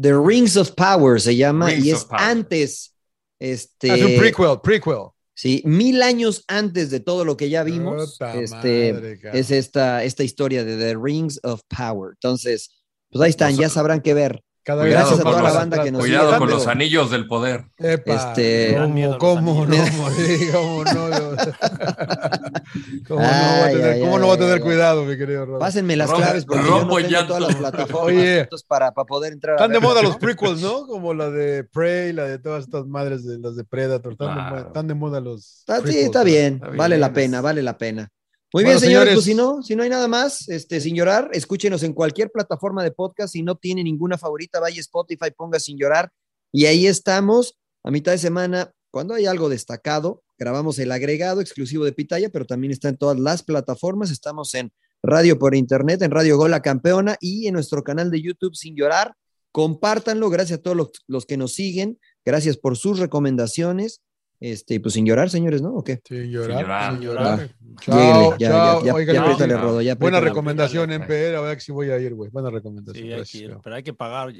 [0.00, 2.94] The Rings of Power se llama Rings y es antes,
[3.38, 5.08] este, Ah, es un prequel, prequel.
[5.34, 8.18] sí, mil años antes de todo lo que ya vimos.
[8.34, 12.12] Este, madre, es esta, esta historia de The Rings of Power.
[12.14, 14.42] Entonces, pues ahí están, ya sabrán qué ver.
[14.64, 16.50] Cada Cuidado vez Gracias a con toda la los- banda que nos Cuidado sigue con
[16.50, 17.64] los anillos del poder.
[17.78, 19.76] Epa, Este- ¿Cómo, cómo no?
[20.52, 20.92] ¿Cómo no?
[23.08, 24.60] ¿Cómo, no, va a tener, ay, cómo no ay, va a tener ay.
[24.60, 25.58] cuidado, mi querido Rob?
[25.58, 27.26] Pásenme las Rompo- claves porque yo rompo no tengo llanto.
[27.34, 28.48] todas las plataformas Oye.
[28.68, 30.86] para, para poder entrar a Están de moda los prequels, ¿no?
[30.86, 34.12] Como la de Prey, la de todas estas madres de las de Predator.
[34.12, 34.50] Están, de, Claro.
[34.56, 35.58] moda, están de moda los.
[35.60, 36.24] Está, sí, prequels, está ¿no?
[36.24, 38.08] bien, Está vale bien, la es- pena, vale la pena.
[38.52, 39.14] Muy Bueno, bien, señores, señores.
[39.14, 42.84] pues si no, si no hay nada más, este, sin llorar, escúchenos en cualquier plataforma
[42.84, 43.32] de podcast.
[43.32, 46.10] Si no tiene ninguna favorita, vaya Spotify, ponga sin llorar.
[46.52, 51.86] Y ahí estamos, a mitad de semana, cuando hay algo destacado, grabamos el agregado exclusivo
[51.86, 54.10] de Pitaya, pero también está en todas las plataformas.
[54.10, 54.70] Estamos en
[55.02, 58.76] radio por internet, en Radio Gol La Campeona y en nuestro canal de YouTube Sin
[58.76, 59.14] Llorar.
[59.50, 64.02] Compártanlo, gracias a todos los, los que nos siguen, gracias por sus recomendaciones.
[64.44, 65.70] Este, pues sin llorar, señores, ¿no?
[65.74, 66.00] ¿O qué?
[66.04, 66.92] Sin llorar, Sin llorar.
[66.92, 67.50] sin llorar.
[67.80, 68.80] Chao, Lléguele, ya, chao.
[68.80, 69.62] ya, ya, Oigan, ya no, no.
[69.62, 71.28] Rodo, ya Buena recomendación, Apriétale.
[71.30, 71.36] MPR.
[71.36, 72.28] A ver si voy a ir, güey.
[72.30, 73.04] Buena recomendación.
[73.06, 74.32] Sí, hay que ir, pero hay que pagar.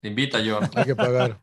[0.00, 0.68] Te invita, John.
[0.74, 1.38] Hay que pagar.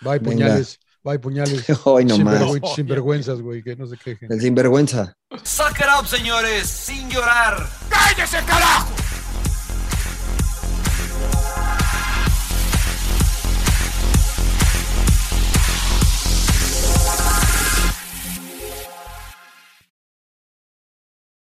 [0.00, 0.22] Bye, Venga.
[0.30, 0.78] puñales.
[1.02, 1.64] Bye, puñales.
[1.84, 2.40] Hoy nomás.
[2.40, 4.32] Sinvergüen- Sinvergüenzas, güey, que no se quejen.
[4.32, 5.14] El sinvergüenza.
[5.42, 7.66] Suck it up, señores, sin llorar.
[7.90, 8.94] ¡Cállese, carajo!